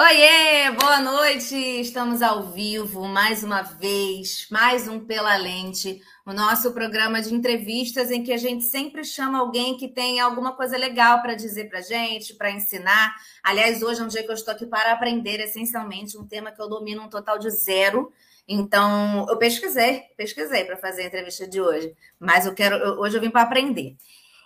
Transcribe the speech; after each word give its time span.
Oiê, 0.00 0.70
boa 0.80 1.00
noite! 1.00 1.56
Estamos 1.56 2.22
ao 2.22 2.52
vivo 2.52 3.08
mais 3.08 3.42
uma 3.42 3.62
vez, 3.62 4.46
mais 4.48 4.86
um 4.86 5.00
Pela 5.00 5.36
Lente, 5.36 6.00
o 6.24 6.32
nosso 6.32 6.72
programa 6.72 7.20
de 7.20 7.34
entrevistas 7.34 8.08
em 8.12 8.22
que 8.22 8.32
a 8.32 8.36
gente 8.36 8.62
sempre 8.62 9.02
chama 9.02 9.40
alguém 9.40 9.76
que 9.76 9.88
tem 9.88 10.20
alguma 10.20 10.52
coisa 10.52 10.78
legal 10.78 11.20
para 11.20 11.34
dizer 11.34 11.68
para 11.68 11.80
gente, 11.80 12.34
para 12.34 12.52
ensinar. 12.52 13.12
Aliás, 13.42 13.82
hoje 13.82 14.00
é 14.00 14.04
um 14.04 14.06
dia 14.06 14.22
que 14.22 14.30
eu 14.30 14.36
estou 14.36 14.54
aqui 14.54 14.66
para 14.66 14.92
aprender, 14.92 15.40
essencialmente, 15.40 16.16
um 16.16 16.24
tema 16.24 16.52
que 16.52 16.62
eu 16.62 16.68
domino 16.68 17.02
um 17.02 17.08
total 17.08 17.36
de 17.36 17.50
zero. 17.50 18.12
Então, 18.46 19.26
eu 19.28 19.36
pesquisei, 19.36 20.02
pesquisei 20.16 20.64
para 20.64 20.76
fazer 20.76 21.02
a 21.02 21.06
entrevista 21.06 21.44
de 21.44 21.60
hoje, 21.60 21.92
mas 22.20 22.46
eu 22.46 22.54
quero, 22.54 23.00
hoje 23.00 23.16
eu 23.16 23.20
vim 23.20 23.30
para 23.30 23.42
aprender. 23.42 23.96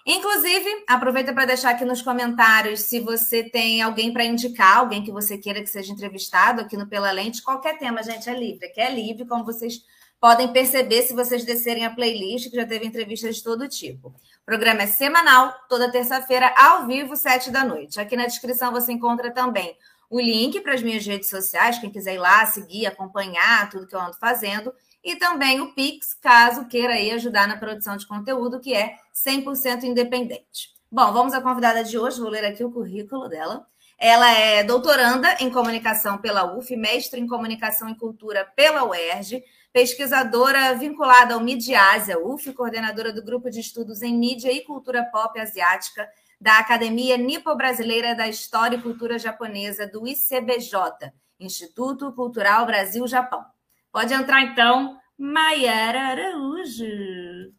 Inclusive, 0.04 0.84
aproveita 0.88 1.32
para 1.32 1.44
deixar 1.44 1.70
aqui 1.70 1.84
nos 1.84 2.02
comentários 2.02 2.80
se 2.80 2.98
você 2.98 3.44
tem 3.44 3.80
alguém 3.80 4.12
para 4.12 4.24
indicar, 4.24 4.78
alguém 4.78 5.04
que 5.04 5.12
você 5.12 5.38
queira 5.38 5.60
que 5.60 5.68
seja 5.68 5.92
entrevistado 5.92 6.60
aqui 6.60 6.76
no 6.76 6.88
Pela 6.88 7.12
Lente. 7.12 7.42
Qualquer 7.42 7.78
tema, 7.78 8.02
gente, 8.02 8.28
é 8.28 8.34
livre. 8.34 8.66
Aqui 8.66 8.80
é 8.80 8.92
livre, 8.92 9.24
como 9.24 9.44
vocês 9.44 9.84
podem 10.20 10.52
perceber 10.52 11.02
se 11.02 11.14
vocês 11.14 11.44
descerem 11.44 11.84
a 11.84 11.94
playlist, 11.94 12.50
que 12.50 12.56
já 12.56 12.66
teve 12.66 12.84
entrevistas 12.84 13.36
de 13.36 13.44
todo 13.44 13.68
tipo. 13.68 14.08
O 14.08 14.44
programa 14.44 14.82
é 14.82 14.86
semanal, 14.88 15.54
toda 15.68 15.90
terça-feira, 15.90 16.52
ao 16.56 16.86
vivo, 16.86 17.14
sete 17.14 17.50
da 17.50 17.64
noite. 17.64 18.00
Aqui 18.00 18.16
na 18.16 18.26
descrição 18.26 18.72
você 18.72 18.92
encontra 18.92 19.32
também 19.32 19.76
o 20.10 20.20
link 20.20 20.60
para 20.60 20.74
as 20.74 20.82
minhas 20.82 21.06
redes 21.06 21.30
sociais, 21.30 21.78
quem 21.78 21.90
quiser 21.90 22.14
ir 22.14 22.18
lá, 22.18 22.44
seguir, 22.44 22.86
acompanhar 22.86 23.70
tudo 23.70 23.86
que 23.86 23.94
eu 23.94 24.00
ando 24.00 24.16
fazendo 24.18 24.72
e 25.02 25.16
também 25.16 25.60
o 25.60 25.72
Pix, 25.74 26.14
caso 26.14 26.66
queira 26.66 26.94
aí 26.94 27.10
ajudar 27.10 27.48
na 27.48 27.56
produção 27.56 27.96
de 27.96 28.06
conteúdo, 28.06 28.60
que 28.60 28.72
é 28.72 28.96
100% 29.14 29.84
independente. 29.84 30.70
Bom, 30.90 31.12
vamos 31.12 31.32
à 31.32 31.40
convidada 31.40 31.82
de 31.82 31.98
hoje, 31.98 32.20
vou 32.20 32.28
ler 32.28 32.44
aqui 32.44 32.62
o 32.64 32.70
currículo 32.70 33.28
dela. 33.28 33.66
Ela 33.98 34.32
é 34.32 34.64
doutoranda 34.64 35.36
em 35.40 35.48
comunicação 35.48 36.18
pela 36.18 36.56
UF, 36.56 36.74
mestre 36.76 37.20
em 37.20 37.26
comunicação 37.26 37.88
e 37.88 37.94
cultura 37.94 38.44
pela 38.56 38.84
UERJ, 38.84 39.42
pesquisadora 39.72 40.74
vinculada 40.74 41.34
ao 41.34 41.40
Midiásia 41.40 42.18
UF, 42.18 42.52
coordenadora 42.52 43.12
do 43.12 43.22
grupo 43.22 43.48
de 43.48 43.60
estudos 43.60 44.02
em 44.02 44.18
mídia 44.18 44.52
e 44.52 44.64
cultura 44.64 45.04
pop 45.04 45.38
asiática 45.38 46.08
da 46.40 46.58
Academia 46.58 47.16
Nipo-Brasileira 47.16 48.14
da 48.14 48.26
História 48.26 48.76
e 48.76 48.82
Cultura 48.82 49.16
Japonesa 49.18 49.86
do 49.86 50.04
ICBJ, 50.04 51.12
Instituto 51.38 52.12
Cultural 52.12 52.66
Brasil-Japão. 52.66 53.44
Pode 53.92 54.12
entrar 54.12 54.42
então, 54.42 54.98
Maiara 55.16 56.08
Araújo. 56.08 57.52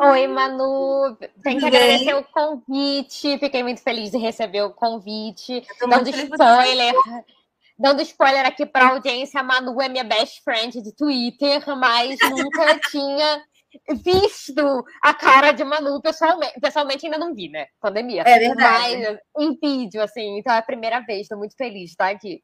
Oi, 0.00 0.26
Manu. 0.26 1.16
Tem 1.42 1.58
que 1.58 1.66
agradecer 1.66 2.14
o 2.14 2.24
convite. 2.24 3.38
Fiquei 3.38 3.62
muito 3.62 3.82
feliz 3.82 4.10
de 4.10 4.18
receber 4.18 4.62
o 4.62 4.72
convite. 4.72 5.62
Dando 5.80 6.08
spoiler. 6.08 6.94
Dando 7.78 8.02
spoiler 8.02 8.46
aqui 8.46 8.64
para 8.64 8.86
a 8.86 8.90
audiência, 8.90 9.40
a 9.40 9.42
Manu 9.42 9.80
é 9.82 9.88
minha 9.88 10.04
best 10.04 10.42
friend 10.42 10.80
de 10.80 10.94
Twitter, 10.94 11.62
mas 11.76 12.18
nunca 12.30 12.78
tinha 12.90 13.42
visto 13.96 14.84
a 15.02 15.12
cara 15.12 15.52
de 15.52 15.64
Manu 15.64 16.00
pessoalmente. 16.00 16.60
Pessoalmente 16.60 17.04
ainda 17.04 17.18
não 17.18 17.34
vi, 17.34 17.48
né? 17.48 17.66
Pandemia. 17.80 18.22
É 18.22 18.38
verdade. 18.38 18.96
Mas 18.96 19.18
em 19.38 19.58
vídeo, 19.60 20.02
assim. 20.02 20.38
Então 20.38 20.54
é 20.54 20.58
a 20.58 20.62
primeira 20.62 21.00
vez. 21.00 21.22
Estou 21.22 21.38
muito 21.38 21.56
feliz 21.56 21.86
de 21.86 21.90
estar 21.90 22.10
aqui. 22.10 22.42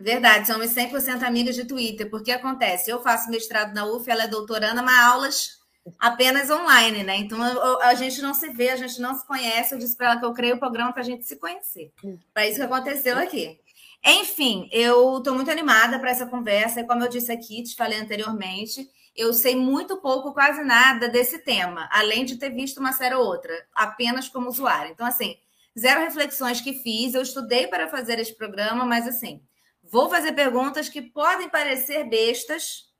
Verdade, 0.00 0.46
somos 0.48 0.74
100% 0.74 1.22
amigas 1.22 1.54
de 1.54 1.64
Twitter, 1.64 2.10
porque 2.10 2.32
acontece, 2.32 2.90
eu 2.90 3.00
faço 3.02 3.30
mestrado 3.30 3.72
na 3.72 3.86
UF, 3.86 4.10
ela 4.10 4.24
é 4.24 4.26
doutoranda, 4.26 4.82
mas 4.82 4.98
aulas 4.98 5.61
apenas 5.98 6.50
online, 6.50 7.02
né? 7.02 7.16
Então 7.16 7.40
a 7.80 7.94
gente 7.94 8.20
não 8.22 8.34
se 8.34 8.48
vê, 8.50 8.70
a 8.70 8.76
gente 8.76 9.00
não 9.00 9.14
se 9.14 9.26
conhece. 9.26 9.74
Eu 9.74 9.78
disse 9.78 9.96
para 9.96 10.12
ela 10.12 10.20
que 10.20 10.26
eu 10.26 10.32
criei 10.32 10.52
o 10.52 10.58
programa 10.58 10.92
para 10.92 11.02
a 11.02 11.04
gente 11.04 11.24
se 11.24 11.36
conhecer. 11.36 11.92
Para 12.32 12.46
isso 12.46 12.56
que 12.56 12.62
aconteceu 12.62 13.18
aqui. 13.18 13.60
Enfim, 14.04 14.68
eu 14.72 15.18
estou 15.18 15.34
muito 15.34 15.50
animada 15.50 15.98
para 15.98 16.10
essa 16.10 16.26
conversa, 16.26 16.80
e 16.80 16.86
como 16.86 17.04
eu 17.04 17.08
disse 17.08 17.30
aqui, 17.30 17.62
te 17.62 17.76
falei 17.76 18.00
anteriormente, 18.00 18.90
eu 19.14 19.32
sei 19.32 19.54
muito 19.54 19.98
pouco, 19.98 20.32
quase 20.32 20.64
nada 20.64 21.08
desse 21.08 21.38
tema, 21.38 21.88
além 21.92 22.24
de 22.24 22.36
ter 22.36 22.50
visto 22.50 22.78
uma 22.78 22.92
série 22.92 23.14
ou 23.14 23.24
outra, 23.24 23.54
apenas 23.72 24.28
como 24.28 24.48
usuário. 24.48 24.90
Então, 24.90 25.06
assim, 25.06 25.36
zero 25.78 26.00
reflexões 26.00 26.60
que 26.60 26.74
fiz, 26.74 27.14
eu 27.14 27.22
estudei 27.22 27.68
para 27.68 27.86
fazer 27.86 28.18
esse 28.18 28.34
programa, 28.34 28.84
mas 28.84 29.06
assim, 29.06 29.40
Vou 29.92 30.08
fazer 30.08 30.32
perguntas 30.32 30.88
que 30.88 31.02
podem 31.02 31.50
parecer 31.50 32.08
bestas 32.08 32.90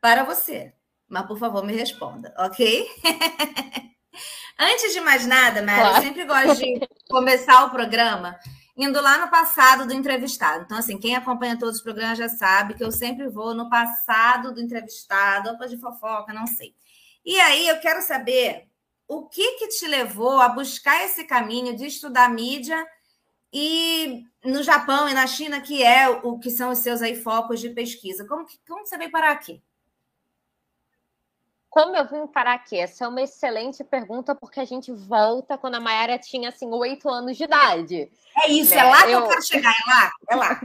para 0.00 0.22
você, 0.22 0.72
mas 1.08 1.26
por 1.26 1.38
favor 1.38 1.64
me 1.64 1.72
responda, 1.72 2.34
ok? 2.38 2.88
Antes 4.58 4.94
de 4.94 5.00
mais 5.00 5.26
nada, 5.26 5.62
Mary, 5.62 5.80
claro. 5.80 5.96
eu 5.96 6.02
sempre 6.02 6.24
gosto 6.24 6.56
de 6.56 6.80
começar 7.08 7.64
o 7.64 7.70
programa 7.70 8.38
indo 8.76 9.00
lá 9.00 9.18
no 9.18 9.30
passado 9.30 9.86
do 9.86 9.94
entrevistado. 9.94 10.64
Então, 10.64 10.78
assim, 10.78 10.98
quem 10.98 11.16
acompanha 11.16 11.58
todos 11.58 11.76
os 11.76 11.82
programas 11.82 12.18
já 12.18 12.28
sabe 12.28 12.74
que 12.74 12.84
eu 12.84 12.92
sempre 12.92 13.28
vou 13.28 13.54
no 13.54 13.70
passado 13.70 14.52
do 14.52 14.60
entrevistado, 14.60 15.50
opa 15.50 15.66
de 15.66 15.78
fofoca, 15.78 16.32
não 16.32 16.46
sei. 16.46 16.74
E 17.24 17.40
aí 17.40 17.66
eu 17.68 17.80
quero 17.80 18.02
saber 18.02 18.68
o 19.08 19.28
que 19.28 19.58
que 19.58 19.68
te 19.68 19.86
levou 19.86 20.40
a 20.40 20.48
buscar 20.48 21.04
esse 21.04 21.24
caminho 21.24 21.74
de 21.76 21.86
estudar 21.86 22.28
mídia 22.28 22.86
e 23.52 24.24
no 24.44 24.62
Japão 24.62 25.08
e 25.08 25.14
na 25.14 25.26
China, 25.26 25.60
que 25.60 25.82
é 25.82 26.08
o 26.08 26.38
que 26.38 26.50
são 26.50 26.70
os 26.70 26.78
seus 26.78 27.00
aí 27.00 27.16
focos 27.16 27.60
de 27.60 27.70
pesquisa. 27.70 28.26
Como, 28.26 28.44
que, 28.44 28.58
como 28.66 28.86
você 28.86 28.98
veio 28.98 29.10
parar 29.10 29.30
aqui? 29.32 29.62
Como 31.76 31.94
eu 31.94 32.08
vim 32.08 32.26
parar 32.26 32.54
aqui? 32.54 32.78
Essa 32.78 33.04
é 33.04 33.08
uma 33.08 33.20
excelente 33.20 33.84
pergunta, 33.84 34.34
porque 34.34 34.58
a 34.58 34.64
gente 34.64 34.90
volta 34.90 35.58
quando 35.58 35.74
a 35.74 35.80
Mayara 35.80 36.18
tinha, 36.18 36.48
assim, 36.48 36.72
oito 36.72 37.06
anos 37.06 37.36
de 37.36 37.44
idade. 37.44 38.10
É 38.42 38.50
isso, 38.50 38.74
né? 38.74 38.80
é 38.80 38.84
lá 38.84 39.02
que 39.02 39.10
eu... 39.10 39.20
eu 39.20 39.28
quero 39.28 39.42
chegar, 39.42 39.74
é 39.74 39.90
lá, 39.90 40.12
é 40.30 40.36
lá. 40.36 40.60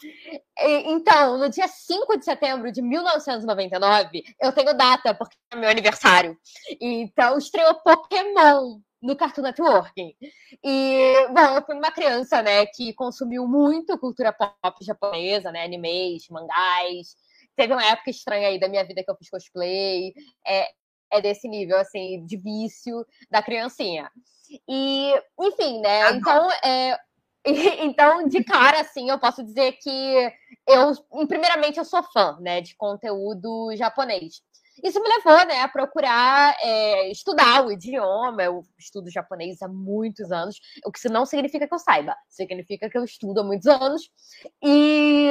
então, 0.86 1.36
no 1.36 1.50
dia 1.50 1.68
5 1.68 2.16
de 2.16 2.24
setembro 2.24 2.72
de 2.72 2.80
1999, 2.80 4.24
eu 4.40 4.50
tenho 4.50 4.72
data, 4.72 5.12
porque 5.12 5.36
é 5.52 5.56
meu 5.56 5.68
aniversário. 5.68 6.38
Então, 6.80 7.36
estreou 7.36 7.74
Pokémon 7.74 8.80
no 9.02 9.14
Cartoon 9.14 9.42
Network. 9.42 10.16
E, 10.64 11.28
bom, 11.34 11.54
eu 11.54 11.66
fui 11.66 11.74
uma 11.74 11.90
criança, 11.90 12.40
né, 12.40 12.64
que 12.64 12.94
consumiu 12.94 13.46
muito 13.46 13.98
cultura 13.98 14.32
pop 14.32 14.82
japonesa, 14.82 15.52
né, 15.52 15.64
animes, 15.64 16.26
mangás. 16.30 17.14
Teve 17.56 17.72
uma 17.72 17.84
época 17.84 18.10
estranha 18.10 18.48
aí 18.48 18.60
da 18.60 18.68
minha 18.68 18.84
vida 18.84 19.02
que 19.02 19.10
eu 19.10 19.16
fiz 19.16 19.30
cosplay. 19.30 20.12
É, 20.46 20.68
é 21.10 21.20
desse 21.20 21.48
nível, 21.48 21.78
assim, 21.78 22.24
de 22.26 22.36
vício 22.36 23.06
da 23.30 23.42
criancinha. 23.42 24.10
E, 24.68 25.12
enfim, 25.40 25.80
né, 25.80 26.02
ah, 26.02 26.12
então, 26.12 26.50
é, 26.64 26.98
então, 27.84 28.28
de 28.28 28.42
cara, 28.44 28.80
assim, 28.80 29.08
eu 29.08 29.18
posso 29.18 29.42
dizer 29.42 29.72
que 29.72 30.32
eu, 30.66 30.92
primeiramente, 31.26 31.78
eu 31.78 31.84
sou 31.84 32.02
fã, 32.02 32.36
né, 32.40 32.60
de 32.60 32.76
conteúdo 32.76 33.74
japonês. 33.76 34.42
Isso 34.82 35.00
me 35.00 35.08
levou 35.08 35.46
né, 35.46 35.62
a 35.62 35.68
procurar 35.68 36.54
é, 36.62 37.10
estudar 37.10 37.64
o 37.64 37.72
idioma. 37.72 38.42
Eu 38.42 38.62
estudo 38.78 39.10
japonês 39.10 39.62
há 39.62 39.68
muitos 39.68 40.30
anos, 40.30 40.60
o 40.84 40.92
que 40.92 41.08
não 41.08 41.24
significa 41.24 41.66
que 41.66 41.74
eu 41.74 41.78
saiba, 41.78 42.14
significa 42.28 42.90
que 42.90 42.98
eu 42.98 43.04
estudo 43.04 43.40
há 43.40 43.44
muitos 43.44 43.66
anos. 43.66 44.02
E, 44.62 45.30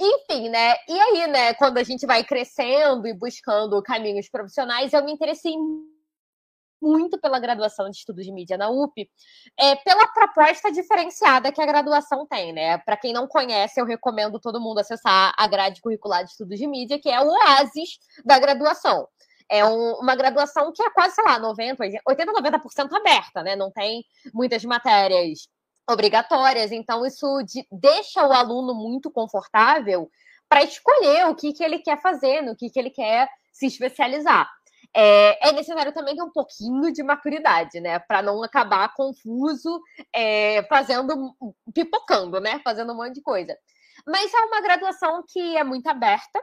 enfim, 0.00 0.48
né? 0.48 0.74
E 0.88 1.00
aí, 1.00 1.26
né, 1.26 1.54
quando 1.54 1.78
a 1.78 1.82
gente 1.82 2.06
vai 2.06 2.22
crescendo 2.24 3.06
e 3.06 3.14
buscando 3.14 3.82
caminhos 3.82 4.28
profissionais, 4.28 4.92
eu 4.92 5.04
me 5.04 5.12
interessei 5.12 5.54
muito 6.80 7.18
pela 7.20 7.40
graduação 7.40 7.90
de 7.90 7.96
estudos 7.96 8.24
de 8.24 8.32
mídia 8.32 8.56
na 8.56 8.70
UP, 8.70 9.10
é, 9.58 9.76
pela 9.76 10.06
proposta 10.08 10.70
diferenciada 10.70 11.50
que 11.50 11.60
a 11.60 11.66
graduação 11.66 12.26
tem, 12.26 12.52
né? 12.52 12.78
Para 12.78 12.96
quem 12.96 13.12
não 13.12 13.26
conhece, 13.26 13.80
eu 13.80 13.84
recomendo 13.84 14.38
todo 14.38 14.60
mundo 14.60 14.78
acessar 14.78 15.32
a 15.36 15.46
grade 15.48 15.80
curricular 15.80 16.24
de 16.24 16.30
estudos 16.30 16.58
de 16.58 16.66
mídia, 16.66 17.00
que 17.00 17.10
é 17.10 17.20
o 17.20 17.28
oásis 17.28 17.98
da 18.24 18.38
graduação. 18.38 19.08
É 19.50 19.64
um, 19.64 19.94
uma 19.94 20.14
graduação 20.14 20.72
que 20.72 20.82
é 20.82 20.90
quase, 20.90 21.14
sei 21.14 21.24
lá, 21.24 21.38
90, 21.38 21.82
80, 22.06 22.32
90% 22.32 22.92
aberta, 22.92 23.42
né? 23.42 23.56
Não 23.56 23.72
tem 23.72 24.04
muitas 24.32 24.62
matérias 24.64 25.48
obrigatórias, 25.88 26.70
então 26.70 27.04
isso 27.06 27.42
de, 27.42 27.66
deixa 27.70 28.26
o 28.26 28.32
aluno 28.32 28.74
muito 28.74 29.10
confortável 29.10 30.10
para 30.48 30.62
escolher 30.62 31.26
o 31.26 31.34
que, 31.34 31.52
que 31.52 31.64
ele 31.64 31.78
quer 31.78 32.00
fazer, 32.00 32.42
no 32.42 32.56
que, 32.56 32.70
que 32.70 32.78
ele 32.78 32.90
quer 32.90 33.28
se 33.52 33.66
especializar 33.66 34.48
é, 34.94 35.48
é 35.48 35.52
necessário 35.52 35.92
também 35.92 36.16
ter 36.16 36.22
um 36.22 36.30
pouquinho 36.30 36.92
de 36.92 37.02
maturidade, 37.02 37.80
né? 37.80 37.98
Para 37.98 38.22
não 38.22 38.42
acabar 38.42 38.94
confuso, 38.94 39.80
é, 40.14 40.62
fazendo, 40.64 41.34
pipocando, 41.74 42.40
né? 42.40 42.60
Fazendo 42.64 42.92
um 42.92 42.96
monte 42.96 43.14
de 43.14 43.22
coisa. 43.22 43.56
Mas 44.06 44.32
é 44.32 44.40
uma 44.40 44.60
graduação 44.60 45.24
que 45.28 45.56
é 45.56 45.64
muito 45.64 45.86
aberta, 45.88 46.40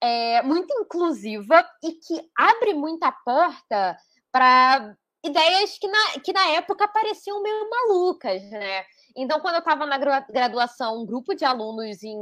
é 0.00 0.42
muito 0.42 0.72
inclusiva 0.80 1.66
e 1.82 1.92
que 1.92 2.22
abre 2.36 2.74
muita 2.74 3.12
porta 3.24 3.96
para 4.30 4.94
ideias 5.24 5.78
que 5.78 5.86
na, 5.88 6.20
que 6.24 6.32
na 6.32 6.48
época 6.50 6.88
pareciam 6.88 7.42
meio 7.42 7.68
malucas, 7.68 8.42
né? 8.50 8.84
Então, 9.16 9.40
quando 9.40 9.56
eu 9.56 9.60
estava 9.60 9.86
na 9.86 9.98
graduação, 9.98 11.02
um 11.02 11.06
grupo 11.06 11.34
de 11.34 11.44
alunos 11.44 12.02
em 12.02 12.18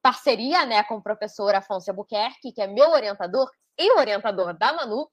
parceria 0.00 0.64
né, 0.64 0.82
com 0.84 0.96
o 0.96 1.02
professor 1.02 1.54
Afonso 1.54 1.90
Albuquerque, 1.90 2.52
que 2.52 2.62
é 2.62 2.66
meu 2.66 2.90
orientador, 2.90 3.50
e 3.78 3.92
orientador 3.92 4.56
da 4.56 4.72
Manu, 4.72 5.08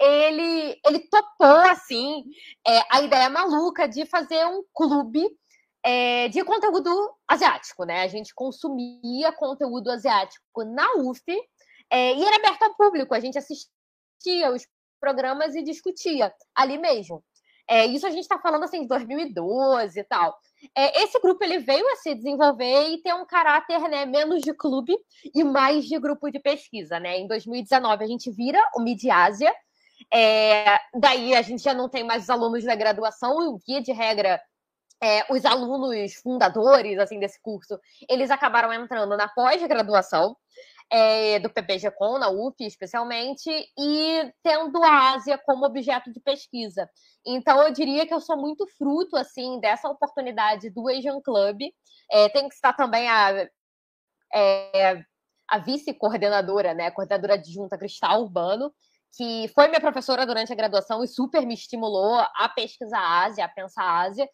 ele, 0.00 0.80
ele 0.84 0.98
topou, 1.00 1.58
assim, 1.70 2.24
é, 2.66 2.80
a 2.90 3.02
ideia 3.02 3.28
maluca 3.28 3.86
de 3.86 4.06
fazer 4.06 4.46
um 4.46 4.64
clube 4.72 5.28
é, 5.84 6.28
de 6.28 6.42
conteúdo 6.44 6.90
asiático, 7.28 7.84
né? 7.84 8.02
A 8.02 8.08
gente 8.08 8.34
consumia 8.34 9.32
conteúdo 9.32 9.90
asiático 9.90 10.64
na 10.64 10.94
UF 10.96 11.22
é, 11.90 12.14
e 12.14 12.24
era 12.24 12.36
aberto 12.36 12.62
ao 12.62 12.74
público. 12.74 13.14
A 13.14 13.20
gente 13.20 13.38
assistia 13.38 14.50
os 14.52 14.66
programas 15.00 15.54
e 15.54 15.62
discutia 15.62 16.32
ali 16.54 16.78
mesmo. 16.78 17.24
É, 17.68 17.86
isso 17.86 18.04
a 18.04 18.10
gente 18.10 18.22
está 18.22 18.36
falando 18.36 18.64
assim 18.64 18.82
de 18.82 18.88
2012 18.88 19.98
e 19.98 20.04
tal. 20.04 20.36
É, 20.76 21.02
esse 21.04 21.20
grupo 21.20 21.42
ele 21.44 21.58
veio 21.60 21.86
a 21.92 21.96
se 21.96 22.14
desenvolver 22.16 22.88
e 22.88 23.00
ter 23.00 23.14
um 23.14 23.24
caráter 23.24 23.80
né, 23.88 24.04
menos 24.04 24.42
de 24.42 24.52
clube 24.52 24.96
e 25.32 25.44
mais 25.44 25.84
de 25.84 25.96
grupo 25.98 26.30
de 26.30 26.40
pesquisa. 26.40 26.98
Né? 26.98 27.18
Em 27.18 27.28
2019 27.28 28.04
a 28.04 28.06
gente 28.08 28.30
vira 28.32 28.60
o 28.74 28.80
Midiásia. 28.80 29.54
É, 30.12 30.80
daí 30.94 31.34
a 31.34 31.42
gente 31.42 31.62
já 31.62 31.72
não 31.72 31.88
tem 31.88 32.02
mais 32.02 32.24
os 32.24 32.30
alunos 32.30 32.64
da 32.64 32.74
graduação, 32.74 33.56
e 33.56 33.58
via 33.64 33.80
de 33.80 33.92
regra, 33.92 34.40
é, 35.00 35.24
os 35.32 35.44
alunos 35.44 36.14
fundadores 36.14 36.98
assim 36.98 37.20
desse 37.20 37.40
curso, 37.40 37.78
eles 38.08 38.30
acabaram 38.30 38.72
entrando 38.72 39.16
na 39.16 39.28
pós-graduação 39.28 40.36
é, 40.90 41.38
do 41.38 41.48
PPG-Com, 41.48 42.18
na 42.18 42.28
UF 42.30 42.56
especialmente, 42.60 43.48
e 43.78 44.32
tendo 44.42 44.82
a 44.82 45.12
Ásia 45.12 45.38
como 45.38 45.64
objeto 45.64 46.12
de 46.12 46.20
pesquisa. 46.20 46.88
Então, 47.24 47.62
eu 47.62 47.72
diria 47.72 48.06
que 48.06 48.12
eu 48.12 48.20
sou 48.20 48.36
muito 48.36 48.66
fruto 48.76 49.16
assim 49.16 49.60
dessa 49.60 49.88
oportunidade 49.88 50.68
do 50.70 50.88
Asian 50.88 51.20
Club. 51.20 51.60
É, 52.10 52.28
tem 52.30 52.48
que 52.48 52.54
estar 52.54 52.72
também 52.72 53.08
a, 53.08 53.48
é, 54.34 55.04
a 55.48 55.58
vice-coordenadora, 55.58 56.74
né, 56.74 56.90
coordenadora 56.90 57.34
adjunta 57.34 57.78
Cristal 57.78 58.22
Urbano, 58.22 58.72
que 59.16 59.48
foi 59.54 59.68
minha 59.68 59.80
professora 59.80 60.26
durante 60.26 60.52
a 60.52 60.56
graduação 60.56 61.02
e 61.04 61.08
super 61.08 61.44
me 61.46 61.54
estimulou 61.54 62.18
a 62.18 62.48
pesquisar 62.48 63.00
a 63.00 63.24
Ásia, 63.24 63.44
a 63.44 63.48
pensar 63.48 63.82
a 63.82 64.00
Ásia. 64.02 64.28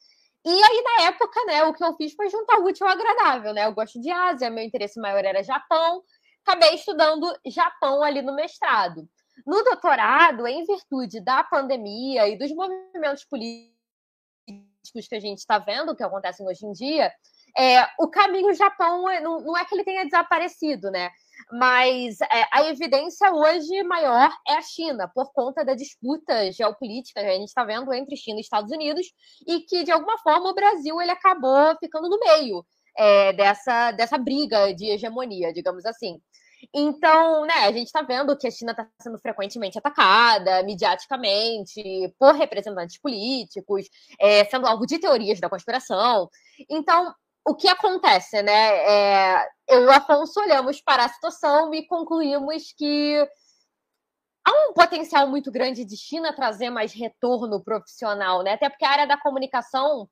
E 0.44 0.48
aí, 0.48 0.82
na 0.82 1.06
época, 1.08 1.44
né, 1.46 1.64
o 1.64 1.74
que 1.74 1.82
eu 1.82 1.94
fiz 1.96 2.14
foi 2.14 2.28
juntar 2.28 2.60
o 2.60 2.64
útil 2.66 2.86
ao 2.86 2.92
agradável, 2.92 3.52
né? 3.52 3.66
Eu 3.66 3.72
gosto 3.74 4.00
de 4.00 4.10
Ásia, 4.10 4.48
meu 4.48 4.62
interesse 4.62 5.00
maior 5.00 5.24
era 5.24 5.42
Japão. 5.42 6.02
Acabei 6.46 6.76
estudando 6.76 7.26
Japão 7.44 8.04
ali 8.04 8.22
no 8.22 8.32
mestrado. 8.32 9.08
No 9.44 9.64
doutorado, 9.64 10.46
em 10.46 10.64
virtude 10.64 11.20
da 11.20 11.42
pandemia 11.42 12.28
e 12.28 12.38
dos 12.38 12.52
movimentos 12.52 13.24
políticos 13.24 13.74
que 15.08 15.16
a 15.16 15.20
gente 15.20 15.38
está 15.38 15.58
vendo, 15.58 15.96
que 15.96 16.04
acontecem 16.04 16.46
hoje 16.46 16.64
em 16.64 16.70
dia, 16.70 17.12
é, 17.58 17.84
o 17.98 18.06
caminho 18.08 18.54
Japão 18.54 19.10
é, 19.10 19.20
não, 19.20 19.56
é 19.56 19.64
que 19.64 19.74
ele 19.74 19.82
tenha 19.82 20.04
desaparecido, 20.04 20.88
né? 20.88 21.10
Mas 21.50 22.20
é, 22.20 22.46
a 22.52 22.64
evidência 22.66 23.32
hoje 23.32 23.82
maior 23.82 24.30
é 24.46 24.54
a 24.54 24.62
China, 24.62 25.10
por 25.12 25.32
conta 25.32 25.64
da 25.64 25.74
disputa 25.74 26.52
geopolítica 26.52 27.22
que 27.22 27.26
a 27.26 27.32
gente 27.32 27.48
está 27.48 27.64
vendo 27.64 27.92
entre 27.92 28.16
China 28.16 28.38
e 28.38 28.42
Estados 28.42 28.70
Unidos, 28.70 29.06
e 29.48 29.62
que, 29.62 29.82
de 29.82 29.90
alguma 29.90 30.16
forma, 30.18 30.48
o 30.48 30.54
Brasil 30.54 31.00
ele 31.00 31.10
acabou 31.10 31.76
ficando 31.80 32.08
no 32.08 32.20
meio 32.20 32.64
é, 32.96 33.32
dessa, 33.32 33.92
dessa 33.92 34.18
briga 34.18 34.74
de 34.74 34.86
hegemonia, 34.86 35.52
digamos 35.52 35.84
assim. 35.84 36.20
Então, 36.74 37.44
né, 37.46 37.66
a 37.66 37.72
gente 37.72 37.86
está 37.86 38.02
vendo 38.02 38.36
que 38.36 38.46
a 38.46 38.50
China 38.50 38.72
está 38.72 38.88
sendo 39.00 39.18
frequentemente 39.18 39.78
atacada, 39.78 40.62
mediaticamente, 40.62 41.82
por 42.18 42.34
representantes 42.34 42.98
políticos, 42.98 43.86
é, 44.20 44.44
sendo 44.46 44.66
alvo 44.66 44.86
de 44.86 44.98
teorias 44.98 45.38
da 45.40 45.48
conspiração. 45.48 46.28
Então, 46.68 47.14
o 47.46 47.54
que 47.54 47.68
acontece, 47.68 48.42
né? 48.42 48.76
É, 48.78 49.48
eu 49.68 49.82
e 49.82 49.86
o 49.86 49.90
Afonso 49.92 50.40
olhamos 50.40 50.80
para 50.80 51.04
a 51.04 51.08
situação 51.08 51.72
e 51.72 51.86
concluímos 51.86 52.72
que 52.76 53.28
há 54.44 54.68
um 54.68 54.72
potencial 54.72 55.28
muito 55.28 55.50
grande 55.52 55.84
de 55.84 55.96
China 55.96 56.34
trazer 56.34 56.70
mais 56.70 56.92
retorno 56.92 57.62
profissional, 57.62 58.42
né? 58.42 58.54
Até 58.54 58.68
porque 58.68 58.84
a 58.84 58.90
área 58.90 59.06
da 59.06 59.16
comunicação, 59.16 60.08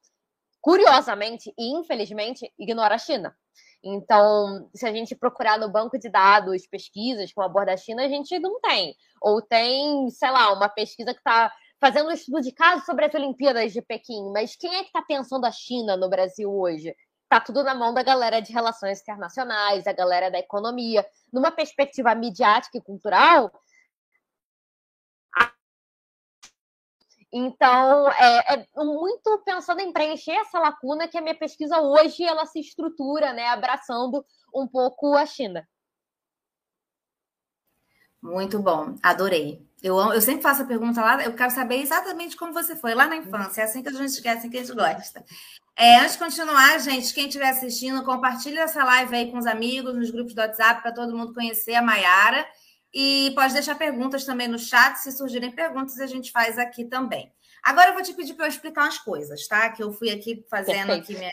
curiosamente 0.65 1.53
e 1.59 1.79
infelizmente, 1.79 2.51
ignora 2.59 2.95
a 2.95 2.99
China. 2.99 3.37
Então, 3.85 4.67
se 4.75 4.87
a 4.87 4.91
gente 4.91 5.15
procurar 5.15 5.59
no 5.59 5.69
banco 5.69 5.99
de 5.99 6.09
dados 6.09 6.67
pesquisas 6.67 7.31
com 7.35 7.43
a 7.43 7.77
China, 7.77 8.03
a 8.03 8.09
gente 8.09 8.39
não 8.39 8.59
tem. 8.63 8.97
Ou 9.21 9.43
tem, 9.43 10.09
sei 10.09 10.31
lá, 10.31 10.55
uma 10.55 10.71
pesquisa 10.71 11.13
que 11.13 11.21
está 11.21 11.53
fazendo 11.79 12.09
um 12.09 12.13
estudo 12.13 12.41
de 12.41 12.51
caso 12.51 12.83
sobre 12.87 13.05
as 13.05 13.13
Olimpíadas 13.13 13.75
de 13.75 13.83
Pequim. 13.83 14.33
Mas 14.33 14.57
quem 14.57 14.75
é 14.75 14.81
que 14.81 14.87
está 14.87 15.03
pensando 15.03 15.45
a 15.45 15.53
China 15.53 15.99
no 15.99 16.09
Brasil 16.09 16.51
hoje? 16.51 16.97
tá 17.29 17.41
tudo 17.41 17.65
na 17.65 17.75
mão 17.75 17.93
da 17.93 18.03
galera 18.03 18.41
de 18.41 18.53
relações 18.53 19.01
internacionais, 19.01 19.89
a 19.89 19.93
galera 19.93 20.31
da 20.31 20.39
economia. 20.39 21.05
Numa 21.33 21.51
perspectiva 21.51 22.15
midiática 22.15 22.79
e 22.79 22.81
cultural, 22.81 23.51
Então, 27.37 28.09
é, 28.13 28.55
é, 28.55 28.67
muito 28.77 29.43
pensando 29.45 29.81
em 29.81 29.93
preencher 29.93 30.31
essa 30.31 30.57
lacuna 30.61 31.09
que 31.09 31.19
a 31.19 31.21
minha 31.21 31.35
pesquisa 31.35 31.81
hoje 31.81 32.23
ela 32.23 32.47
se 32.47 32.61
estrutura, 32.61 33.33
né, 33.33 33.49
abraçando 33.49 34.25
um 34.55 34.69
pouco 34.69 35.17
a 35.17 35.27
China. 35.27 35.67
Muito 38.23 38.61
bom, 38.61 38.95
adorei. 39.03 39.67
Eu, 39.83 39.99
eu 40.13 40.21
sempre 40.23 40.43
faço 40.43 40.63
a 40.63 40.65
pergunta 40.65 41.01
lá, 41.01 41.25
eu 41.25 41.35
quero 41.35 41.51
saber 41.51 41.83
exatamente 41.83 42.37
como 42.37 42.53
você 42.53 42.77
foi 42.77 42.95
lá 42.95 43.09
na 43.09 43.17
infância. 43.17 43.63
É 43.63 43.65
assim 43.65 43.83
que 43.83 43.89
a 43.89 43.93
gente 43.93 44.23
quer, 44.23 44.37
é 44.37 44.39
assim 44.39 44.49
que 44.49 44.57
a 44.57 44.65
gente 44.65 44.75
gosta. 44.75 45.25
É, 45.77 45.99
antes 45.99 46.13
de 46.13 46.19
continuar, 46.21 46.79
gente, 46.79 47.13
quem 47.13 47.27
estiver 47.27 47.51
assistindo, 47.51 48.05
compartilhe 48.05 48.59
essa 48.59 48.85
live 48.85 49.15
aí 49.15 49.31
com 49.33 49.39
os 49.39 49.47
amigos, 49.47 49.93
nos 49.93 50.11
grupos 50.11 50.35
do 50.35 50.41
WhatsApp, 50.41 50.83
para 50.83 50.93
todo 50.93 51.17
mundo 51.17 51.35
conhecer 51.35 51.75
a 51.75 51.83
Maiara. 51.83 52.47
E 52.95 53.33
pode 53.35 53.53
deixar 53.53 53.75
perguntas 53.75 54.25
também 54.25 54.47
no 54.47 54.59
chat. 54.59 54.97
Se 54.97 55.11
surgirem 55.11 55.51
perguntas, 55.51 55.99
a 55.99 56.07
gente 56.07 56.31
faz 56.31 56.59
aqui 56.59 56.85
também. 56.85 57.33
Agora 57.61 57.91
eu 57.91 57.95
vou 57.95 58.03
te 58.03 58.13
pedir 58.13 58.35
para 58.35 58.45
eu 58.45 58.51
explicar 58.51 58.83
umas 58.83 58.99
coisas, 58.99 59.49
tá? 59.49 59.69
Que 59.71 59.83
eu 59.83 59.93
fui 59.93 60.11
aqui 60.11 60.47
fazendo 60.49 60.93
aqui, 60.93 61.17
minha, 61.17 61.33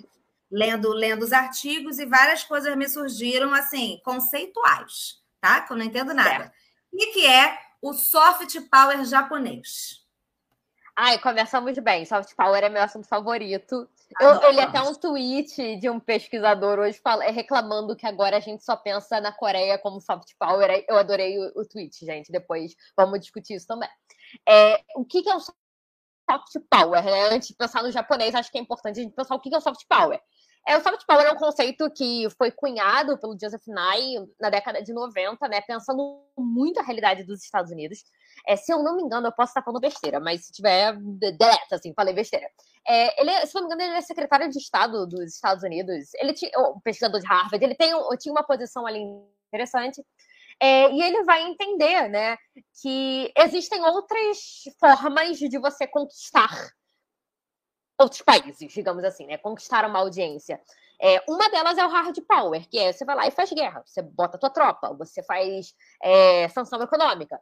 lendo, 0.50 0.90
lendo 0.90 1.24
os 1.24 1.32
artigos 1.32 2.00
e 2.00 2.06
várias 2.06 2.44
coisas 2.44 2.76
me 2.76 2.90
surgiram 2.90 3.54
assim, 3.54 4.02
conceituais, 4.04 5.22
tá? 5.40 5.62
Que 5.62 5.74
eu 5.74 5.78
não 5.78 5.86
entendo 5.86 6.14
nada. 6.14 6.52
O 6.92 6.98
que 6.98 7.28
é 7.28 7.58
o 7.82 7.94
soft 7.94 8.60
power 8.70 9.06
japonês? 9.06 10.02
Ai, 10.96 11.20
começamos 11.20 11.78
bem. 11.80 12.06
Soft 12.06 12.34
power 12.36 12.64
é 12.64 12.70
meu 12.70 12.82
assunto 12.82 13.08
favorito. 13.08 13.88
Eu, 14.20 14.30
eu 14.42 14.52
li 14.52 14.60
até 14.60 14.82
um 14.82 14.94
tweet 14.94 15.78
de 15.78 15.90
um 15.90 16.00
pesquisador 16.00 16.80
hoje 16.80 17.00
fala, 17.04 17.24
reclamando 17.26 17.96
que 17.96 18.06
agora 18.06 18.38
a 18.38 18.40
gente 18.40 18.64
só 18.64 18.76
pensa 18.76 19.22
na 19.22 19.32
Coreia 19.32 19.78
como 19.78 20.02
soft 20.02 20.34
power. 20.38 20.84
Eu 20.88 20.98
adorei 20.98 21.38
o, 21.40 21.62
o 21.62 21.66
tweet, 21.66 22.06
gente. 22.06 22.32
Depois 22.32 22.76
vamos 22.98 23.20
discutir 23.20 23.56
isso 23.56 23.68
também. 23.68 23.90
É, 24.48 24.82
o 24.96 25.06
que, 25.06 25.22
que 25.22 25.30
é 25.30 25.36
o 25.36 25.40
soft 25.40 25.56
power? 26.70 27.04
Né? 27.04 27.30
Antes 27.30 27.50
de 27.50 27.56
pensar 27.56 27.84
no 27.84 27.92
japonês, 27.92 28.36
acho 28.36 28.52
que 28.52 28.58
é 28.58 28.62
importante 28.62 29.00
a 29.00 29.04
gente 29.04 29.16
pensar 29.16 29.36
o 29.36 29.40
que, 29.40 29.50
que 29.50 29.56
é 29.56 29.60
o 29.60 29.62
soft 29.62 29.86
power. 29.88 30.22
É, 30.68 30.78
o 30.78 30.82
soft 30.82 31.06
power 31.08 31.26
é 31.26 31.32
um 31.32 31.38
conceito 31.38 31.90
que 31.90 32.28
foi 32.38 32.52
cunhado 32.52 33.18
pelo 33.18 33.38
Joseph 33.40 33.66
Nye 33.68 34.28
na 34.40 34.50
década 34.50 34.82
de 34.82 34.94
90, 34.94 35.48
né, 35.48 35.60
pensando 35.62 36.24
muito 36.38 36.80
a 36.80 36.84
realidade 36.84 37.24
dos 37.24 37.44
Estados 37.44 37.72
Unidos. 37.72 38.04
É, 38.48 38.56
se 38.56 38.72
eu 38.72 38.84
não 38.84 38.96
me 38.96 39.04
engano, 39.04 39.28
eu 39.28 39.32
posso 39.32 39.50
estar 39.50 39.64
falando 39.64 39.82
besteira, 39.82 40.20
mas 40.20 40.46
se 40.46 40.54
tiver 40.54 40.96
deleta, 41.00 41.76
assim, 41.76 41.94
falei 41.96 42.14
besteira. 42.14 42.48
É, 42.88 43.22
ele, 43.22 43.46
se 43.46 43.56
não 43.56 43.62
me 43.62 43.68
engano, 43.68 43.82
ele 43.90 43.98
é 43.98 44.02
secretário 44.02 44.50
de 44.50 44.58
Estado 44.58 45.08
dos 45.08 45.34
Estados 45.34 45.64
Unidos. 45.64 46.14
Ele 46.16 46.34
tinha, 46.34 46.52
pesquisador 46.84 47.20
de 47.20 47.28
Harvard, 47.28 47.64
ele 47.64 47.76
tem, 47.76 47.92
tinha 48.20 48.32
uma 48.32 48.44
posição 48.44 48.86
ali 48.86 49.02
interessante. 49.48 50.04
É, 50.60 50.92
e 50.92 51.02
ele 51.02 51.24
vai 51.24 51.42
entender, 51.42 52.08
né, 52.08 52.38
que 52.82 53.32
existem 53.36 53.82
outras 53.84 54.38
formas 54.80 55.40
de 55.40 55.58
você 55.58 55.88
conquistar 55.88 56.72
outros 58.02 58.22
países, 58.22 58.72
digamos 58.72 59.04
assim, 59.04 59.26
né? 59.26 59.38
Conquistar 59.38 59.86
uma 59.86 60.00
audiência. 60.00 60.60
É, 61.02 61.24
uma 61.28 61.50
delas 61.50 61.78
é 61.78 61.86
o 61.86 61.90
hard 61.90 62.18
power, 62.28 62.68
que 62.70 62.78
é 62.78 62.92
você 62.92 63.04
vai 63.04 63.16
lá 63.16 63.28
e 63.28 63.32
faz 63.32 63.52
guerra, 63.52 63.82
você 63.86 64.02
bota 64.02 64.38
a 64.38 64.40
tua 64.40 64.50
tropa, 64.50 64.94
você 64.94 65.24
faz 65.24 65.74
é, 66.02 66.48
sanção 66.50 66.82
econômica. 66.82 67.40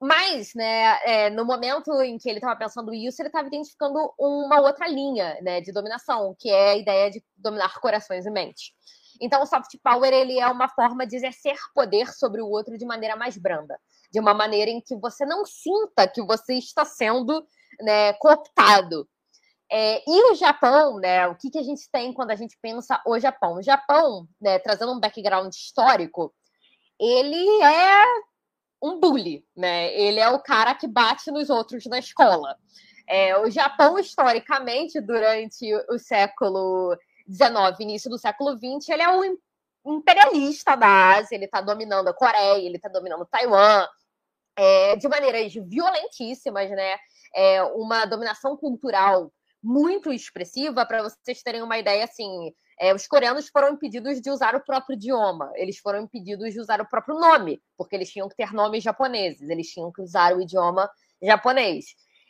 Mas, 0.00 0.54
né, 0.54 0.98
é, 1.04 1.30
no 1.30 1.44
momento 1.44 1.92
em 2.00 2.16
que 2.16 2.28
ele 2.28 2.38
estava 2.38 2.56
pensando 2.56 2.92
isso, 2.94 3.20
ele 3.20 3.28
estava 3.28 3.46
identificando 3.46 4.12
uma 4.18 4.58
outra 4.60 4.88
linha 4.88 5.38
né, 5.42 5.60
de 5.60 5.70
dominação, 5.72 6.34
que 6.38 6.48
é 6.48 6.70
a 6.70 6.76
ideia 6.76 7.10
de 7.10 7.22
dominar 7.36 7.78
corações 7.80 8.24
e 8.24 8.30
mentes. 8.30 8.72
Então, 9.20 9.42
o 9.42 9.46
soft 9.46 9.76
power 9.84 10.10
ele 10.10 10.40
é 10.40 10.46
uma 10.48 10.68
forma 10.70 11.06
de 11.06 11.16
exercer 11.16 11.56
poder 11.74 12.10
sobre 12.14 12.40
o 12.40 12.48
outro 12.48 12.78
de 12.78 12.86
maneira 12.86 13.14
mais 13.14 13.36
branda, 13.36 13.78
de 14.10 14.18
uma 14.18 14.32
maneira 14.32 14.70
em 14.70 14.80
que 14.80 14.96
você 14.96 15.26
não 15.26 15.44
sinta 15.44 16.08
que 16.08 16.22
você 16.22 16.54
está 16.54 16.86
sendo 16.86 17.46
né, 17.80 18.14
cooptado, 18.14 19.06
é, 19.72 20.02
e 20.04 20.32
o 20.32 20.34
Japão, 20.34 20.98
né? 20.98 21.28
O 21.28 21.36
que, 21.36 21.48
que 21.48 21.58
a 21.58 21.62
gente 21.62 21.88
tem 21.92 22.12
quando 22.12 22.32
a 22.32 22.34
gente 22.34 22.58
pensa 22.60 23.00
o 23.06 23.18
Japão? 23.20 23.54
O 23.54 23.62
Japão, 23.62 24.26
né, 24.40 24.58
trazendo 24.58 24.92
um 24.92 24.98
background 24.98 25.54
histórico, 25.54 26.34
ele 26.98 27.62
é 27.62 28.04
um 28.82 28.98
bully, 28.98 29.44
né? 29.56 29.94
Ele 29.94 30.18
é 30.18 30.28
o 30.28 30.40
cara 30.40 30.74
que 30.74 30.88
bate 30.88 31.30
nos 31.30 31.50
outros 31.50 31.86
na 31.86 32.00
escola. 32.00 32.56
É, 33.06 33.38
o 33.38 33.48
Japão, 33.48 33.98
historicamente, 33.98 35.00
durante 35.00 35.72
o 35.88 35.98
século 35.98 36.96
XIX, 37.30 37.78
início 37.80 38.10
do 38.10 38.18
século 38.18 38.56
XX, 38.56 38.88
ele 38.88 39.02
é 39.02 39.08
o 39.08 39.38
imperialista 39.86 40.76
da 40.76 41.16
Ásia, 41.16 41.36
ele 41.36 41.44
está 41.44 41.60
dominando 41.60 42.08
a 42.08 42.14
Coreia, 42.14 42.64
ele 42.64 42.76
está 42.76 42.88
dominando 42.88 43.26
Taiwan, 43.26 43.86
é, 44.56 44.96
de 44.96 45.08
maneiras 45.08 45.54
violentíssimas, 45.54 46.68
né? 46.70 46.96
É, 47.34 47.62
uma 47.62 48.04
dominação 48.04 48.56
cultural 48.56 49.32
muito 49.62 50.12
expressiva 50.12 50.86
para 50.86 51.02
vocês 51.02 51.42
terem 51.42 51.62
uma 51.62 51.78
ideia 51.78 52.04
assim. 52.04 52.52
É, 52.78 52.94
os 52.94 53.06
coreanos 53.06 53.48
foram 53.48 53.74
impedidos 53.74 54.20
de 54.20 54.30
usar 54.30 54.54
o 54.54 54.64
próprio 54.64 54.94
idioma, 54.94 55.52
eles 55.54 55.78
foram 55.78 56.00
impedidos 56.02 56.54
de 56.54 56.60
usar 56.60 56.80
o 56.80 56.88
próprio 56.88 57.18
nome, 57.18 57.60
porque 57.76 57.94
eles 57.94 58.10
tinham 58.10 58.26
que 58.26 58.34
ter 58.34 58.54
nomes 58.54 58.82
japoneses, 58.82 59.50
eles 59.50 59.68
tinham 59.68 59.92
que 59.92 60.00
usar 60.00 60.34
o 60.34 60.40
idioma 60.40 60.90
japonês. 61.22 61.84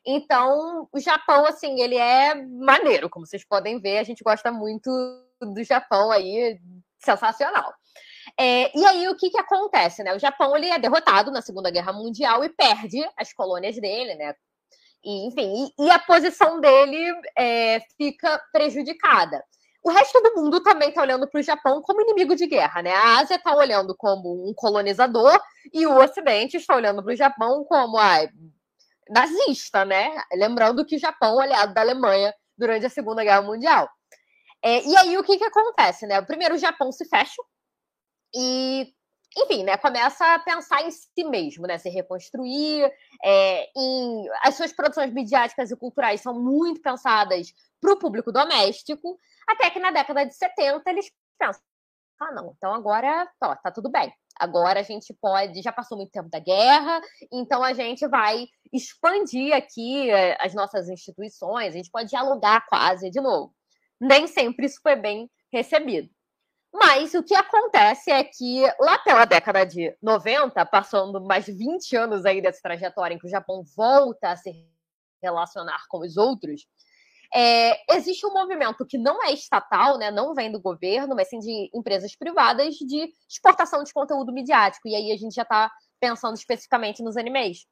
Então, 0.04 0.88
o 0.92 0.98
Japão, 0.98 1.44
assim, 1.44 1.80
ele 1.80 1.96
é 1.96 2.34
maneiro, 2.34 3.08
como 3.08 3.26
vocês 3.26 3.46
podem 3.46 3.78
ver, 3.78 3.98
a 3.98 4.02
gente 4.02 4.24
gosta 4.24 4.50
muito 4.50 4.90
do 5.40 5.62
Japão 5.62 6.10
aí, 6.10 6.58
sensacional. 6.98 7.72
É, 8.38 8.76
e 8.76 8.84
aí, 8.84 9.08
o 9.08 9.16
que, 9.16 9.30
que 9.30 9.38
acontece, 9.38 10.02
né? 10.02 10.14
O 10.14 10.18
Japão, 10.18 10.56
ele 10.56 10.66
é 10.66 10.78
derrotado 10.78 11.30
na 11.30 11.42
Segunda 11.42 11.70
Guerra 11.70 11.92
Mundial 11.92 12.44
e 12.44 12.48
perde 12.48 12.98
as 13.16 13.32
colônias 13.32 13.76
dele, 13.76 14.14
né? 14.14 14.34
E, 15.04 15.26
enfim, 15.26 15.72
e, 15.78 15.86
e 15.86 15.90
a 15.90 15.98
posição 15.98 16.60
dele 16.60 17.12
é, 17.36 17.80
fica 17.96 18.40
prejudicada. 18.52 19.42
O 19.82 19.90
resto 19.90 20.20
do 20.20 20.34
mundo 20.36 20.62
também 20.62 20.90
está 20.90 21.00
olhando 21.00 21.26
para 21.26 21.40
o 21.40 21.42
Japão 21.42 21.80
como 21.80 22.02
inimigo 22.02 22.36
de 22.36 22.46
guerra, 22.46 22.82
né? 22.82 22.92
A 22.92 23.18
Ásia 23.18 23.36
está 23.36 23.54
olhando 23.56 23.96
como 23.96 24.46
um 24.46 24.52
colonizador 24.54 25.40
e 25.72 25.86
o 25.86 25.96
Ocidente 25.96 26.58
está 26.58 26.76
olhando 26.76 27.02
para 27.02 27.12
o 27.14 27.16
Japão 27.16 27.64
como 27.64 27.96
ai, 27.96 28.28
nazista, 29.08 29.84
né? 29.86 30.10
Lembrando 30.34 30.84
que 30.84 30.96
o 30.96 31.00
Japão 31.00 31.40
é 31.40 31.44
aliado 31.44 31.72
da 31.72 31.80
Alemanha 31.80 32.34
durante 32.58 32.84
a 32.84 32.90
Segunda 32.90 33.24
Guerra 33.24 33.40
Mundial. 33.40 33.88
É, 34.62 34.86
e 34.86 34.96
aí 34.98 35.16
o 35.16 35.24
que, 35.24 35.38
que 35.38 35.44
acontece, 35.44 36.06
né? 36.06 36.20
Primeiro 36.20 36.56
o 36.56 36.58
Japão 36.58 36.92
se 36.92 37.08
fecha 37.08 37.42
e 38.34 38.92
enfim, 39.36 39.62
né, 39.62 39.76
começa 39.76 40.34
a 40.34 40.38
pensar 40.38 40.82
em 40.82 40.90
si 40.90 41.24
mesmo, 41.24 41.66
né, 41.66 41.78
se 41.78 41.88
reconstruir, 41.88 42.92
é, 43.22 43.70
em, 43.76 44.28
as 44.42 44.56
suas 44.56 44.72
produções 44.72 45.12
midiáticas 45.12 45.70
e 45.70 45.76
culturais 45.76 46.20
são 46.20 46.34
muito 46.34 46.80
pensadas 46.80 47.52
para 47.80 47.92
o 47.92 47.98
público 47.98 48.32
doméstico, 48.32 49.18
até 49.48 49.70
que 49.70 49.78
na 49.78 49.90
década 49.90 50.24
de 50.26 50.34
70 50.34 50.90
eles 50.90 51.10
pensam, 51.38 51.62
ah, 52.20 52.32
não, 52.32 52.52
então 52.56 52.74
agora 52.74 53.26
ó, 53.42 53.56
tá 53.56 53.70
tudo 53.70 53.90
bem. 53.90 54.12
Agora 54.38 54.80
a 54.80 54.82
gente 54.82 55.14
pode, 55.14 55.62
já 55.62 55.72
passou 55.72 55.96
muito 55.96 56.12
tempo 56.12 56.28
da 56.28 56.38
guerra, 56.38 57.00
então 57.32 57.62
a 57.62 57.72
gente 57.72 58.06
vai 58.08 58.46
expandir 58.72 59.54
aqui 59.54 60.10
é, 60.10 60.36
as 60.40 60.54
nossas 60.54 60.88
instituições, 60.88 61.74
a 61.74 61.76
gente 61.76 61.90
pode 61.90 62.10
dialogar 62.10 62.66
quase 62.66 63.10
de 63.10 63.20
novo. 63.20 63.54
Nem 64.00 64.26
sempre 64.26 64.66
isso 64.66 64.80
foi 64.82 64.96
bem 64.96 65.30
recebido. 65.52 66.08
Mas 66.72 67.14
o 67.14 67.22
que 67.22 67.34
acontece 67.34 68.10
é 68.10 68.22
que 68.22 68.62
lá 68.78 68.98
pela 68.98 69.24
década 69.24 69.64
de 69.64 69.94
90, 70.00 70.64
passando 70.66 71.20
mais 71.20 71.44
de 71.44 71.52
20 71.52 71.96
anos 71.96 72.24
aí 72.24 72.40
dessa 72.40 72.62
trajetória 72.62 73.14
em 73.14 73.18
que 73.18 73.26
o 73.26 73.30
Japão 73.30 73.64
volta 73.76 74.30
a 74.30 74.36
se 74.36 74.52
relacionar 75.20 75.82
com 75.88 75.98
os 75.98 76.16
outros, 76.16 76.66
é, 77.34 77.94
existe 77.94 78.26
um 78.26 78.32
movimento 78.32 78.84
que 78.86 78.98
não 78.98 79.22
é 79.24 79.32
estatal, 79.32 79.98
né, 79.98 80.10
não 80.10 80.34
vem 80.34 80.50
do 80.50 80.60
governo, 80.60 81.14
mas 81.14 81.28
sim 81.28 81.38
de 81.38 81.70
empresas 81.74 82.16
privadas 82.16 82.74
de 82.74 83.12
exportação 83.28 83.84
de 83.84 83.92
conteúdo 83.92 84.32
midiático. 84.32 84.88
E 84.88 84.94
aí 84.94 85.12
a 85.12 85.16
gente 85.16 85.34
já 85.34 85.42
está 85.42 85.70
pensando 86.00 86.34
especificamente 86.36 87.02
nos 87.02 87.16
animes. 87.16 87.66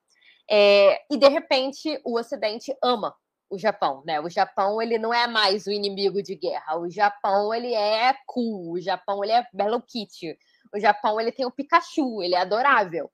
É, 0.50 1.00
e 1.10 1.16
de 1.16 1.28
repente 1.28 2.00
o 2.04 2.18
Ocidente 2.18 2.74
ama 2.82 3.14
o 3.50 3.58
Japão, 3.58 4.02
né? 4.06 4.20
O 4.20 4.28
Japão 4.28 4.80
ele 4.80 4.98
não 4.98 5.12
é 5.12 5.26
mais 5.26 5.66
o 5.66 5.70
inimigo 5.70 6.22
de 6.22 6.34
guerra. 6.34 6.78
O 6.78 6.90
Japão 6.90 7.52
ele 7.52 7.74
é 7.74 8.14
cool. 8.26 8.72
O 8.72 8.80
Japão 8.80 9.22
ele 9.24 9.32
é 9.32 9.46
Hello 9.58 9.80
Kitty. 9.80 10.36
O 10.74 10.78
Japão 10.78 11.20
ele 11.20 11.32
tem 11.32 11.46
o 11.46 11.50
Pikachu. 11.50 12.22
Ele 12.22 12.34
é 12.34 12.40
adorável. 12.40 13.10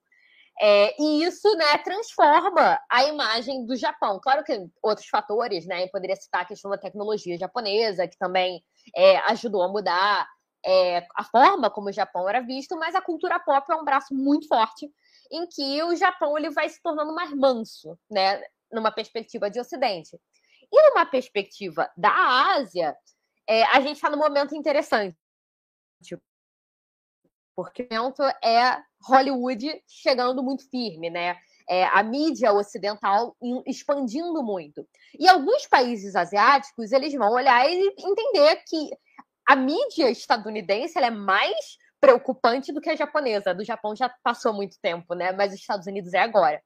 É, 0.61 0.95
e 1.01 1.23
isso, 1.23 1.53
né, 1.57 1.77
transforma 1.79 2.79
a 2.89 3.03
imagem 3.05 3.65
do 3.65 3.75
Japão. 3.75 4.19
Claro 4.21 4.43
que 4.43 4.57
outros 4.81 5.07
fatores, 5.07 5.65
né? 5.65 5.83
Eu 5.83 5.89
poderia 5.89 6.15
citar 6.15 6.41
a 6.41 6.45
questão 6.45 6.71
da 6.71 6.77
tecnologia 6.77 7.37
japonesa, 7.37 8.07
que 8.07 8.17
também 8.17 8.63
é, 8.95 9.17
ajudou 9.31 9.63
a 9.63 9.67
mudar 9.67 10.27
é, 10.65 11.05
a 11.15 11.23
forma 11.23 11.69
como 11.69 11.89
o 11.89 11.91
Japão 11.91 12.27
era 12.27 12.41
visto, 12.41 12.77
mas 12.77 12.95
a 12.95 13.01
cultura 13.01 13.39
pop 13.39 13.71
é 13.71 13.75
um 13.75 13.83
braço 13.83 14.13
muito 14.13 14.47
forte 14.47 14.89
em 15.31 15.45
que 15.47 15.83
o 15.83 15.95
Japão 15.95 16.37
ele 16.37 16.49
vai 16.49 16.69
se 16.69 16.81
tornando 16.81 17.13
mais 17.13 17.31
manso, 17.33 17.97
né? 18.09 18.41
Numa 18.75 18.91
perspectiva 18.91 19.49
de 19.49 19.59
Ocidente. 19.59 20.19
E 20.71 20.89
numa 20.89 21.05
perspectiva 21.05 21.89
da 21.95 22.11
Ásia, 22.55 22.95
é, 23.47 23.63
a 23.63 23.79
gente 23.79 23.95
está 23.95 24.09
num 24.09 24.17
momento 24.17 24.55
interessante. 24.55 25.17
Porque 27.55 27.87
o 27.89 27.95
momento 27.95 28.21
é 28.43 28.83
Hollywood 29.01 29.81
chegando 29.87 30.43
muito 30.43 30.69
firme, 30.69 31.09
né? 31.09 31.37
É, 31.67 31.85
a 31.85 32.03
mídia 32.03 32.53
ocidental 32.53 33.35
expandindo 33.65 34.43
muito. 34.43 34.85
E 35.17 35.27
alguns 35.27 35.65
países 35.65 36.15
asiáticos, 36.15 36.91
eles 36.91 37.13
vão 37.13 37.31
olhar 37.31 37.67
e 37.67 37.95
entender 37.97 38.61
que 38.67 38.89
a 39.47 39.55
mídia 39.55 40.11
estadunidense 40.11 40.99
é 40.99 41.09
mais 41.09 41.77
preocupante 41.99 42.71
do 42.71 42.81
que 42.81 42.89
a 42.89 42.95
japonesa. 42.95 43.53
Do 43.53 43.63
Japão 43.63 43.95
já 43.95 44.09
passou 44.23 44.53
muito 44.53 44.77
tempo, 44.81 45.15
né? 45.15 45.31
Mas 45.31 45.53
os 45.53 45.59
Estados 45.59 45.87
Unidos 45.87 46.13
é 46.13 46.19
agora. 46.19 46.61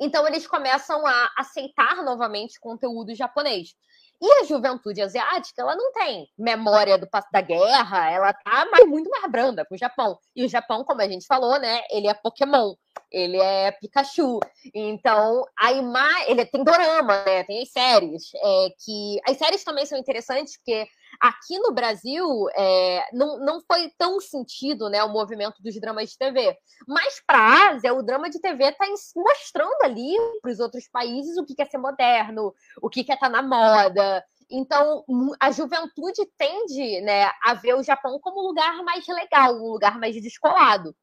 Então 0.00 0.26
eles 0.26 0.46
começam 0.46 1.06
a 1.06 1.30
aceitar 1.38 2.02
novamente 2.02 2.60
conteúdo 2.60 3.14
japonês. 3.14 3.74
E 4.20 4.32
a 4.40 4.44
juventude 4.44 5.02
asiática, 5.02 5.60
ela 5.60 5.76
não 5.76 5.92
tem 5.92 6.26
memória 6.38 6.96
do 6.96 7.06
da 7.30 7.40
guerra, 7.40 8.10
ela 8.10 8.32
tá 8.32 8.66
mais, 8.70 8.86
muito 8.86 9.10
mais 9.10 9.30
branda 9.30 9.64
pro 9.64 9.76
Japão. 9.76 10.18
E 10.34 10.44
o 10.44 10.48
Japão, 10.48 10.84
como 10.84 11.02
a 11.02 11.08
gente 11.08 11.26
falou, 11.26 11.58
né, 11.58 11.82
ele 11.90 12.08
é 12.08 12.14
Pokémon, 12.14 12.74
ele 13.12 13.36
é 13.36 13.72
Pikachu. 13.72 14.40
Então, 14.74 15.44
a 15.58 15.72
imagem, 15.72 16.30
ele 16.30 16.46
tem 16.46 16.64
dorama, 16.64 17.24
né, 17.24 17.44
tem 17.44 17.62
as 17.62 17.70
séries, 17.70 18.30
é, 18.34 18.68
que 18.82 19.20
as 19.28 19.36
séries 19.36 19.62
também 19.62 19.84
são 19.84 19.98
interessantes 19.98 20.56
porque 20.56 20.88
Aqui 21.20 21.58
no 21.58 21.72
Brasil, 21.72 22.26
é, 22.54 23.08
não, 23.12 23.38
não 23.38 23.60
foi 23.60 23.90
tão 23.98 24.20
sentido 24.20 24.88
né, 24.88 25.02
o 25.02 25.12
movimento 25.12 25.62
dos 25.62 25.78
dramas 25.80 26.10
de 26.10 26.18
TV. 26.18 26.56
Mas 26.86 27.20
para 27.26 27.38
a 27.38 27.68
Ásia, 27.70 27.94
o 27.94 28.02
drama 28.02 28.28
de 28.30 28.40
TV 28.40 28.64
está 28.64 28.86
mostrando 29.16 29.82
ali 29.82 30.14
para 30.42 30.50
os 30.50 30.60
outros 30.60 30.88
países 30.88 31.36
o 31.36 31.44
que 31.44 31.60
é 31.60 31.64
ser 31.64 31.78
moderno, 31.78 32.54
o 32.80 32.88
que 32.88 33.00
é 33.00 33.02
estar 33.02 33.16
tá 33.16 33.28
na 33.28 33.42
moda. 33.42 34.24
Então, 34.50 35.04
a 35.40 35.50
juventude 35.50 36.24
tende 36.38 37.00
né, 37.00 37.30
a 37.42 37.54
ver 37.54 37.74
o 37.74 37.82
Japão 37.82 38.18
como 38.20 38.40
um 38.40 38.48
lugar 38.48 38.82
mais 38.84 39.06
legal, 39.06 39.54
um 39.54 39.72
lugar 39.72 39.98
mais 39.98 40.14
descolado. 40.20 40.94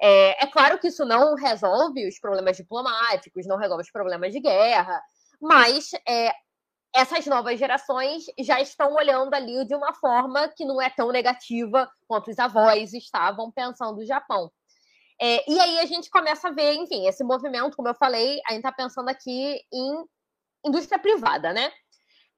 É, 0.00 0.44
é, 0.44 0.46
claro 0.46 0.78
que 0.78 0.88
isso 0.88 1.04
não 1.04 1.34
resolve 1.34 2.06
os 2.06 2.18
problemas 2.20 2.56
diplomáticos, 2.56 3.46
não 3.46 3.56
resolve 3.56 3.82
os 3.82 3.90
problemas 3.90 4.32
de 4.32 4.40
guerra, 4.40 5.02
mas 5.40 5.90
é, 6.06 6.32
essas 6.94 7.26
novas 7.26 7.58
gerações 7.58 8.24
já 8.40 8.60
estão 8.60 8.94
olhando 8.94 9.34
ali 9.34 9.64
de 9.66 9.74
uma 9.74 9.92
forma 9.94 10.48
que 10.48 10.64
não 10.64 10.80
é 10.80 10.90
tão 10.90 11.10
negativa 11.10 11.90
quanto 12.06 12.30
os 12.30 12.38
avós 12.38 12.92
estavam 12.92 13.50
pensando 13.52 13.98
o 13.98 14.06
Japão. 14.06 14.50
É, 15.20 15.50
e 15.50 15.58
aí 15.58 15.78
a 15.80 15.86
gente 15.86 16.10
começa 16.10 16.48
a 16.48 16.52
ver, 16.52 16.74
enfim, 16.74 17.06
esse 17.06 17.24
movimento, 17.24 17.76
como 17.76 17.88
eu 17.88 17.94
falei, 17.94 18.40
a 18.46 18.52
gente 18.52 18.60
está 18.60 18.72
pensando 18.72 19.08
aqui 19.08 19.60
em 19.72 20.04
indústria 20.64 20.98
privada, 20.98 21.52
né? 21.52 21.72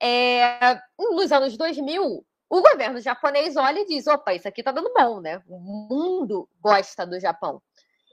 É, 0.02 0.80
nos 0.99 1.30
anos 1.30 1.57
2000, 1.57 2.25
o 2.49 2.62
governo 2.62 3.00
japonês 3.00 3.57
olha 3.57 3.80
e 3.80 3.87
diz: 3.87 4.07
opa, 4.07 4.35
isso 4.35 4.49
aqui 4.49 4.62
tá 4.62 4.73
dando 4.73 4.92
bom, 4.95 5.21
né? 5.21 5.42
O 5.47 5.59
mundo 5.59 6.49
gosta 6.61 7.07
do 7.07 7.21
Japão. 7.21 7.62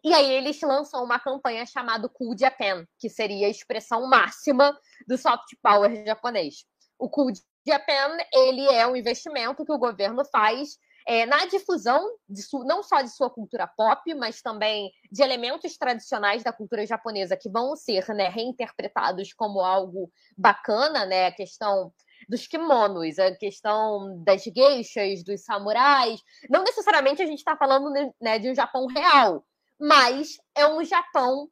E 0.04 0.14
aí 0.14 0.32
eles 0.32 0.60
lançam 0.62 1.04
uma 1.04 1.20
campanha 1.20 1.66
chamada 1.66 2.10
Cool 2.10 2.36
Japan, 2.38 2.86
que 3.00 3.10
seria 3.10 3.48
a 3.48 3.50
expressão 3.50 4.08
máxima 4.08 4.78
do 5.08 5.18
soft 5.18 5.56
power 5.62 6.06
japonês. 6.06 6.66
O 6.98 7.10
Cool 7.10 7.32
Japan, 7.66 8.18
ele 8.34 8.66
é 8.68 8.88
um 8.88 8.96
investimento 8.96 9.66
que 9.66 9.72
o 9.72 9.78
governo 9.78 10.24
faz 10.26 10.78
é, 11.08 11.26
na 11.26 11.46
difusão 11.46 12.06
de 12.28 12.42
não 12.66 12.84
só 12.84 13.02
de 13.02 13.10
sua 13.10 13.30
cultura 13.30 13.66
pop, 13.66 14.14
mas 14.14 14.42
também 14.42 14.92
de 15.10 15.24
elementos 15.24 15.78
tradicionais 15.78 16.44
da 16.44 16.52
cultura 16.52 16.86
japonesa 16.86 17.38
que 17.38 17.50
vão 17.50 17.78
ser 17.78 18.06
né, 18.10 18.28
reinterpretados 18.28 19.32
como 19.34 19.62
algo 19.62 20.12
bacana, 20.38 21.06
né? 21.06 21.28
A 21.28 21.32
questão 21.32 21.94
dos 22.28 22.46
kimonos, 22.46 23.18
a 23.20 23.34
questão 23.36 24.22
das 24.22 24.44
geishas, 24.44 25.24
dos 25.24 25.46
samurais. 25.46 26.20
Não 26.50 26.64
necessariamente 26.64 27.22
a 27.22 27.26
gente 27.26 27.40
está 27.40 27.56
falando 27.56 27.90
né, 28.22 28.38
de 28.38 28.52
um 28.52 28.56
Japão 28.56 28.86
real, 28.88 29.46
mas 29.80 30.38
é 30.56 30.68
um 30.68 30.84
Japão 30.84 31.50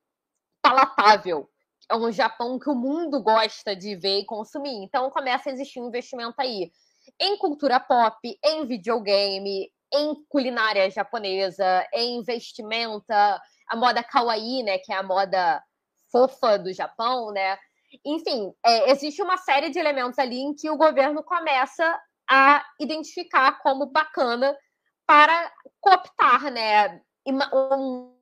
palatável. 0.61 1.49
É 1.89 1.95
um 1.95 2.11
Japão 2.11 2.57
que 2.57 2.69
o 2.69 2.75
mundo 2.75 3.21
gosta 3.21 3.75
de 3.75 3.95
ver 3.95 4.19
e 4.19 4.25
consumir. 4.25 4.83
Então 4.83 5.09
começa 5.11 5.49
a 5.49 5.53
existir 5.53 5.79
um 5.79 5.87
investimento 5.87 6.35
aí 6.39 6.71
em 7.19 7.37
cultura 7.37 7.79
pop, 7.79 8.17
em 8.43 8.65
videogame, 8.65 9.71
em 9.93 10.15
culinária 10.27 10.89
japonesa, 10.89 11.87
em 11.93 12.23
vestimenta, 12.23 13.39
a 13.69 13.75
moda 13.75 14.03
kawaii, 14.03 14.63
né, 14.63 14.77
que 14.79 14.91
é 14.91 14.97
a 14.97 15.03
moda 15.03 15.63
fofa 16.11 16.57
do 16.57 16.73
Japão, 16.73 17.31
né? 17.31 17.57
Enfim, 18.03 18.53
é, 18.65 18.91
existe 18.91 19.21
uma 19.21 19.37
série 19.37 19.69
de 19.69 19.79
elementos 19.79 20.19
ali 20.19 20.39
em 20.39 20.53
que 20.53 20.69
o 20.69 20.77
governo 20.77 21.23
começa 21.23 21.99
a 22.29 22.65
identificar 22.79 23.59
como 23.61 23.85
bacana 23.85 24.57
para 25.05 25.51
cooptar, 25.79 26.51
né, 26.51 27.01
um 27.27 28.14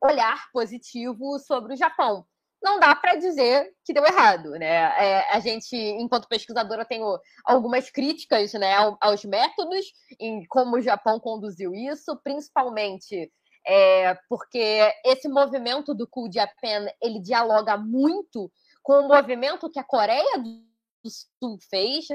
olhar 0.00 0.50
positivo 0.52 1.38
sobre 1.38 1.74
o 1.74 1.76
Japão. 1.76 2.26
não 2.62 2.80
dá 2.80 2.94
para 2.94 3.16
dizer 3.16 3.74
que 3.84 3.92
deu 3.92 4.04
errado, 4.06 4.52
né? 4.52 4.66
É, 4.66 5.34
a 5.34 5.40
gente, 5.40 5.76
enquanto 5.76 6.28
pesquisadora, 6.28 6.84
tenho 6.84 7.18
algumas 7.44 7.90
críticas, 7.90 8.52
né, 8.54 8.74
aos 9.00 9.24
métodos 9.24 9.92
em 10.18 10.46
como 10.46 10.76
o 10.76 10.80
Japão 10.80 11.20
conduziu 11.20 11.74
isso, 11.74 12.16
principalmente 12.24 13.30
é, 13.66 14.14
porque 14.28 14.92
esse 15.04 15.28
movimento 15.28 15.94
do 15.94 16.06
Cool 16.06 16.30
Japan 16.32 16.86
ele 17.02 17.20
dialoga 17.20 17.76
muito 17.76 18.50
com 18.82 19.00
o 19.00 19.08
movimento 19.08 19.70
que 19.70 19.78
a 19.78 19.84
Coreia 19.84 20.38
do 20.38 21.10
Sul 21.10 21.58
fez, 21.70 22.08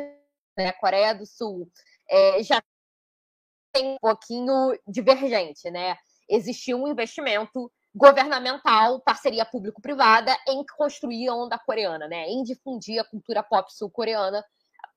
né? 0.57 0.67
A 0.67 0.73
Coreia 0.73 1.13
do 1.15 1.25
Sul 1.25 1.69
é, 2.07 2.43
já 2.43 2.61
tem 3.71 3.93
um 3.93 3.97
pouquinho 3.99 4.77
divergente, 4.87 5.69
né? 5.71 5.97
Existia 6.29 6.77
um 6.77 6.87
investimento 6.87 7.71
governamental, 7.93 9.01
parceria 9.01 9.45
público-privada, 9.45 10.35
em 10.47 10.63
construir 10.77 11.27
a 11.27 11.33
onda 11.33 11.57
coreana, 11.57 12.07
né? 12.07 12.27
Em 12.27 12.43
difundir 12.43 13.01
a 13.01 13.05
cultura 13.05 13.41
pop 13.41 13.73
sul-coreana 13.73 14.43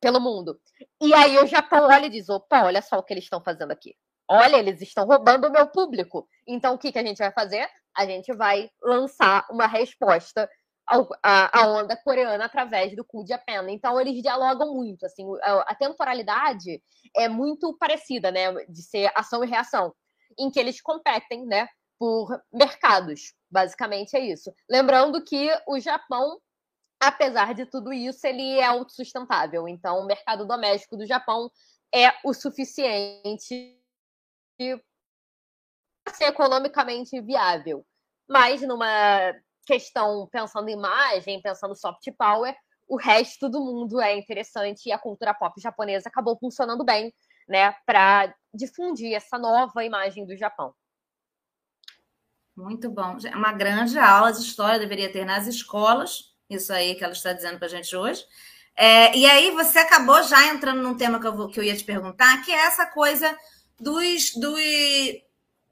pelo 0.00 0.20
mundo. 0.20 0.60
E 1.00 1.14
aí 1.14 1.38
o 1.38 1.46
Japão 1.46 1.84
olha 1.84 2.06
e 2.06 2.10
diz: 2.10 2.28
opa, 2.28 2.64
olha 2.64 2.82
só 2.82 2.98
o 2.98 3.02
que 3.02 3.14
eles 3.14 3.24
estão 3.24 3.42
fazendo 3.42 3.70
aqui. 3.70 3.94
Olha, 4.28 4.56
eles 4.56 4.80
estão 4.80 5.06
roubando 5.06 5.48
o 5.48 5.52
meu 5.52 5.68
público. 5.68 6.26
Então, 6.46 6.74
o 6.74 6.78
que, 6.78 6.92
que 6.92 6.98
a 6.98 7.04
gente 7.04 7.18
vai 7.18 7.32
fazer? 7.32 7.68
A 7.96 8.06
gente 8.06 8.32
vai 8.34 8.70
lançar 8.82 9.46
uma 9.50 9.66
resposta 9.66 10.48
à 11.22 11.66
onda 11.68 11.96
coreana 11.96 12.44
através 12.44 12.96
do 12.96 13.04
Cool 13.04 13.26
Japan. 13.26 13.70
Então, 13.70 14.00
eles 14.00 14.20
dialogam 14.22 14.74
muito. 14.74 15.04
Assim, 15.04 15.24
a 15.42 15.74
temporalidade 15.74 16.82
é 17.16 17.28
muito 17.28 17.76
parecida, 17.78 18.30
né? 18.30 18.52
De 18.68 18.82
ser 18.82 19.10
ação 19.14 19.44
e 19.44 19.48
reação, 19.48 19.92
em 20.38 20.50
que 20.50 20.60
eles 20.60 20.80
competem, 20.80 21.46
né? 21.46 21.68
Por 21.98 22.40
mercados. 22.52 23.34
Basicamente 23.50 24.16
é 24.16 24.20
isso. 24.20 24.52
Lembrando 24.68 25.22
que 25.24 25.50
o 25.66 25.78
Japão 25.78 26.38
apesar 27.02 27.52
de 27.52 27.66
tudo 27.66 27.92
isso, 27.92 28.24
ele 28.24 28.58
é 28.58 28.64
autossustentável. 28.64 29.66
Então, 29.66 29.98
o 29.98 30.06
mercado 30.06 30.46
doméstico 30.46 30.96
do 30.96 31.04
Japão 31.04 31.50
é 31.92 32.12
o 32.24 32.32
suficiente 32.32 33.76
ser 36.14 36.24
economicamente 36.24 37.20
viável. 37.20 37.84
Mas 38.28 38.62
numa 38.62 39.34
questão 39.66 40.28
pensando 40.30 40.68
em 40.68 40.74
imagem, 40.74 41.42
pensando 41.42 41.74
soft 41.74 42.06
power, 42.16 42.54
o 42.88 42.96
resto 42.96 43.48
do 43.48 43.60
mundo 43.60 44.00
é 44.00 44.16
interessante 44.16 44.88
e 44.88 44.92
a 44.92 44.98
cultura 44.98 45.34
pop 45.34 45.60
japonesa 45.60 46.08
acabou 46.08 46.38
funcionando 46.38 46.84
bem, 46.84 47.12
né, 47.48 47.74
para 47.84 48.34
difundir 48.54 49.14
essa 49.14 49.38
nova 49.38 49.85
imagem 49.85 50.26
do 50.26 50.37
Japão. 50.37 50.75
Muito 52.56 52.90
bom. 52.90 53.16
Uma 53.35 53.52
grande 53.52 53.99
aula 53.99 54.32
de 54.32 54.40
história 54.40 54.78
deveria 54.78 55.11
ter 55.11 55.25
nas 55.25 55.47
escolas, 55.47 56.35
isso 56.50 56.73
aí 56.73 56.94
que 56.94 57.02
ela 57.02 57.14
está 57.14 57.32
dizendo 57.32 57.59
para 57.59 57.66
a 57.66 57.71
gente 57.71 57.97
hoje. 57.97 58.25
É, 58.76 59.16
e 59.16 59.26
aí 59.26 59.50
você 59.50 59.78
acabou 59.78 60.23
já 60.23 60.47
entrando 60.47 60.82
num 60.82 60.97
tema 60.97 61.21
que 61.21 61.26
eu, 61.26 61.35
vou, 61.35 61.49
que 61.49 61.59
eu 61.59 61.64
ia 61.64 61.76
te 61.76 61.85
perguntar, 61.85 62.42
que 62.42 62.52
é 62.52 62.66
essa 62.66 62.87
coisa 62.87 63.37
dos, 63.78 64.32
dos, 64.35 64.61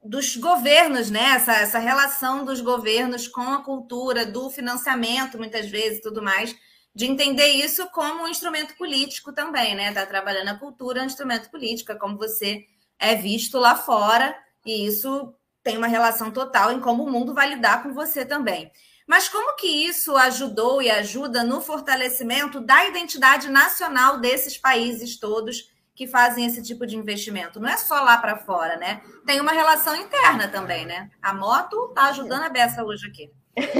dos 0.03 0.35
governos, 0.37 1.09
né? 1.09 1.35
Essa, 1.35 1.53
essa 1.53 1.79
relação 1.79 2.45
dos 2.45 2.61
governos 2.61 3.27
com 3.27 3.41
a 3.41 3.63
cultura, 3.63 4.25
do 4.25 4.49
financiamento, 4.49 5.37
muitas 5.37 5.69
vezes, 5.69 5.99
e 5.99 6.01
tudo 6.01 6.21
mais, 6.21 6.55
de 6.93 7.05
entender 7.05 7.47
isso 7.47 7.89
como 7.91 8.23
um 8.23 8.27
instrumento 8.27 8.75
político 8.75 9.31
também, 9.31 9.75
né? 9.75 9.93
Tá 9.93 10.05
trabalhando 10.05 10.49
a 10.49 10.59
cultura 10.59 10.99
é 10.99 11.03
um 11.03 11.07
instrumento 11.07 11.49
político, 11.49 11.91
é 11.91 11.95
como 11.95 12.17
você 12.17 12.65
é 12.99 13.15
visto 13.15 13.57
lá 13.57 13.75
fora, 13.75 14.35
e 14.65 14.85
isso 14.85 15.33
tem 15.63 15.77
uma 15.77 15.87
relação 15.87 16.31
total 16.31 16.71
em 16.71 16.79
como 16.79 17.03
o 17.03 17.11
mundo 17.11 17.33
vai 17.33 17.49
lidar 17.49 17.81
com 17.83 17.93
você 17.93 18.25
também. 18.25 18.71
Mas 19.07 19.27
como 19.27 19.55
que 19.55 19.67
isso 19.67 20.15
ajudou 20.15 20.81
e 20.81 20.89
ajuda 20.89 21.43
no 21.43 21.61
fortalecimento 21.61 22.59
da 22.59 22.85
identidade 22.85 23.49
nacional 23.49 24.19
desses 24.19 24.57
países 24.57 25.19
todos 25.19 25.71
que 25.93 26.07
fazem 26.07 26.45
esse 26.45 26.63
tipo 26.63 26.87
de 26.87 26.95
investimento. 26.95 27.59
Não 27.59 27.69
é 27.69 27.77
só 27.77 28.01
lá 28.01 28.17
para 28.17 28.37
fora, 28.37 28.77
né? 28.77 29.01
Tem 29.25 29.39
uma 29.39 29.51
relação 29.51 29.95
interna 29.95 30.47
também, 30.47 30.85
né? 30.85 31.11
A 31.21 31.33
moto 31.33 31.89
está 31.89 32.05
ajudando 32.05 32.43
a 32.43 32.49
beça 32.49 32.83
hoje 32.83 33.07
aqui. 33.07 33.31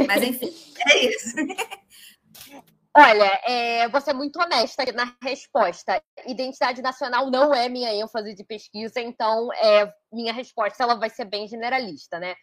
Mas 0.07 0.21
enfim, 0.21 0.53
é 0.87 1.05
isso. 1.07 1.35
Olha, 2.95 3.41
é, 3.45 3.87
vou 3.87 4.01
ser 4.01 4.13
muito 4.13 4.37
honesta 4.37 4.83
na 4.91 5.15
resposta. 5.23 6.01
Identidade 6.27 6.81
nacional 6.81 7.31
não 7.31 7.53
é 7.53 7.69
minha 7.69 7.93
ênfase 7.93 8.35
de 8.35 8.43
pesquisa, 8.43 8.99
então 8.99 9.51
é, 9.53 9.91
minha 10.11 10.33
resposta 10.33 10.83
ela 10.83 10.95
vai 10.95 11.09
ser 11.09 11.25
bem 11.25 11.47
generalista, 11.47 12.19
né? 12.19 12.35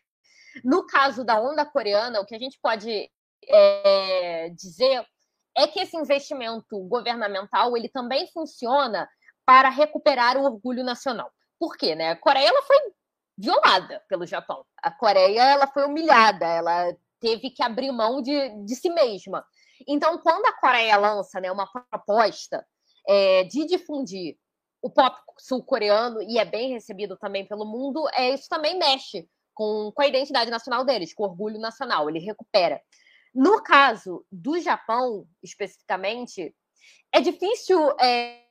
No 0.65 0.87
caso 0.87 1.23
da 1.23 1.39
onda 1.39 1.67
coreana, 1.67 2.21
o 2.21 2.25
que 2.25 2.35
a 2.35 2.39
gente 2.39 2.59
pode 2.63 3.11
é, 3.47 4.51
dizer 4.51 5.07
é 5.55 5.67
que 5.67 5.81
esse 5.81 5.97
investimento 5.97 6.79
governamental 6.85 7.77
ele 7.77 7.89
também 7.89 8.27
funciona 8.29 9.09
para 9.45 9.69
recuperar 9.69 10.37
o 10.37 10.45
orgulho 10.45 10.83
nacional. 10.83 11.31
Por 11.59 11.77
quê? 11.77 11.95
Né? 11.95 12.11
A 12.11 12.17
Coreia 12.17 12.49
ela 12.49 12.63
foi 12.63 12.77
violada 13.37 14.03
pelo 14.09 14.27
Japão. 14.27 14.65
A 14.83 14.91
Coreia 14.91 15.43
ela 15.43 15.67
foi 15.67 15.85
humilhada, 15.85 16.47
ela 16.47 16.97
teve 17.21 17.51
que 17.51 17.63
abrir 17.63 17.91
mão 17.93 18.23
de, 18.23 18.65
de 18.65 18.77
si 18.77 18.89
mesma. 18.91 19.45
Então, 19.87 20.19
quando 20.19 20.47
a 20.47 20.53
Coreia 20.53 20.97
lança 20.97 21.41
né, 21.41 21.51
uma 21.51 21.67
proposta 21.67 22.67
é, 23.07 23.45
de 23.45 23.67
difundir 23.67 24.37
o 24.81 24.91
pop 24.91 25.17
sul-coreano, 25.39 26.23
e 26.23 26.39
é 26.39 26.45
bem 26.45 26.73
recebido 26.73 27.17
também 27.17 27.47
pelo 27.47 27.65
mundo, 27.65 28.09
é, 28.13 28.33
isso 28.33 28.49
também 28.49 28.79
mexe 28.79 29.29
com, 29.55 29.91
com 29.93 30.03
a 30.03 30.07
identidade 30.07 30.51
nacional 30.51 30.85
deles, 30.85 31.13
com 31.13 31.25
o 31.25 31.27
orgulho 31.27 31.59
nacional, 31.59 32.09
ele 32.09 32.21
recupera. 32.21 32.81
No 33.35 33.63
caso 33.63 34.25
do 34.31 34.59
Japão, 34.61 35.27
especificamente, 35.43 36.55
é 37.13 37.21
difícil 37.21 37.91
é, 38.01 38.45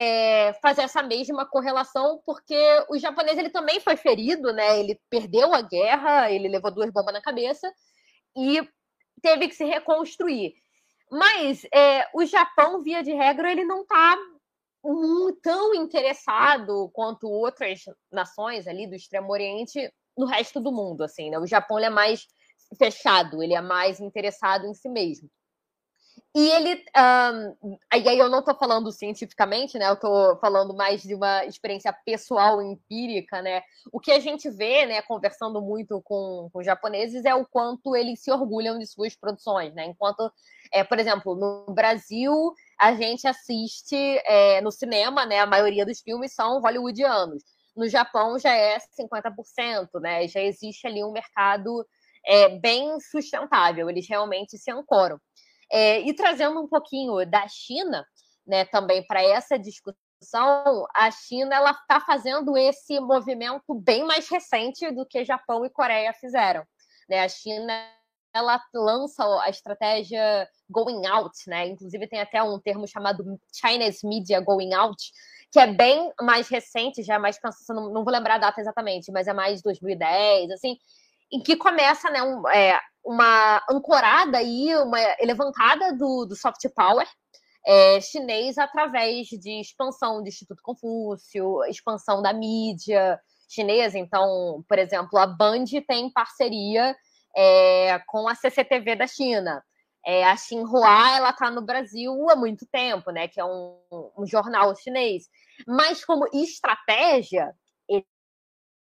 é, 0.00 0.52
fazer 0.54 0.82
essa 0.82 1.02
mesma 1.02 1.46
correlação, 1.46 2.22
porque 2.24 2.56
o 2.88 2.98
japonês 2.98 3.38
ele 3.38 3.50
também 3.50 3.80
foi 3.80 3.96
ferido, 3.96 4.52
né? 4.52 4.78
Ele 4.78 5.00
perdeu 5.10 5.52
a 5.54 5.62
guerra, 5.62 6.30
ele 6.30 6.48
levou 6.48 6.72
duas 6.72 6.90
bombas 6.90 7.14
na 7.14 7.20
cabeça 7.20 7.72
e 8.36 8.66
teve 9.20 9.48
que 9.48 9.54
se 9.54 9.64
reconstruir. 9.64 10.54
Mas 11.12 11.62
é, 11.74 12.08
o 12.14 12.24
Japão, 12.24 12.82
via 12.82 13.02
de 13.02 13.12
regra, 13.12 13.52
ele 13.52 13.64
não 13.64 13.82
está 13.82 14.16
tão 15.42 15.74
interessado 15.74 16.90
quanto 16.94 17.28
outras 17.28 17.82
nações 18.10 18.66
ali 18.66 18.86
do 18.86 18.96
Extremo 18.96 19.30
Oriente 19.30 19.92
no 20.16 20.24
resto 20.24 20.58
do 20.58 20.72
mundo, 20.72 21.04
assim, 21.04 21.28
né? 21.28 21.38
O 21.38 21.46
Japão 21.46 21.78
é 21.78 21.90
mais 21.90 22.26
fechado, 22.78 23.42
ele 23.42 23.52
é 23.52 23.60
mais 23.60 24.00
interessado 24.00 24.66
em 24.66 24.72
si 24.72 24.88
mesmo. 24.88 25.28
E 26.34 26.48
ele. 26.48 26.82
Um, 26.96 27.76
aí 27.92 28.18
eu 28.18 28.28
não 28.30 28.38
estou 28.38 28.54
falando 28.54 28.90
cientificamente, 28.90 29.78
né? 29.78 29.88
Eu 29.88 29.94
estou 29.94 30.36
falando 30.38 30.74
mais 30.74 31.02
de 31.02 31.14
uma 31.14 31.44
experiência 31.44 31.92
pessoal, 32.06 32.62
empírica, 32.62 33.42
né? 33.42 33.62
O 33.92 34.00
que 34.00 34.10
a 34.10 34.18
gente 34.18 34.48
vê, 34.48 34.86
né, 34.86 35.02
conversando 35.02 35.60
muito 35.60 36.00
com, 36.02 36.48
com 36.50 36.62
japoneses, 36.62 37.26
é 37.26 37.34
o 37.34 37.44
quanto 37.44 37.94
eles 37.94 38.20
se 38.22 38.32
orgulham 38.32 38.78
de 38.78 38.86
suas 38.86 39.14
produções, 39.14 39.74
né? 39.74 39.84
Enquanto, 39.84 40.32
é, 40.72 40.82
por 40.82 40.98
exemplo, 40.98 41.34
no 41.34 41.66
Brasil, 41.74 42.54
a 42.80 42.94
gente 42.94 43.26
assiste 43.26 43.94
é, 44.24 44.62
no 44.62 44.72
cinema, 44.72 45.26
né? 45.26 45.40
A 45.40 45.46
maioria 45.46 45.84
dos 45.84 46.00
filmes 46.00 46.34
são 46.34 46.62
hollywoodianos. 46.62 47.42
No 47.76 47.86
Japão 47.88 48.38
já 48.38 48.54
é 48.54 48.78
50%, 48.78 50.00
né? 50.00 50.26
Já 50.28 50.40
existe 50.40 50.86
ali 50.86 51.04
um 51.04 51.12
mercado 51.12 51.86
é, 52.24 52.48
bem 52.58 52.98
sustentável, 53.00 53.90
eles 53.90 54.08
realmente 54.08 54.56
se 54.56 54.70
ancoram. 54.70 55.20
É, 55.72 56.00
e 56.00 56.14
trazendo 56.14 56.60
um 56.60 56.68
pouquinho 56.68 57.24
da 57.24 57.48
China, 57.48 58.06
né, 58.46 58.66
também 58.66 59.04
para 59.06 59.22
essa 59.22 59.58
discussão, 59.58 59.96
a 60.94 61.10
China 61.10 61.56
ela 61.56 61.70
está 61.70 61.98
fazendo 62.00 62.56
esse 62.56 63.00
movimento 63.00 63.74
bem 63.74 64.04
mais 64.04 64.28
recente 64.28 64.90
do 64.92 65.06
que 65.06 65.24
Japão 65.24 65.64
e 65.64 65.70
Coreia 65.70 66.12
fizeram. 66.12 66.62
Né? 67.08 67.24
A 67.24 67.28
China 67.28 67.72
ela 68.34 68.60
lança 68.74 69.24
a 69.42 69.48
estratégia 69.50 70.48
going 70.70 71.06
out, 71.06 71.36
né? 71.46 71.68
Inclusive 71.68 72.08
tem 72.08 72.20
até 72.20 72.42
um 72.42 72.58
termo 72.58 72.86
chamado 72.88 73.22
Chinese 73.52 74.06
Media 74.06 74.40
Going 74.40 74.72
Out, 74.72 75.12
que 75.50 75.60
é 75.60 75.66
bem 75.66 76.10
mais 76.20 76.48
recente, 76.48 77.02
já 77.02 77.16
é 77.16 77.18
mais 77.18 77.38
não, 77.68 77.92
não 77.92 78.04
vou 78.04 78.12
lembrar 78.12 78.36
a 78.36 78.38
data 78.38 78.60
exatamente, 78.60 79.12
mas 79.12 79.26
é 79.28 79.34
mais 79.34 79.60
2010, 79.60 80.50
assim, 80.50 80.78
em 81.30 81.42
que 81.42 81.56
começa, 81.56 82.10
né, 82.10 82.22
um, 82.22 82.48
é, 82.48 82.80
uma 83.04 83.62
ancorada 83.68 84.38
aí, 84.38 84.74
uma 84.76 84.98
levantada 85.20 85.92
do, 85.96 86.24
do 86.26 86.36
soft 86.36 86.62
power 86.74 87.06
é, 87.64 88.00
chinês 88.00 88.58
através 88.58 89.28
de 89.28 89.60
expansão 89.60 90.22
do 90.22 90.28
Instituto 90.28 90.62
Confúcio, 90.62 91.64
expansão 91.64 92.20
da 92.20 92.32
mídia 92.32 93.20
chinesa. 93.48 93.98
Então, 93.98 94.64
por 94.68 94.78
exemplo, 94.78 95.18
a 95.18 95.26
Band 95.26 95.64
tem 95.86 96.10
parceria 96.10 96.96
é, 97.36 97.98
com 98.06 98.28
a 98.28 98.34
CCTV 98.34 98.96
da 98.96 99.06
China. 99.06 99.62
É, 100.04 100.24
a 100.24 100.36
Xinhua 100.36 101.16
ela 101.16 101.30
está 101.30 101.50
no 101.50 101.62
Brasil 101.62 102.28
há 102.28 102.34
muito 102.34 102.66
tempo, 102.66 103.12
né? 103.12 103.28
Que 103.28 103.40
é 103.40 103.44
um, 103.44 103.78
um 104.18 104.26
jornal 104.26 104.74
chinês. 104.74 105.28
Mas 105.66 106.04
como 106.04 106.26
estratégia, 106.32 107.54
ele 107.88 108.04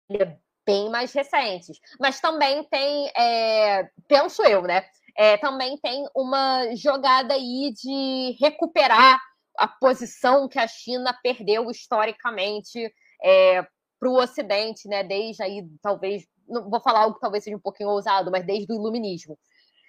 é 0.10 0.38
bem 0.68 0.90
mais 0.90 1.14
recentes. 1.14 1.80
Mas 2.00 2.20
também 2.20 2.64
tem, 2.66 3.12
é, 3.16 3.90
penso 4.08 4.44
eu, 4.44 4.62
né? 4.62 4.84
é, 5.18 5.36
também 5.38 5.76
tem 5.78 6.08
uma 6.16 6.76
jogada 6.76 7.34
aí 7.34 7.74
de 7.74 8.38
recuperar 8.40 9.20
a 9.58 9.68
posição 9.68 10.48
que 10.48 10.60
a 10.60 10.68
China 10.68 11.18
perdeu 11.24 11.72
historicamente 11.72 12.94
é, 13.24 13.64
para 14.00 14.10
o 14.10 14.22
Ocidente, 14.22 14.88
né? 14.88 15.04
Desde 15.04 15.42
aí, 15.42 15.68
talvez, 15.82 16.24
não 16.48 16.70
vou 16.70 16.80
falar 16.80 17.00
algo 17.00 17.16
que 17.16 17.22
talvez 17.22 17.44
seja 17.44 17.58
um 17.58 17.62
pouquinho 17.62 17.90
ousado, 17.90 18.30
mas 18.30 18.46
desde 18.46 18.72
o 18.72 18.76
Iluminismo. 18.76 19.36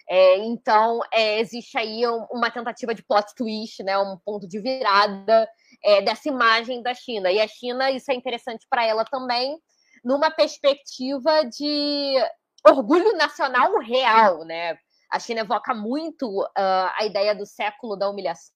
É, 0.08 0.38
então, 0.38 1.00
é, 1.12 1.38
existe 1.38 1.76
aí 1.76 2.06
uma 2.30 2.50
tentativa 2.50 2.94
de 2.94 3.02
plot 3.02 3.34
twist, 3.36 3.82
né, 3.82 3.98
um 3.98 4.16
ponto 4.24 4.48
de 4.48 4.58
virada 4.58 5.46
é, 5.84 6.00
dessa 6.00 6.30
imagem 6.30 6.82
da 6.82 6.94
China. 6.94 7.30
E 7.30 7.38
a 7.38 7.46
China, 7.46 7.90
isso 7.90 8.10
é 8.10 8.14
interessante 8.14 8.66
para 8.70 8.86
ela 8.86 9.04
também, 9.04 9.58
numa 10.08 10.30
perspectiva 10.30 11.44
de 11.44 12.14
orgulho 12.66 13.14
nacional 13.14 13.78
real. 13.78 14.42
Né? 14.42 14.78
A 15.10 15.20
China 15.20 15.42
evoca 15.42 15.74
muito 15.74 16.26
uh, 16.26 16.88
a 16.96 17.04
ideia 17.04 17.34
do 17.34 17.44
século 17.44 17.94
da 17.94 18.08
humilhação, 18.08 18.50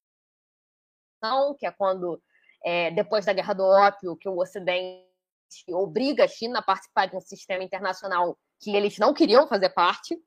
que 1.59 1.67
é 1.67 1.71
quando, 1.71 2.23
é, 2.65 2.91
depois 2.93 3.27
da 3.27 3.35
Guerra 3.35 3.53
do 3.53 3.65
Ópio, 3.65 4.17
que 4.17 4.31
o 4.31 4.39
Ocidente 4.39 5.05
obriga 5.69 6.25
a 6.25 6.29
China 6.29 6.61
a 6.61 6.63
participar 6.63 7.07
de 7.07 7.17
um 7.17 7.21
sistema 7.21 7.63
internacional 7.63 8.39
que 8.59 8.75
eles 8.75 8.97
não 8.97 9.13
queriam 9.13 9.47
fazer 9.47 9.69
parte. 9.69 10.19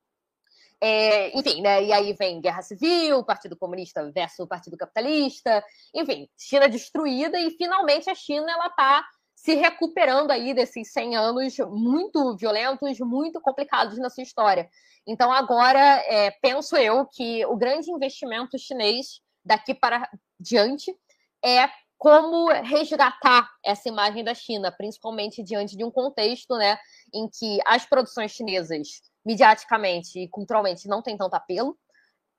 É, 0.79 1.35
enfim, 1.35 1.61
né? 1.61 1.83
E 1.85 1.91
aí 1.91 2.13
vem 2.13 2.39
Guerra 2.39 2.61
Civil, 2.61 3.23
Partido 3.23 3.57
Comunista 3.57 4.11
versus 4.11 4.47
Partido 4.47 4.77
Capitalista, 4.77 5.63
enfim, 5.91 6.29
China 6.37 6.69
destruída 6.69 7.39
e 7.39 7.49
finalmente 7.51 8.09
a 8.09 8.13
China 8.13 8.51
ela 8.51 8.67
está 8.67 9.03
se 9.35 9.53
recuperando 9.55 10.31
aí 10.31 10.53
desses 10.53 10.91
100 10.91 11.15
anos 11.15 11.57
muito 11.69 12.35
violentos, 12.37 12.99
muito 12.99 13.39
complicados 13.41 13.97
na 13.99 14.09
sua 14.09 14.23
história. 14.23 14.69
Então 15.05 15.31
agora 15.31 15.79
é, 15.79 16.31
penso 16.41 16.75
eu 16.75 17.05
que 17.05 17.45
o 17.45 17.55
grande 17.55 17.91
investimento 17.91 18.57
chinês 18.57 19.19
daqui 19.43 19.73
para 19.73 20.09
diante 20.39 20.95
é 21.43 21.69
como 21.97 22.47
resgatar 22.49 23.49
essa 23.63 23.87
imagem 23.87 24.23
da 24.23 24.33
China, 24.33 24.71
principalmente 24.71 25.43
diante 25.43 25.77
de 25.77 25.83
um 25.83 25.91
contexto, 25.91 26.55
né, 26.57 26.77
em 27.13 27.29
que 27.29 27.59
as 27.65 27.85
produções 27.85 28.31
chinesas 28.31 29.01
mediaticamente 29.25 30.19
e 30.19 30.27
culturalmente 30.27 30.87
não 30.87 31.01
tem 31.01 31.17
tanto 31.17 31.35
apelo, 31.35 31.77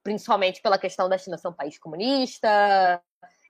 principalmente 0.02 0.60
pela 0.60 0.78
questão 0.78 1.08
da 1.08 1.18
China 1.18 1.38
ser 1.38 1.48
um 1.48 1.52
país 1.52 1.78
comunista, 1.78 3.02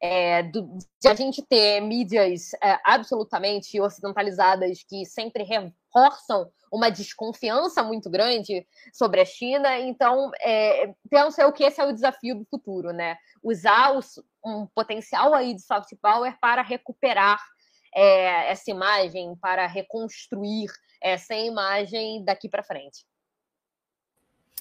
é, 0.02 0.42
do, 0.42 0.78
de 1.00 1.09
a 1.09 1.14
gente 1.14 1.42
ter 1.42 1.80
mídias 1.80 2.52
é, 2.62 2.78
absolutamente 2.85 3.80
ocidentalizadas 3.80 4.82
que 4.82 5.04
sempre 5.04 5.42
reforçam 5.42 6.50
uma 6.70 6.90
desconfiança 6.90 7.82
muito 7.82 8.11
grande 8.11 8.66
sobre 8.92 9.20
a 9.20 9.24
China. 9.24 9.78
Então, 9.78 10.30
é, 10.40 10.92
penso 11.09 11.40
eu 11.40 11.52
que 11.52 11.64
esse 11.64 11.80
é 11.80 11.85
o 11.85 11.92
desafio 11.92 12.35
do 12.35 12.44
futuro, 12.44 12.92
né? 12.92 13.16
Usar 13.42 13.92
os, 13.92 14.20
um 14.44 14.66
potencial 14.66 15.35
aí 15.35 15.54
de 15.54 15.62
soft 15.62 15.90
power 16.02 16.37
para 16.40 16.62
recuperar 16.62 17.40
é, 17.94 18.50
essa 18.50 18.70
imagem, 18.70 19.35
para 19.37 19.66
reconstruir 19.66 20.70
essa 21.00 21.35
imagem 21.35 22.24
daqui 22.24 22.48
para 22.48 22.62
frente. 22.62 23.06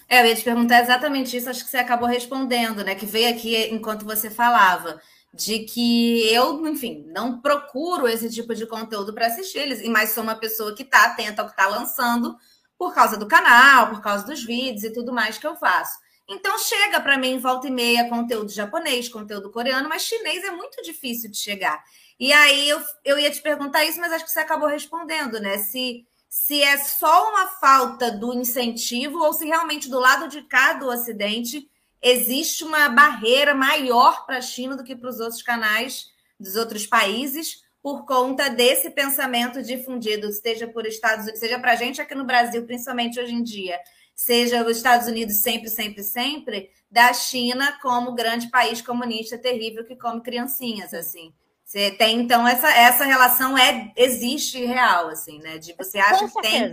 É, 0.08 0.22
eu 0.22 0.28
ia 0.28 0.36
te 0.36 0.44
perguntar 0.44 0.82
exatamente 0.82 1.36
isso, 1.36 1.50
acho 1.50 1.64
que 1.64 1.70
você 1.70 1.78
acabou 1.78 2.08
respondendo, 2.08 2.84
né? 2.84 2.94
Que 2.94 3.06
veio 3.06 3.30
aqui 3.30 3.56
enquanto 3.74 4.06
você 4.06 4.30
falava, 4.30 5.02
de 5.36 5.60
que 5.60 6.34
eu, 6.34 6.66
enfim, 6.66 7.04
não 7.08 7.42
procuro 7.42 8.08
esse 8.08 8.30
tipo 8.30 8.56
de 8.56 8.66
conteúdo 8.66 9.14
para 9.14 9.28
assistir 9.28 9.60
eles, 9.60 9.82
e 9.82 9.90
mais 9.90 10.12
sou 10.12 10.24
uma 10.24 10.36
pessoa 10.36 10.74
que 10.74 10.84
está 10.84 11.06
atenta 11.06 11.42
ao 11.42 11.48
que 11.48 11.54
está 11.54 11.68
lançando 11.68 12.38
por 12.78 12.94
causa 12.94 13.18
do 13.18 13.28
canal, 13.28 13.90
por 13.90 14.02
causa 14.02 14.26
dos 14.26 14.44
vídeos 14.44 14.86
e 14.86 14.94
tudo 14.94 15.12
mais 15.12 15.38
que 15.38 15.46
eu 15.46 15.58
faço. 15.58 16.00
Então 16.28 16.58
chega 16.58 17.02
para 17.02 17.18
mim 17.18 17.38
volta 17.38 17.68
e 17.68 17.72
meia 17.72 18.10
conteúdo 18.10 18.50
japonês, 18.50 19.10
conteúdo 19.10 19.52
coreano, 19.52 19.90
mas 19.90 20.04
chinês 20.04 20.44
é 20.44 20.52
muito 20.52 20.82
difícil 20.82 21.30
de 21.30 21.38
chegar. 21.38 21.84
E 22.18 22.32
aí 22.32 22.70
eu, 22.70 22.82
eu 23.04 23.20
ia 23.20 23.30
te 23.30 23.42
perguntar 23.42 23.84
isso, 23.84 24.00
mas 24.00 24.14
acho 24.14 24.24
que 24.24 24.32
você 24.32 24.40
acabou 24.40 24.70
respondendo, 24.70 25.40
né? 25.40 25.58
Se 25.58 26.06
se 26.28 26.62
é 26.62 26.78
só 26.78 27.30
uma 27.30 27.48
falta 27.48 28.12
do 28.12 28.34
incentivo 28.34 29.20
ou 29.20 29.32
se 29.32 29.46
realmente 29.46 29.90
do 29.90 30.00
lado 30.00 30.28
de 30.28 30.42
cá 30.42 30.74
do 30.74 30.88
Ocidente 30.88 31.66
existe 32.06 32.64
uma 32.64 32.88
barreira 32.88 33.56
maior 33.56 34.28
para 34.28 34.38
a 34.38 34.42
China 34.42 34.78
do 34.78 34.84
que 34.84 34.96
para 34.96 35.10
os 35.10 35.20
outros 35.20 35.42
canais 35.42 36.12
dos 36.40 36.56
outros 36.56 36.86
países 36.86 37.64
por 37.82 38.06
conta 38.06 38.48
desse 38.48 38.92
pensamento 38.92 39.64
difundido, 39.64 40.32
seja 40.32 40.68
por 40.68 40.86
Estados 40.86 41.24
Unidos, 41.24 41.40
seja 41.40 41.60
para 41.60 41.72
a 41.72 41.76
gente 41.76 42.00
aqui 42.00 42.14
no 42.14 42.24
Brasil, 42.24 42.64
principalmente 42.66 43.20
hoje 43.20 43.34
em 43.34 43.42
dia, 43.42 43.80
seja 44.14 44.64
os 44.64 44.78
Estados 44.78 45.08
Unidos 45.08 45.38
sempre, 45.38 45.68
sempre, 45.70 46.04
sempre, 46.04 46.70
da 46.90 47.12
China 47.12 47.78
como 47.82 48.14
grande 48.14 48.50
país 48.50 48.82
comunista 48.82 49.38
terrível 49.38 49.84
que 49.84 49.96
come 49.96 50.22
criancinhas, 50.22 50.94
assim. 50.94 51.34
Você 51.64 51.90
tem, 51.92 52.20
então, 52.20 52.48
essa, 52.48 52.70
essa 52.70 53.06
relação 53.06 53.58
é 53.58 53.92
existe 53.96 54.64
real, 54.64 55.08
assim, 55.10 55.40
né? 55.40 55.58
De 55.58 55.74
você 55.74 55.98
acha 55.98 56.28
que 56.28 56.42
tem. 56.42 56.72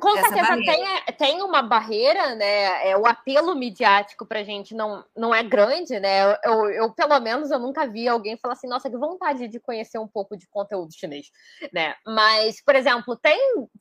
Com 0.00 0.14
certeza 0.16 0.56
tem, 0.56 1.16
tem 1.16 1.42
uma 1.42 1.62
barreira, 1.62 2.34
né? 2.34 2.90
É, 2.90 2.96
o 2.96 3.06
apelo 3.06 3.54
midiático 3.54 4.26
para 4.26 4.40
a 4.40 4.44
gente 4.44 4.74
não, 4.74 5.04
não 5.16 5.34
é 5.34 5.42
grande, 5.42 5.98
né? 6.00 6.36
Eu, 6.44 6.70
eu, 6.70 6.92
pelo 6.92 7.18
menos, 7.20 7.50
eu 7.50 7.58
nunca 7.58 7.86
vi 7.86 8.08
alguém 8.08 8.36
falar 8.36 8.54
assim, 8.54 8.68
nossa, 8.68 8.90
que 8.90 8.96
vontade 8.96 9.48
de 9.48 9.60
conhecer 9.60 9.98
um 9.98 10.08
pouco 10.08 10.36
de 10.36 10.46
conteúdo 10.48 10.92
chinês, 10.92 11.30
né? 11.72 11.94
Mas, 12.06 12.62
por 12.62 12.74
exemplo, 12.74 13.16
tem 13.16 13.38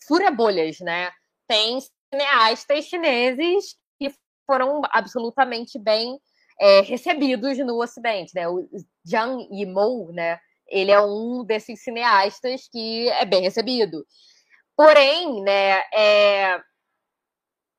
fura-bolhas, 0.07 0.79
né? 0.79 1.11
Tem 1.47 1.79
cineastas 2.13 2.85
chineses 2.85 3.75
que 3.99 4.13
foram 4.45 4.81
absolutamente 4.91 5.79
bem 5.79 6.19
é, 6.59 6.81
recebidos 6.81 7.57
no 7.59 7.81
Ocidente, 7.81 8.33
né? 8.35 8.47
O 8.47 8.67
Zhang 9.07 9.47
Yimou, 9.51 10.11
né? 10.11 10.39
Ele 10.67 10.91
é 10.91 11.01
um 11.01 11.43
desses 11.43 11.83
cineastas 11.83 12.67
que 12.71 13.09
é 13.09 13.25
bem 13.25 13.41
recebido. 13.41 14.05
Porém, 14.75 15.41
né? 15.41 15.79
É... 15.93 16.61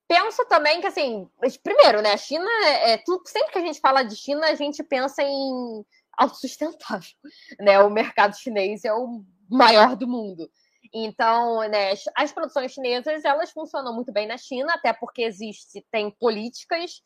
Penso 0.08 0.44
também 0.46 0.80
que, 0.80 0.86
assim, 0.86 1.28
primeiro, 1.62 2.00
né? 2.00 2.12
A 2.12 2.16
China 2.16 2.48
é 2.84 2.96
tudo. 2.98 3.26
Sempre 3.26 3.52
que 3.52 3.58
a 3.58 3.66
gente 3.66 3.80
fala 3.80 4.02
de 4.02 4.14
China, 4.14 4.46
a 4.46 4.54
gente 4.54 4.82
pensa 4.82 5.22
em 5.22 5.84
autossustentável, 6.16 7.10
né? 7.60 7.80
O 7.80 7.90
mercado 7.90 8.36
chinês 8.36 8.84
é 8.84 8.92
o 8.92 9.22
maior 9.48 9.96
do 9.96 10.06
mundo. 10.06 10.48
Então, 10.92 11.60
né, 11.68 11.92
as 12.14 12.32
produções 12.32 12.72
chinesas 12.72 13.24
elas 13.24 13.50
funcionam 13.50 13.94
muito 13.94 14.12
bem 14.12 14.26
na 14.26 14.38
China, 14.38 14.72
até 14.72 14.92
porque 14.92 15.22
existe 15.22 15.84
tem 15.90 16.10
políticas 16.10 17.02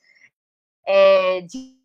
é, 0.87 1.40
de, 1.40 1.79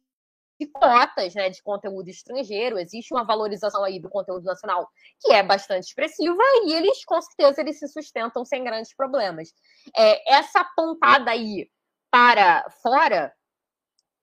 de 0.60 0.68
cotas 0.68 1.34
né, 1.36 1.50
de 1.50 1.62
conteúdo 1.62 2.10
estrangeiro, 2.10 2.80
existe 2.80 3.14
uma 3.14 3.26
valorização 3.26 3.84
aí 3.84 4.00
do 4.00 4.10
conteúdo 4.10 4.44
nacional 4.44 4.90
que 5.20 5.34
é 5.34 5.44
bastante 5.44 5.86
expressiva 5.86 6.42
e 6.66 6.74
eles, 6.74 7.04
com 7.04 7.22
certeza, 7.22 7.62
eles 7.62 7.80
se 7.80 7.88
sustentam 7.88 8.46
sem 8.46 8.64
grandes 8.64 8.96
problemas. 8.96 9.50
É, 9.96 10.34
essa 10.34 10.64
pontada 10.76 11.32
aí 11.32 11.70
para 12.10 12.66
fora, 12.82 13.34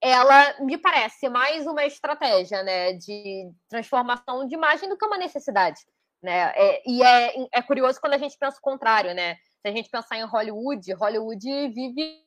ela 0.01 0.61
me 0.61 0.79
parece 0.79 1.29
mais 1.29 1.67
uma 1.67 1.85
estratégia 1.85 2.63
né, 2.63 2.95
de 2.95 3.51
transformação 3.69 4.47
de 4.47 4.55
imagem 4.55 4.89
do 4.89 4.97
que 4.97 5.05
uma 5.05 5.19
necessidade. 5.19 5.81
Né? 6.23 6.53
É, 6.57 6.83
e 6.89 7.03
é, 7.03 7.49
é 7.53 7.63
curioso 7.63 8.01
quando 8.01 8.15
a 8.15 8.19
gente 8.19 8.39
pensa 8.39 8.57
o 8.57 8.63
contrário, 8.63 9.13
né? 9.13 9.35
Se 9.61 9.69
a 9.69 9.73
gente 9.73 9.91
pensar 9.91 10.17
em 10.17 10.25
Hollywood, 10.25 10.93
Hollywood 10.95 11.69
vive 11.69 12.25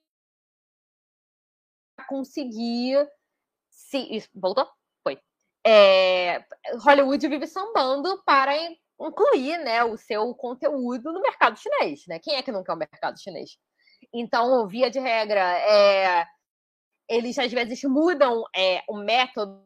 conseguir 2.08 3.08
se. 3.76 4.24
Voltou? 4.34 4.68
Foi. 5.04 5.20
É, 5.66 6.44
Hollywood 6.80 7.28
vive 7.28 7.46
sambando 7.46 8.24
para 8.26 8.54
incluir 9.00 9.58
né, 9.60 9.84
o 9.84 9.98
seu 9.98 10.34
conteúdo 10.34 11.12
no 11.12 11.22
mercado 11.22 11.60
chinês. 11.60 12.04
Né? 12.08 12.20
Quem 12.20 12.36
é 12.36 12.42
que 12.42 12.52
não 12.52 12.64
quer 12.64 12.74
o 12.74 12.78
mercado 12.78 13.20
chinês? 13.20 13.58
Então, 14.14 14.68
via 14.68 14.90
de 14.90 15.00
regra, 15.00 15.42
é, 15.60 16.26
eles 17.10 17.38
às 17.38 17.52
vezes 17.52 17.84
mudam 17.84 18.44
é, 18.56 18.82
o 18.88 18.96
método, 18.96 19.64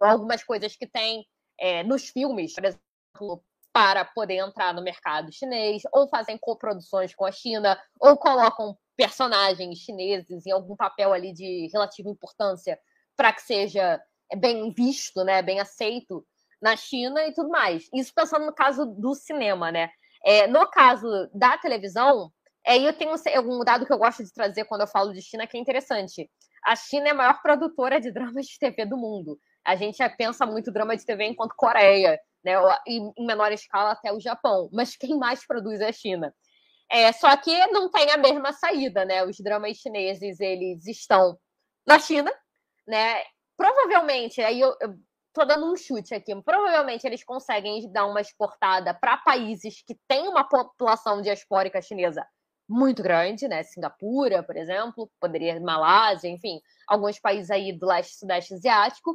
algumas 0.00 0.44
coisas 0.44 0.76
que 0.76 0.86
tem 0.86 1.26
é, 1.58 1.82
nos 1.82 2.08
filmes, 2.08 2.54
por 2.54 2.64
exemplo, 2.64 3.44
para 3.72 4.04
poder 4.04 4.36
entrar 4.36 4.74
no 4.74 4.82
mercado 4.82 5.32
chinês, 5.32 5.82
ou 5.92 6.08
fazem 6.08 6.36
coproduções 6.38 7.14
com 7.14 7.24
a 7.24 7.32
China, 7.32 7.80
ou 8.00 8.16
colocam 8.16 8.76
personagens 9.00 9.78
chineses 9.78 10.44
em 10.44 10.50
algum 10.50 10.76
papel 10.76 11.14
ali 11.14 11.32
de 11.32 11.70
relativa 11.72 12.10
importância 12.10 12.78
para 13.16 13.32
que 13.32 13.40
seja 13.40 13.98
bem 14.36 14.70
visto, 14.72 15.24
né, 15.24 15.40
bem 15.40 15.58
aceito 15.58 16.22
na 16.60 16.76
China 16.76 17.26
e 17.26 17.32
tudo 17.32 17.48
mais. 17.48 17.88
Isso 17.94 18.12
pensando 18.14 18.44
no 18.44 18.52
caso 18.52 18.84
do 18.84 19.14
cinema, 19.14 19.72
né? 19.72 19.88
É, 20.22 20.46
no 20.46 20.68
caso 20.70 21.08
da 21.32 21.56
televisão, 21.56 22.30
é, 22.62 22.76
eu 22.76 22.92
tenho 22.92 23.14
um 23.42 23.64
dado 23.64 23.86
que 23.86 23.92
eu 23.92 23.96
gosto 23.96 24.22
de 24.22 24.30
trazer 24.34 24.66
quando 24.66 24.82
eu 24.82 24.86
falo 24.86 25.14
de 25.14 25.22
China 25.22 25.46
que 25.46 25.56
é 25.56 25.60
interessante. 25.60 26.30
A 26.62 26.76
China 26.76 27.08
é 27.08 27.10
a 27.12 27.14
maior 27.14 27.40
produtora 27.40 27.98
de 27.98 28.12
dramas 28.12 28.44
de 28.44 28.58
TV 28.58 28.84
do 28.84 28.98
mundo. 28.98 29.38
A 29.64 29.76
gente 29.76 30.06
pensa 30.18 30.44
muito 30.44 30.70
drama 30.70 30.94
de 30.94 31.06
TV 31.06 31.24
enquanto 31.24 31.54
Coreia, 31.56 32.20
né? 32.44 32.52
E 32.86 32.98
em 32.98 33.26
menor 33.26 33.50
escala 33.50 33.92
até 33.92 34.12
o 34.12 34.20
Japão. 34.20 34.68
Mas 34.70 34.94
quem 34.94 35.16
mais 35.16 35.46
produz 35.46 35.80
é 35.80 35.88
a 35.88 35.92
China. 35.92 36.34
É, 36.90 37.12
só 37.12 37.36
que 37.36 37.66
não 37.68 37.90
tem 37.90 38.10
a 38.10 38.16
mesma 38.16 38.52
saída, 38.52 39.04
né? 39.04 39.24
Os 39.24 39.36
dramas 39.38 39.76
chineses, 39.76 40.40
eles 40.40 40.86
estão 40.86 41.38
na 41.86 41.98
China, 41.98 42.32
né? 42.86 43.22
Provavelmente, 43.56 44.40
aí 44.42 44.60
eu, 44.60 44.74
eu 44.80 44.94
tô 45.32 45.44
dando 45.44 45.72
um 45.72 45.76
chute 45.76 46.14
aqui, 46.14 46.34
provavelmente 46.42 47.06
eles 47.06 47.22
conseguem 47.22 47.90
dar 47.92 48.06
uma 48.06 48.20
exportada 48.20 48.92
para 48.92 49.18
países 49.18 49.82
que 49.86 49.96
têm 50.08 50.28
uma 50.28 50.42
população 50.44 51.22
diaspórica 51.22 51.80
chinesa 51.80 52.26
muito 52.68 53.02
grande, 53.02 53.48
né? 53.48 53.62
Singapura, 53.62 54.42
por 54.42 54.56
exemplo, 54.56 55.10
poderia 55.20 55.60
Malásia, 55.60 56.28
enfim, 56.28 56.60
alguns 56.88 57.18
países 57.20 57.50
aí 57.50 57.72
do 57.72 57.86
leste 57.86 58.16
sudeste 58.16 58.54
asiático. 58.54 59.14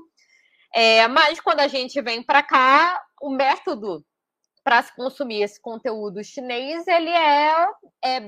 É, 0.73 1.07
mas 1.07 1.39
quando 1.39 1.61
a 1.61 1.67
gente 1.67 2.01
vem 2.01 2.21
para 2.21 2.43
cá, 2.43 3.01
o 3.21 3.29
método 3.29 4.05
para 4.65 4.82
se 4.82 4.95
consumir 4.95 5.43
esse 5.43 5.62
conteúdo 5.62 6.23
chinês, 6.23 6.88
ele 6.88 7.12
é, 7.12 7.67
é 8.04 8.19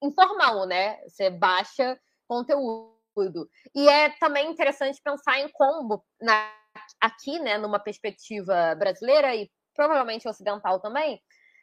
informal, 0.00 0.66
né? 0.66 1.00
Você 1.08 1.28
baixa 1.28 2.00
conteúdo. 2.28 3.50
E 3.74 3.88
é 3.88 4.10
também 4.20 4.48
interessante 4.48 5.00
pensar 5.02 5.40
em 5.40 5.48
como, 5.52 6.04
na, 6.20 6.54
aqui, 7.00 7.40
né, 7.40 7.58
numa 7.58 7.80
perspectiva 7.80 8.74
brasileira 8.76 9.34
e 9.34 9.50
provavelmente 9.74 10.28
ocidental 10.28 10.80
também, 10.80 11.20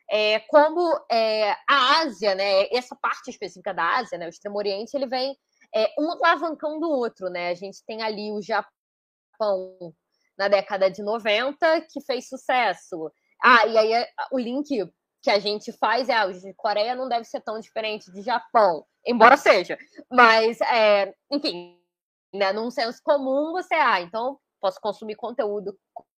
é, 0.09 0.41
como 0.41 0.93
é, 1.09 1.51
a 1.69 2.01
Ásia, 2.01 2.35
né, 2.35 2.67
essa 2.69 2.95
parte 3.01 3.29
específica 3.29 3.73
da 3.73 3.97
Ásia, 3.97 4.17
né, 4.17 4.25
o 4.25 4.29
Extremo 4.29 4.57
Oriente, 4.57 4.93
ele 4.93 5.07
vem 5.07 5.37
é, 5.73 5.89
um 5.97 6.11
alavancando 6.11 6.85
o 6.85 6.97
outro, 6.97 7.29
né? 7.29 7.49
A 7.49 7.53
gente 7.53 7.81
tem 7.85 8.01
ali 8.01 8.29
o 8.33 8.41
Japão 8.41 9.93
na 10.37 10.49
década 10.49 10.91
de 10.91 11.01
90 11.01 11.81
que 11.89 12.01
fez 12.01 12.27
sucesso. 12.27 13.09
Ah, 13.43 13.65
e 13.67 13.77
aí 13.77 14.05
o 14.31 14.39
link 14.39 14.67
que 15.21 15.29
a 15.29 15.39
gente 15.39 15.71
faz 15.73 16.09
é, 16.09 16.13
ah, 16.15 16.27
o 16.27 16.55
Coreia 16.55 16.95
não 16.95 17.07
deve 17.07 17.25
ser 17.25 17.41
tão 17.41 17.59
diferente 17.59 18.11
de 18.11 18.21
Japão, 18.21 18.83
embora 19.05 19.37
seja. 19.37 19.77
Mas, 20.11 20.59
é, 20.61 21.13
enfim, 21.31 21.77
né, 22.33 22.51
num 22.51 22.71
senso 22.71 22.99
comum, 23.03 23.51
você, 23.51 23.75
ah, 23.75 24.01
então 24.01 24.39
posso 24.59 24.79
consumir 24.81 25.15
conteúdo 25.15 25.77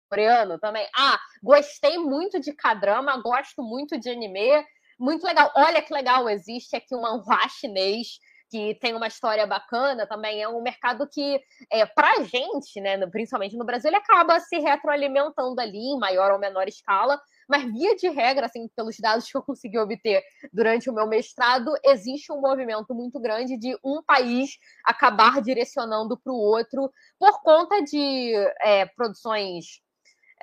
coreano 0.08 0.58
também. 0.58 0.86
Ah, 0.96 1.18
gostei 1.42 1.96
muito 1.98 2.38
de 2.38 2.52
K-drama, 2.52 3.16
gosto 3.22 3.62
muito 3.62 3.98
de 3.98 4.10
anime, 4.10 4.64
muito 4.98 5.24
legal. 5.24 5.50
Olha 5.56 5.82
que 5.82 5.92
legal, 5.92 6.28
existe 6.28 6.76
aqui 6.76 6.94
um 6.94 7.00
manhua 7.00 7.48
chinês 7.48 8.18
que 8.52 8.74
tem 8.74 8.94
uma 8.94 9.06
história 9.06 9.46
bacana 9.46 10.06
também. 10.06 10.42
É 10.42 10.46
um 10.46 10.60
mercado 10.60 11.08
que, 11.08 11.40
é, 11.70 11.86
para 11.86 12.18
a 12.18 12.22
gente, 12.22 12.78
né, 12.82 12.98
principalmente 13.06 13.56
no 13.56 13.64
Brasil, 13.64 13.88
ele 13.88 13.96
acaba 13.96 14.38
se 14.40 14.58
retroalimentando 14.58 15.58
ali 15.58 15.78
em 15.78 15.98
maior 15.98 16.32
ou 16.32 16.38
menor 16.38 16.68
escala. 16.68 17.18
Mas, 17.48 17.64
via 17.72 17.96
de 17.96 18.10
regra, 18.10 18.44
assim, 18.44 18.68
pelos 18.76 18.98
dados 18.98 19.26
que 19.26 19.34
eu 19.34 19.42
consegui 19.42 19.78
obter 19.78 20.22
durante 20.52 20.90
o 20.90 20.92
meu 20.92 21.06
mestrado, 21.08 21.72
existe 21.82 22.30
um 22.30 22.42
movimento 22.42 22.94
muito 22.94 23.18
grande 23.18 23.56
de 23.56 23.74
um 23.82 24.02
país 24.02 24.50
acabar 24.84 25.40
direcionando 25.40 26.20
para 26.22 26.32
o 26.32 26.36
outro 26.36 26.92
por 27.18 27.42
conta 27.42 27.82
de 27.82 28.34
é, 28.60 28.84
produções 28.84 29.80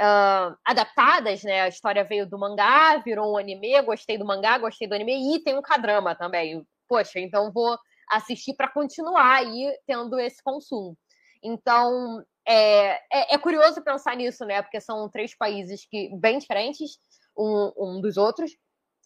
Uh, 0.02 0.56
adaptadas, 0.64 1.44
né? 1.44 1.64
A 1.64 1.68
história 1.68 2.06
veio 2.06 2.26
do 2.26 2.40
mangá, 2.40 2.96
virou 3.04 3.34
um 3.34 3.38
anime, 3.38 3.82
gostei 3.82 4.18
do 4.18 4.24
mangá, 4.24 4.58
gostei 4.58 4.88
do 4.88 4.96
anime, 4.96 5.36
e 5.36 5.44
tem 5.44 5.58
um 5.58 5.62
K-drama 5.62 6.16
também. 6.16 6.66
Poxa, 6.88 7.20
então 7.20 7.52
vou 7.52 7.78
assistir 8.10 8.54
para 8.56 8.68
continuar 8.68 9.38
aí 9.38 9.72
tendo 9.86 10.20
esse 10.20 10.42
consumo. 10.44 10.98
Então, 11.44 12.24
é, 12.46 12.94
é, 13.12 13.36
é, 13.36 13.38
curioso 13.38 13.82
pensar 13.82 14.16
nisso, 14.16 14.46
né? 14.46 14.62
Porque 14.62 14.82
são 14.82 15.10
três 15.10 15.36
países 15.36 15.86
que 15.86 16.10
bem 16.16 16.40
diferentes 16.40 17.00
um, 17.38 17.72
um 17.78 18.02
dos 18.02 18.18
outros, 18.18 18.52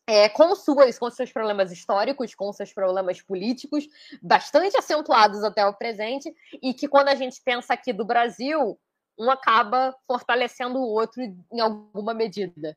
é, 0.07 0.27
com 0.29 0.55
suas, 0.55 0.97
com 0.97 1.09
seus 1.09 1.31
problemas 1.31 1.71
históricos, 1.71 2.35
com 2.35 2.51
seus 2.51 2.73
problemas 2.73 3.21
políticos, 3.21 3.87
bastante 4.21 4.77
acentuados 4.77 5.43
até 5.43 5.65
o 5.65 5.73
presente, 5.73 6.33
e 6.61 6.73
que 6.73 6.87
quando 6.87 7.09
a 7.09 7.15
gente 7.15 7.41
pensa 7.43 7.73
aqui 7.73 7.93
do 7.93 8.05
Brasil, 8.05 8.77
um 9.17 9.29
acaba 9.29 9.95
fortalecendo 10.07 10.79
o 10.79 10.89
outro 10.89 11.21
em 11.21 11.59
alguma 11.59 12.13
medida. 12.13 12.75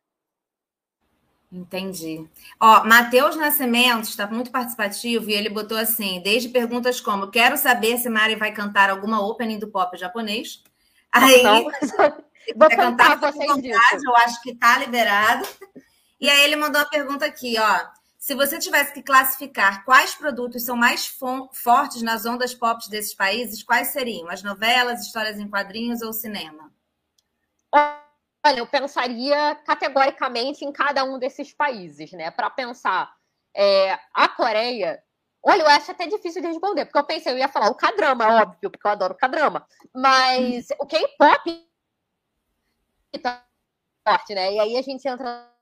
Entendi. 1.50 2.28
Ó, 2.60 2.84
Matheus 2.84 3.36
Nascimento 3.36 4.04
está 4.04 4.26
muito 4.26 4.50
participativo 4.50 5.30
e 5.30 5.34
ele 5.34 5.48
botou 5.48 5.78
assim, 5.78 6.20
desde 6.20 6.48
perguntas 6.48 7.00
como, 7.00 7.30
quero 7.30 7.56
saber 7.56 7.98
se 7.98 8.08
Mari 8.08 8.34
vai 8.34 8.52
cantar 8.52 8.90
alguma 8.90 9.24
opening 9.24 9.58
do 9.58 9.68
pop 9.68 9.96
japonês. 9.96 10.62
Aí, 11.12 11.42
não, 11.42 11.64
vou 12.56 12.68
cantar, 12.68 13.18
vocês 13.18 13.46
vontade, 13.46 14.04
eu 14.04 14.16
acho 14.16 14.42
que 14.42 14.50
está 14.50 14.78
liberado. 14.78 15.46
E 16.20 16.28
aí 16.28 16.44
ele 16.44 16.56
mandou 16.56 16.80
a 16.80 16.86
pergunta 16.86 17.24
aqui, 17.24 17.56
ó. 17.58 17.96
Se 18.18 18.34
você 18.34 18.58
tivesse 18.58 18.92
que 18.92 19.02
classificar 19.02 19.84
quais 19.84 20.16
produtos 20.16 20.64
são 20.64 20.76
mais 20.76 21.06
fortes 21.52 22.02
nas 22.02 22.26
ondas 22.26 22.52
pop 22.52 22.90
desses 22.90 23.14
países, 23.14 23.62
quais 23.62 23.88
seriam? 23.88 24.28
As 24.28 24.42
novelas, 24.42 25.02
histórias 25.02 25.38
em 25.38 25.48
quadrinhos 25.48 26.02
ou 26.02 26.12
cinema? 26.12 26.72
Olha, 28.46 28.60
eu 28.60 28.66
pensaria 28.66 29.56
categoricamente 29.56 30.64
em 30.64 30.70
cada 30.70 31.02
um 31.02 31.18
desses 31.18 31.52
países, 31.52 32.12
né? 32.12 32.30
Para 32.30 32.48
pensar, 32.48 33.12
é, 33.52 33.98
a 34.14 34.28
Coreia. 34.28 35.02
Olha, 35.42 35.62
eu 35.62 35.66
acho 35.66 35.90
até 35.90 36.06
difícil 36.06 36.40
de 36.40 36.46
responder, 36.46 36.84
porque 36.84 36.96
eu 36.96 37.04
pensei, 37.04 37.32
eu 37.32 37.38
ia 37.38 37.48
falar 37.48 37.68
o 37.70 37.74
K-drama, 37.74 38.42
óbvio, 38.42 38.70
porque 38.70 38.86
eu 38.86 38.90
adoro 38.92 39.16
K-drama. 39.16 39.66
Mas 39.92 40.68
o 40.78 40.86
K-pop 40.86 41.68
tá 43.20 43.44
forte, 44.06 44.32
né? 44.32 44.52
E 44.52 44.60
aí 44.60 44.76
a 44.76 44.82
gente 44.82 45.08
entra 45.08 45.52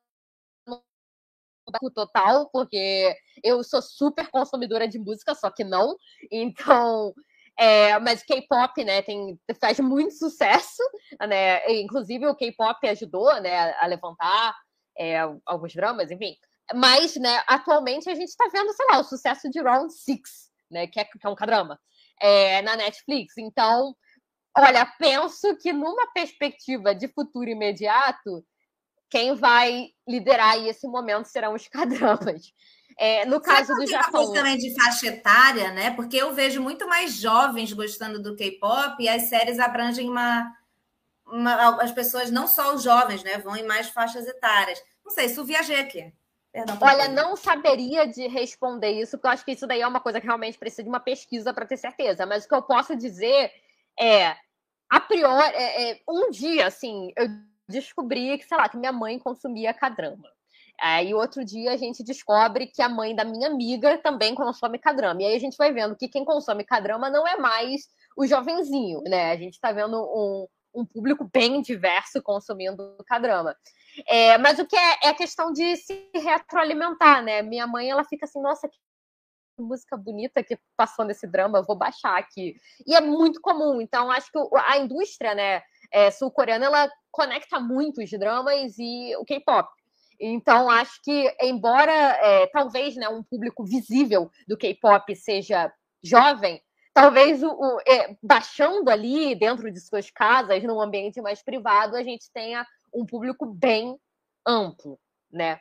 no 0.67 1.91
total, 1.91 2.51
porque 2.51 3.17
eu 3.43 3.65
sou 3.65 3.81
super 3.81 4.31
consumidora 4.31 4.87
de 4.87 4.99
música, 4.99 5.35
só 5.35 5.51
que 5.51 5.65
não. 5.65 5.97
Então, 6.31 7.15
é, 7.59 7.99
mas 8.01 8.23
K-pop, 8.23 8.85
né, 8.85 9.03
tem, 9.03 9.39
faz 9.61 9.79
muito 9.79 10.15
sucesso, 10.15 10.83
né? 11.21 11.65
Inclusive 11.81 12.27
o 12.27 12.35
K-pop 12.35 12.87
ajudou, 12.89 13.41
né, 13.41 13.75
a 13.79 13.87
levantar 13.87 14.55
é, 14.99 15.21
alguns 15.47 15.73
dramas, 15.75 16.11
enfim. 16.11 16.37
Mas, 16.75 17.17
né, 17.17 17.43
atualmente 17.47 18.09
a 18.09 18.15
gente 18.15 18.29
está 18.29 18.49
vendo, 18.53 18.73
sei 18.73 18.87
lá, 18.91 18.99
o 18.99 19.05
sucesso 19.05 19.51
de 19.51 19.61
Round 19.61 19.93
Six, 19.93 20.51
né, 20.71 20.87
que 20.87 20.99
é, 20.99 21.05
que 21.05 21.19
é 21.23 21.29
um 21.29 21.35
cadrama, 21.35 21.79
é, 22.21 22.63
na 22.63 22.77
Netflix. 22.77 23.37
Então, 23.39 23.95
olha, 24.57 24.87
penso 24.99 25.57
que 25.59 25.73
numa 25.73 26.11
perspectiva 26.13 26.95
de 26.95 27.07
futuro 27.09 27.49
imediato, 27.49 28.45
quem 29.11 29.35
vai 29.35 29.91
liderar 30.09 30.59
esse 30.67 30.89
momento 30.89 31.27
serão 31.27 31.55
os 31.55 31.69
cadramas. 31.69 32.53
É, 32.97 33.25
no 33.27 33.41
caso 33.41 33.75
do 33.75 33.87
Japão. 33.87 34.21
Uma 34.21 34.27
coisa 34.27 34.33
também 34.35 34.57
de 34.57 34.75
faixa 34.75 35.07
etária, 35.09 35.73
né? 35.73 35.91
Porque 35.91 36.17
eu 36.17 36.33
vejo 36.33 36.61
muito 36.61 36.87
mais 36.87 37.15
jovens 37.15 37.73
gostando 37.73 38.23
do 38.23 38.37
K-pop 38.37 39.03
e 39.03 39.09
as 39.09 39.23
séries 39.23 39.59
abrangem 39.59 40.09
uma, 40.09 40.53
uma, 41.27 41.83
As 41.83 41.91
pessoas, 41.91 42.31
não 42.31 42.47
só 42.47 42.75
os 42.75 42.83
jovens, 42.83 43.23
né? 43.25 43.39
Vão 43.39 43.57
em 43.57 43.67
mais 43.67 43.89
faixas 43.89 44.27
etárias. 44.27 44.81
Não 45.05 45.11
sei, 45.11 45.27
isso 45.27 45.45
viajei 45.45 45.81
aqui. 45.81 46.13
Perdão, 46.53 46.79
Olha, 46.81 47.09
não 47.09 47.35
saberia 47.35 48.07
de 48.07 48.29
responder 48.29 48.93
isso, 48.93 49.17
porque 49.17 49.27
eu 49.27 49.33
acho 49.33 49.45
que 49.45 49.51
isso 49.51 49.67
daí 49.67 49.81
é 49.81 49.87
uma 49.89 49.99
coisa 49.99 50.21
que 50.21 50.27
realmente 50.27 50.57
precisa 50.57 50.85
de 50.85 50.89
uma 50.89 51.01
pesquisa 51.01 51.53
para 51.53 51.67
ter 51.67 51.77
certeza. 51.77 52.25
Mas 52.25 52.45
o 52.45 52.49
que 52.49 52.55
eu 52.55 52.63
posso 52.63 52.95
dizer 52.95 53.51
é, 53.99 54.37
a 54.89 55.01
priori, 55.01 55.53
é, 55.55 55.91
é, 55.91 56.01
um 56.09 56.31
dia, 56.31 56.69
assim, 56.69 57.13
eu 57.17 57.29
descobri 57.69 58.39
que, 58.39 58.45
sei 58.45 58.57
lá, 58.57 58.69
que 58.69 58.77
minha 58.77 58.93
mãe 58.93 59.19
consumia 59.19 59.75
cadrama. 59.75 60.31
Aí 60.81 61.15
outro 61.15 61.45
dia 61.45 61.73
a 61.73 61.77
gente 61.77 62.03
descobre 62.03 62.67
que 62.67 62.83
a 62.83 62.89
mãe 62.89 63.15
da 63.15 63.25
minha 63.25 63.49
amiga 63.49 63.97
também 63.99 64.35
consome 64.35 64.79
cadrama. 64.79 65.23
E 65.23 65.27
aí 65.27 65.37
a 65.37 65.41
gente 65.41 65.57
vai 65.57 65.73
vendo 65.73 65.97
que 65.97 66.09
quem 66.09 66.25
consome 66.25 66.65
cadrama 66.65 67.09
não 67.09 67.27
é 67.27 67.37
mais 67.37 67.89
o 68.17 68.27
jovenzinho, 68.27 69.01
né? 69.03 69.33
A 69.33 69.37
gente 69.37 69.55
está 69.55 69.73
vendo 69.73 69.97
um, 69.97 70.47
um 70.75 70.85
público 70.85 71.29
bem 71.33 71.63
diverso 71.63 72.23
consumindo 72.23 72.97
cadrama. 73.07 73.57
É, 74.09 74.37
mas 74.39 74.59
o 74.59 74.67
que 74.67 74.77
é, 74.77 74.99
é 75.05 75.09
a 75.09 75.15
questão 75.15 75.53
de 75.53 75.77
se 75.77 76.11
retroalimentar, 76.15 77.23
né? 77.23 77.43
Minha 77.43 77.67
mãe, 77.67 77.89
ela 77.89 78.05
fica 78.05 78.27
assim, 78.27 78.41
nossa, 78.43 78.69
que 78.69 78.77
música 79.57 79.97
bonita 79.97 80.43
que 80.43 80.59
passou 80.77 81.05
nesse 81.05 81.27
drama, 81.27 81.63
vou 81.63 81.77
baixar 81.77 82.19
aqui. 82.19 82.57
E 82.87 82.95
é 82.95 83.01
muito 83.01 83.41
comum, 83.41 83.81
então 83.81 84.11
acho 84.11 84.31
que 84.31 84.39
a 84.59 84.79
indústria, 84.79 85.35
né, 85.35 85.63
é, 85.93 86.11
sul-coreana, 86.11 86.67
ela 86.67 86.91
conecta 87.11 87.61
muito 87.61 88.03
os 88.03 88.11
dramas 88.11 88.75
e 88.79 89.15
o 89.17 89.25
K-pop. 89.25 89.69
Então, 90.21 90.71
acho 90.71 91.01
que, 91.03 91.37
embora 91.41 91.93
é, 91.93 92.47
talvez 92.49 92.97
né, 92.97 93.09
um 93.09 93.23
público 93.23 93.65
visível 93.65 94.31
do 94.47 94.57
K-pop 94.57 95.15
seja 95.17 95.73
jovem, 96.03 96.63
talvez 96.93 97.43
o, 97.43 97.49
o 97.49 97.81
é, 97.87 98.17
baixando 98.23 98.91
ali 98.91 99.35
dentro 99.35 99.71
de 99.71 99.81
suas 99.81 100.11
casas, 100.11 100.63
num 100.63 100.81
ambiente 100.81 101.21
mais 101.21 101.43
privado, 101.43 101.97
a 101.97 102.03
gente 102.03 102.31
tenha 102.33 102.67
um 102.93 103.05
público 103.05 103.45
bem 103.47 103.99
amplo, 104.47 104.99
né? 105.31 105.59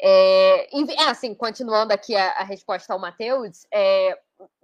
É, 0.00 0.66
é 0.74 1.08
assim, 1.08 1.34
continuando 1.34 1.92
aqui 1.92 2.16
a, 2.16 2.30
a 2.32 2.44
resposta 2.44 2.92
ao 2.92 2.98
Matheus, 2.98 3.66
é, 3.72 4.18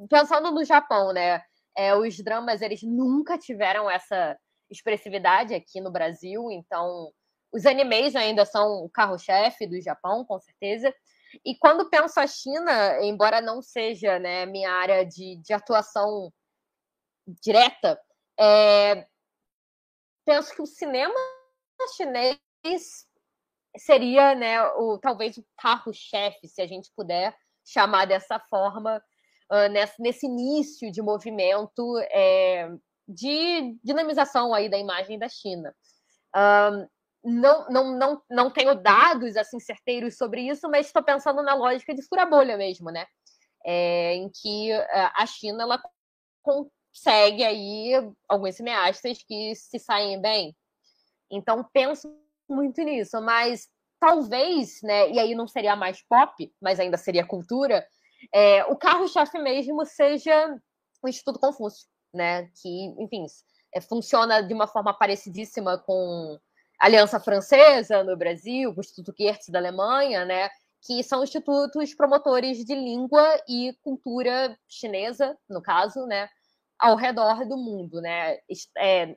pensando 0.09 0.51
no 0.51 0.65
Japão, 0.65 1.13
né? 1.13 1.43
É, 1.77 1.95
os 1.95 2.17
dramas 2.19 2.63
eles 2.63 2.83
nunca 2.83 3.39
tiveram 3.39 3.89
essa 3.91 4.37
expressividade 4.71 5.55
aqui 5.55 5.81
no 5.81 5.91
Brasil, 5.91 6.51
então 6.51 7.13
os 7.53 7.67
animes 7.67 8.15
ainda 8.15 8.45
são 8.45 8.85
o 8.85 8.89
carro-chefe 8.89 9.67
do 9.67 9.81
Japão, 9.81 10.25
com 10.25 10.39
certeza. 10.41 10.95
E 11.45 11.57
quando 11.57 11.89
penso 11.89 12.19
a 12.19 12.27
China, 12.27 13.01
embora 13.03 13.41
não 13.41 13.63
seja 13.63 14.19
né, 14.19 14.47
minha 14.47 14.71
área 14.71 15.05
de, 15.05 15.37
de 15.37 15.53
atuação 15.53 16.33
direta, 17.27 18.01
é, 18.39 19.07
penso 20.25 20.55
que 20.55 20.63
o 20.63 20.67
cinema 20.67 21.15
chinês 21.97 22.39
seria 23.77 24.35
né, 24.35 24.63
o, 24.73 24.99
talvez 24.99 25.37
o 25.37 25.47
carro-chefe, 25.57 26.49
se 26.49 26.61
a 26.61 26.67
gente 26.67 26.91
puder 26.95 27.37
chamar 27.65 28.07
dessa 28.07 28.39
forma, 28.39 29.03
uh, 29.51 29.69
nesse, 29.71 30.03
nesse, 30.03 30.27
início 30.27 30.91
de 30.91 31.01
movimento 31.01 31.99
é, 32.11 32.69
de 33.07 33.79
dinamização 33.83 34.53
aí 34.53 34.69
da 34.69 34.79
imagem 34.79 35.19
da 35.19 35.29
China. 35.29 35.75
Um, 36.35 36.89
não, 37.25 37.69
não, 37.69 37.99
não, 37.99 38.23
não 38.31 38.51
tenho 38.51 38.75
dados 38.75 39.37
assim 39.37 39.61
certeiros 39.61 40.17
sobre 40.17 40.43
isso, 40.43 40.69
mas 40.69 40.87
estou 40.87 41.03
pensando 41.03 41.43
na 41.43 41.55
lógica 41.55 41.95
de 41.95 42.03
fura-bolha 42.03 42.57
mesmo, 42.57 42.91
né? 42.91 43.07
É, 43.65 44.15
em 44.15 44.31
que 44.31 44.73
a 44.73 45.27
China 45.27 45.65
ela 45.65 45.83
consegue 46.43 47.45
aí 47.45 47.93
alguns 48.29 48.57
cineastas 48.57 49.23
que 49.23 49.55
se 49.55 49.79
saem 49.79 50.21
bem. 50.21 50.57
Então 51.31 51.63
penso 51.73 52.13
muito 52.49 52.83
nisso, 52.83 53.21
mas 53.21 53.69
talvez, 54.01 54.81
né? 54.83 55.11
E 55.11 55.19
aí 55.19 55.35
não 55.35 55.47
seria 55.47 55.77
mais 55.77 56.03
pop, 56.03 56.53
mas 56.61 56.81
ainda 56.81 56.97
seria 56.97 57.27
cultura. 57.27 57.87
É, 58.35 58.65
o 58.65 58.77
carro-chefe 58.77 59.39
mesmo 59.39 59.85
seja 59.85 60.59
o 61.03 61.09
Instituto 61.09 61.39
Confúcio, 61.39 61.87
né? 62.13 62.51
Que, 62.61 62.87
enfim, 62.99 63.27
é, 63.75 63.81
funciona 63.81 64.43
de 64.43 64.55
uma 64.55 64.67
forma 64.67 64.93
parecidíssima 64.93 65.79
com 65.79 66.39
Aliança 66.81 67.21
Francesa 67.21 68.03
no 68.03 68.17
Brasil, 68.17 68.73
o 68.75 68.81
Instituto 68.81 69.15
Goethe 69.17 69.53
da 69.53 69.59
Alemanha, 69.59 70.25
né? 70.25 70.49
Que 70.83 71.03
são 71.03 71.23
institutos 71.23 71.95
promotores 71.95 72.65
de 72.65 72.75
língua 72.75 73.23
e 73.47 73.77
cultura 73.83 74.59
chinesa, 74.67 75.37
no 75.49 75.61
caso, 75.61 76.07
né? 76.07 76.29
Ao 76.79 76.97
redor 76.97 77.47
do 77.47 77.57
mundo, 77.59 78.01
né? 78.01 78.39
É, 78.79 79.15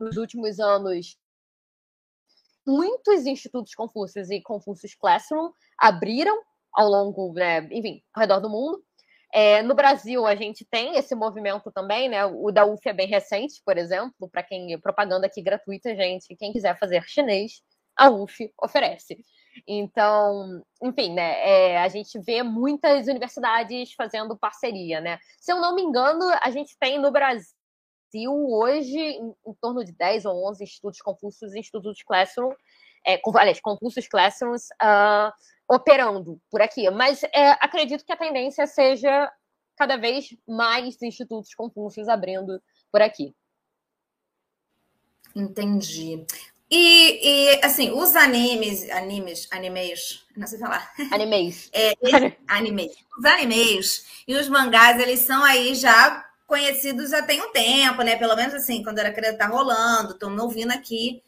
nos 0.00 0.16
últimos 0.16 0.58
anos, 0.58 1.16
muitos 2.66 3.26
institutos 3.26 3.74
Confúcios 3.74 4.30
e 4.30 4.40
Confúcios 4.40 4.94
Classroom 4.94 5.52
abriram 5.78 6.42
ao 6.72 6.88
longo, 6.88 7.32
né, 7.34 7.60
enfim, 7.70 8.02
ao 8.12 8.22
redor 8.22 8.40
do 8.40 8.50
mundo. 8.50 8.82
É, 9.36 9.62
no 9.62 9.74
Brasil, 9.74 10.24
a 10.24 10.36
gente 10.36 10.64
tem 10.64 10.96
esse 10.96 11.12
movimento 11.12 11.68
também, 11.72 12.08
né? 12.08 12.24
O 12.24 12.52
da 12.52 12.64
UF 12.64 12.88
é 12.88 12.92
bem 12.92 13.08
recente, 13.08 13.60
por 13.66 13.76
exemplo, 13.76 14.28
para 14.30 14.44
quem 14.44 14.78
propaganda 14.78 15.26
aqui 15.26 15.42
gratuita, 15.42 15.92
gente. 15.96 16.36
Quem 16.36 16.52
quiser 16.52 16.78
fazer 16.78 17.02
chinês, 17.08 17.60
a 17.96 18.08
UF 18.08 18.48
oferece. 18.62 19.18
Então, 19.66 20.62
enfim, 20.80 21.12
né? 21.14 21.32
É, 21.48 21.78
a 21.78 21.88
gente 21.88 22.16
vê 22.20 22.44
muitas 22.44 23.08
universidades 23.08 23.92
fazendo 23.94 24.38
parceria, 24.38 25.00
né? 25.00 25.18
Se 25.40 25.52
eu 25.52 25.60
não 25.60 25.74
me 25.74 25.82
engano, 25.82 26.24
a 26.40 26.50
gente 26.52 26.76
tem 26.78 27.00
no 27.00 27.10
Brasil 27.10 27.42
hoje 28.30 28.96
em, 28.96 29.34
em 29.48 29.54
torno 29.60 29.84
de 29.84 29.90
10 29.90 30.26
ou 30.26 30.48
11 30.48 30.62
institutos 30.62 31.00
Confúcios 31.00 31.54
e 31.54 31.58
institutos 31.58 32.04
Classroom, 32.04 32.52
é, 33.04 33.20
aliás, 33.36 33.60
Confúcios 33.60 34.06
Classrooms, 34.06 34.68
uh, 34.80 35.32
operando 35.68 36.40
por 36.50 36.60
aqui. 36.60 36.88
Mas 36.90 37.22
é, 37.24 37.50
acredito 37.60 38.04
que 38.04 38.12
a 38.12 38.16
tendência 38.16 38.66
seja 38.66 39.30
cada 39.76 39.96
vez 39.96 40.36
mais 40.46 41.00
institutos 41.02 41.54
Confúcios 41.54 42.08
abrindo 42.08 42.62
por 42.90 43.02
aqui. 43.02 43.34
Entendi. 45.34 46.24
E, 46.70 47.20
e, 47.22 47.64
assim, 47.64 47.90
os 47.90 48.16
animes, 48.16 48.88
animes, 48.90 49.46
animes, 49.50 50.24
não 50.36 50.46
sei 50.46 50.58
falar. 50.58 50.92
Animes. 51.12 51.70
É, 51.72 51.92
animes. 52.48 52.92
Os 53.18 53.24
animes 53.24 54.06
e 54.26 54.34
os 54.34 54.48
mangás, 54.48 54.98
eles 54.98 55.20
são 55.20 55.44
aí 55.44 55.74
já 55.74 56.24
conhecidos 56.46 57.10
já 57.10 57.22
tem 57.22 57.40
um 57.42 57.52
tempo, 57.52 58.02
né? 58.02 58.16
Pelo 58.16 58.36
menos 58.36 58.54
assim, 58.54 58.82
quando 58.82 58.98
era 58.98 59.12
criança, 59.12 59.38
tá 59.38 59.46
rolando, 59.46 60.12
estão 60.12 60.30
me 60.30 60.40
ouvindo 60.40 60.72
aqui. 60.72 61.22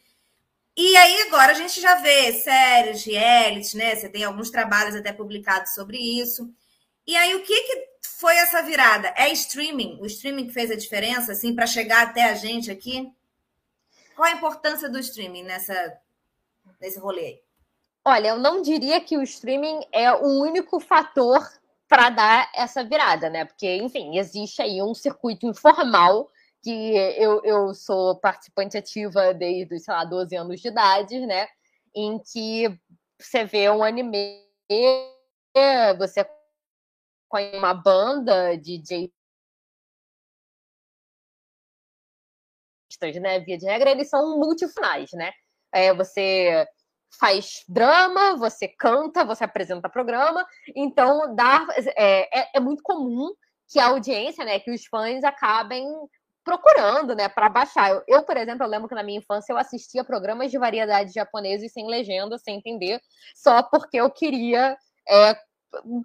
E 0.77 0.95
aí 0.95 1.23
agora 1.23 1.53
a 1.53 1.55
gente 1.55 1.81
já 1.81 1.95
vê 1.95 2.33
séries, 2.35 3.03
reality, 3.05 3.77
né? 3.77 3.97
Você 3.97 4.11
tem 4.11 4.25
alguns 4.25 4.51
trabalhos 4.51 4.95
até 4.95 5.11
publicados 5.11 5.73
sobre 5.73 5.97
isso. 5.97 6.53
E 7.07 7.17
aí 7.17 7.35
o 7.35 7.43
que, 7.43 7.63
que 7.63 7.89
foi 8.03 8.37
essa 8.37 8.63
virada? 8.63 9.13
É 9.17 9.31
streaming? 9.33 9.99
O 10.01 10.07
streaming 10.07 10.49
que 10.49 10.53
fez 10.53 10.71
a 10.71 10.77
diferença, 10.77 11.33
assim, 11.33 11.55
para 11.55 11.67
chegar 11.67 12.03
até 12.03 12.25
a 12.25 12.35
gente 12.35 12.71
aqui? 12.71 13.11
Qual 14.15 14.29
a 14.29 14.33
importância 14.33 14.89
do 14.89 14.99
streaming 14.99 15.45
nessa, 15.45 15.99
nesse 16.79 16.99
rolê 16.99 17.21
aí? 17.21 17.41
Olha, 18.05 18.29
eu 18.29 18.39
não 18.39 18.61
diria 18.61 19.01
que 19.01 19.17
o 19.17 19.23
streaming 19.23 19.81
é 19.91 20.13
o 20.13 20.41
único 20.41 20.79
fator 20.79 21.47
para 21.89 22.11
dar 22.11 22.51
essa 22.55 22.85
virada, 22.85 23.31
né? 23.31 23.45
Porque, 23.45 23.77
enfim, 23.77 24.19
existe 24.19 24.61
aí 24.61 24.83
um 24.83 24.95
circuito 24.95 25.47
informal 25.47 26.31
que 26.67 26.97
eu, 27.17 27.41
eu 27.45 27.73
sou 27.73 28.19
participante 28.19 28.77
ativa 28.77 29.33
desde, 29.33 29.79
sei 29.79 29.95
lá, 29.95 30.05
12 30.05 30.35
anos 30.35 30.61
de 30.61 30.67
idade, 30.67 31.25
né? 31.25 31.47
Em 31.95 32.19
que 32.19 32.77
você 33.17 33.45
vê 33.45 33.71
um 33.71 33.85
anime, 33.85 34.45
você 35.97 36.29
conhece 37.29 37.57
uma 37.57 37.73
banda 37.73 38.57
de 38.57 38.79
DJ 38.79 39.13
né? 43.21 43.39
Via 43.39 43.59
de 43.59 43.67
regra, 43.67 43.91
eles 43.91 44.09
são 44.09 44.37
multifunais, 44.37 45.11
né? 45.13 45.31
É, 45.73 45.95
você 45.95 46.67
faz 47.21 47.63
drama, 47.69 48.37
você 48.37 48.67
canta, 48.67 49.25
você 49.25 49.45
apresenta 49.45 49.89
programa, 49.89 50.45
então 50.75 51.33
dá, 51.33 51.65
é, 51.97 52.41
é, 52.41 52.51
é 52.55 52.61
muito 52.61 52.83
comum 52.83 53.33
que 53.69 53.79
a 53.79 53.87
audiência, 53.87 54.45
né, 54.45 54.59
que 54.59 54.71
os 54.71 54.85
fãs 54.87 55.23
acabem 55.23 55.87
procurando, 56.47 57.13
né, 57.17 57.29
para 57.29 57.49
baixar. 57.49 57.91
Eu, 57.91 58.05
eu, 58.07 58.23
por 58.23 58.37
exemplo, 58.37 58.65
eu 58.65 58.71
lembro 58.71 58.89
que 58.89 58.95
na 58.95 59.03
minha 59.03 59.19
infância 59.19 59.53
eu 59.53 59.59
assistia 59.59 60.05
programas 60.05 60.49
de 60.49 60.57
variedades 60.57 61.13
japoneses 61.13 61.73
sem 61.73 61.89
legenda, 61.89 62.39
sem 62.39 62.59
entender, 62.59 63.01
só 63.35 63.65
porque 63.65 63.97
eu 63.97 64.09
queria 64.09 64.79
é, 65.09 65.35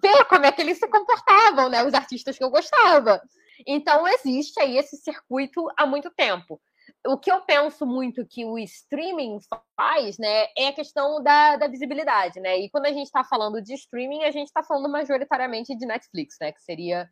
ver 0.02 0.24
como 0.28 0.44
é 0.44 0.50
que 0.50 0.60
eles 0.60 0.78
se 0.78 0.88
comportavam, 0.88 1.68
né, 1.68 1.84
os 1.84 1.94
artistas 1.94 2.36
que 2.36 2.42
eu 2.42 2.50
gostava. 2.50 3.22
Então 3.64 4.06
existe 4.08 4.60
aí 4.60 4.76
esse 4.76 4.96
circuito 4.96 5.64
há 5.78 5.86
muito 5.86 6.10
tempo. 6.10 6.60
O 7.06 7.16
que 7.16 7.30
eu 7.30 7.40
penso 7.42 7.86
muito 7.86 8.26
que 8.26 8.44
o 8.44 8.58
streaming 8.58 9.38
faz, 9.76 10.18
né, 10.18 10.46
é 10.58 10.66
a 10.68 10.72
questão 10.72 11.22
da, 11.22 11.54
da 11.54 11.68
visibilidade, 11.68 12.40
né? 12.40 12.58
E 12.58 12.68
quando 12.68 12.86
a 12.86 12.92
gente 12.92 13.06
está 13.06 13.22
falando 13.22 13.62
de 13.62 13.74
streaming, 13.74 14.24
a 14.24 14.32
gente 14.32 14.48
está 14.48 14.64
falando 14.64 14.90
majoritariamente 14.90 15.76
de 15.76 15.86
Netflix, 15.86 16.36
né? 16.40 16.50
Que 16.50 16.60
seria 16.60 17.08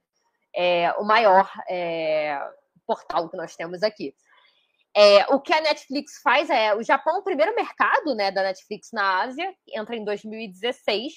é, 0.55 0.93
o 0.99 1.05
maior 1.05 1.49
é, 1.69 2.41
portal 2.91 3.31
que 3.31 3.37
nós 3.37 3.55
temos 3.55 3.85
aqui. 3.85 4.13
É, 4.97 5.25
o 5.33 5.41
que 5.41 5.53
a 5.53 5.61
Netflix 5.61 6.21
faz 6.21 6.51
é 6.51 6.75
o 6.75 6.83
Japão, 6.83 7.21
o 7.21 7.23
primeiro 7.23 7.55
mercado 7.55 8.17
né, 8.17 8.33
da 8.33 8.43
Netflix 8.43 8.89
na 8.93 9.23
Ásia, 9.23 9.55
entra 9.69 9.95
em 9.95 10.05
2016 10.05 11.13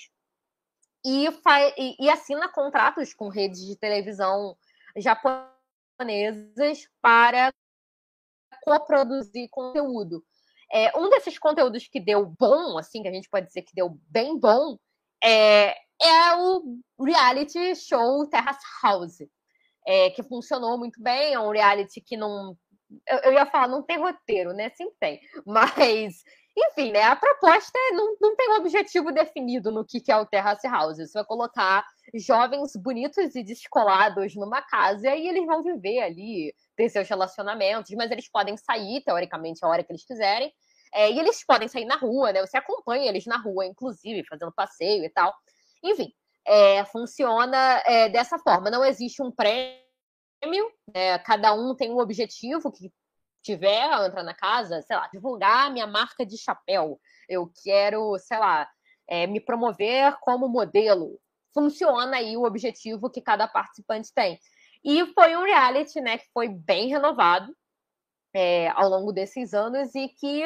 e, 1.04 1.32
faz, 1.44 1.74
e, 1.76 1.96
e 2.00 2.10
assina 2.12 2.48
contratos 2.48 3.12
com 3.16 3.28
redes 3.28 3.66
de 3.66 3.76
televisão 3.76 4.56
japonesas 4.96 6.88
para 7.02 7.52
coproduzir 8.64 9.50
conteúdo. 9.50 10.24
É, 10.72 10.96
um 10.96 11.10
desses 11.10 11.40
conteúdos 11.40 11.88
que 11.88 12.00
deu 12.00 12.28
bom, 12.40 12.78
assim, 12.78 13.02
que 13.02 13.08
a 13.08 13.14
gente 13.14 13.28
pode 13.28 13.48
dizer 13.48 13.64
que 13.64 13.74
deu 13.74 13.98
bem 14.08 14.40
bom, 14.40 14.78
é, 15.24 15.72
é 16.00 16.36
o 16.38 16.80
reality 17.04 17.76
show 17.76 18.28
Terrace 18.30 18.64
House 18.84 19.18
é, 19.86 20.10
que 20.10 20.24
funcionou 20.24 20.78
muito 20.78 21.02
bem, 21.02 21.34
é 21.34 21.40
um 21.40 21.52
reality 21.52 22.02
que 22.02 22.18
não. 22.18 22.58
Eu, 23.08 23.18
eu, 23.20 23.34
ia 23.34 23.46
falar, 23.46 23.68
não 23.68 23.82
tem 23.82 23.98
roteiro, 23.98 24.54
né? 24.54 24.70
Sempre 24.72 24.96
tem. 25.00 25.22
Mas, 25.46 26.24
enfim, 26.56 26.92
né? 26.92 27.02
A 27.04 27.16
proposta 27.16 27.78
é, 27.78 27.92
não, 27.94 28.16
não 28.22 28.36
tem 28.36 28.50
um 28.50 28.58
objetivo 28.58 29.12
definido 29.12 29.72
no 29.72 29.86
que, 29.86 30.00
que 30.00 30.12
é 30.12 30.18
o 30.18 30.26
Terrace 30.26 30.68
House. 30.68 30.98
Você 30.98 31.14
vai 31.14 31.26
colocar 31.26 31.86
jovens 32.16 32.76
bonitos 32.76 33.36
e 33.36 33.44
descolados 33.44 34.36
numa 34.36 34.62
casa 34.62 35.16
e 35.16 35.28
eles 35.28 35.46
vão 35.46 35.64
viver 35.64 36.02
ali, 36.02 36.54
ter 36.76 36.90
seus 36.90 37.08
relacionamentos, 37.08 37.92
mas 37.92 38.12
eles 38.12 38.30
podem 38.30 38.56
sair, 38.58 39.02
teoricamente, 39.04 39.64
a 39.64 39.68
hora 39.68 39.84
que 39.84 39.92
eles 39.92 40.06
quiserem. 40.06 40.52
É, 40.94 41.12
e 41.12 41.20
eles 41.20 41.44
podem 41.44 41.68
sair 41.68 41.86
na 41.86 41.98
rua, 41.98 42.32
né? 42.32 42.42
Você 42.42 42.56
acompanha 42.56 43.10
eles 43.10 43.26
na 43.26 43.38
rua, 43.38 43.66
inclusive, 43.66 44.24
fazendo 44.28 44.52
passeio 44.52 45.04
e 45.04 45.10
tal. 45.10 45.34
Enfim, 45.84 46.14
é, 46.46 46.84
funciona 46.86 47.82
é, 47.86 48.10
dessa 48.10 48.38
forma. 48.40 48.70
Não 48.70 48.84
existe 48.84 49.22
um 49.22 49.32
prêmio, 49.32 49.80
é, 50.94 51.18
cada 51.20 51.54
um 51.54 51.76
tem 51.76 51.92
um 51.92 52.00
objetivo 52.00 52.72
que 52.72 52.92
tiver 53.44 53.92
ao 53.92 54.06
entrar 54.06 54.24
na 54.24 54.34
casa, 54.34 54.82
sei 54.82 54.96
lá, 54.96 55.08
divulgar 55.12 55.72
minha 55.72 55.88
marca 55.88 56.26
de 56.26 56.38
chapéu. 56.38 57.00
Eu 57.28 57.52
quero, 57.64 58.18
sei 58.20 58.40
lá, 58.40 58.68
é, 59.08 59.28
me 59.28 59.40
promover 59.40 60.18
como 60.22 60.48
modelo. 60.48 61.20
Funciona 61.54 62.18
aí 62.18 62.36
o 62.38 62.44
objetivo 62.44 63.10
que 63.10 63.22
cada 63.22 63.48
participante 63.48 64.12
tem. 64.14 64.40
E 64.84 65.06
foi 65.14 65.36
um 65.36 65.44
reality, 65.44 66.02
né, 66.02 66.18
que 66.18 66.26
foi 66.34 66.50
bem 66.50 66.90
renovado 66.90 67.56
é, 68.34 68.70
ao 68.70 68.90
longo 68.90 69.14
desses 69.14 69.54
anos 69.54 69.94
e 69.96 70.10
que 70.10 70.44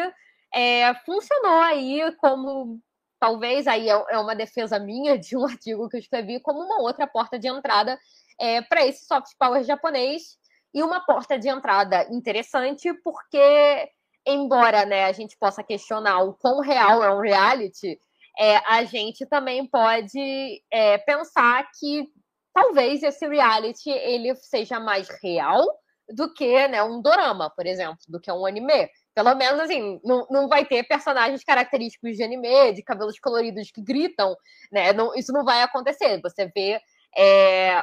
é, 0.54 0.94
funcionou 1.06 1.60
aí 1.62 2.12
como 2.18 2.80
talvez 3.20 3.68
aí 3.68 3.90
é, 3.90 4.06
é 4.10 4.18
uma 4.18 4.36
defesa 4.36 4.80
minha 4.80 5.18
de 5.18 5.38
um 5.38 5.46
artigo 5.48 5.90
que 5.90 5.98
eu 5.98 6.02
escrevi 6.02 6.40
como 6.40 6.60
uma 6.60 6.82
outra 6.82 7.08
porta 7.08 7.38
de 7.38 7.48
entrada 7.48 7.98
é, 8.40 8.62
para 8.62 8.86
esse 8.86 9.06
soft 9.06 9.32
power 9.40 9.64
japonês 9.64 10.38
e 10.74 10.84
uma 10.84 11.00
porta 11.06 11.38
de 11.40 11.50
entrada 11.50 12.08
interessante 12.12 12.94
porque 13.04 13.90
embora 14.28 14.86
né, 14.86 15.06
a 15.06 15.12
gente 15.14 15.38
possa 15.40 15.64
questionar 15.64 16.22
o 16.22 16.34
quão 16.34 16.60
real 16.60 17.02
é 17.02 17.14
um 17.14 17.22
reality, 17.22 17.98
é, 18.38 18.58
a 18.68 18.84
gente 18.84 19.26
também 19.26 19.66
pode 19.66 20.62
é, 20.72 20.98
pensar 21.00 21.66
que 21.80 22.06
talvez 22.54 23.02
esse 23.02 23.26
reality 23.28 23.90
ele 23.90 24.36
seja 24.36 24.80
mais 24.80 25.08
real 25.24 25.66
do 26.10 26.32
que 26.34 26.68
né, 26.68 26.84
um 26.84 27.02
dorama, 27.02 27.50
por 27.50 27.66
exemplo, 27.66 27.98
do 28.08 28.20
que 28.20 28.32
um 28.32 28.46
anime. 28.46 28.90
Pelo 29.18 29.34
menos, 29.34 29.60
assim, 29.62 30.00
não, 30.04 30.28
não 30.30 30.48
vai 30.48 30.64
ter 30.64 30.84
personagens 30.84 31.44
característicos 31.44 32.16
de 32.16 32.22
anime, 32.22 32.72
de 32.74 32.84
cabelos 32.84 33.20
coloridos 33.20 33.72
que 33.72 33.82
gritam, 33.82 34.36
né? 34.72 34.94
Não, 34.94 35.12
isso 35.16 35.34
não 35.34 35.44
vai 35.44 35.64
acontecer. 35.64 36.22
Você 36.22 36.46
vê 36.56 36.80
é, 37.18 37.82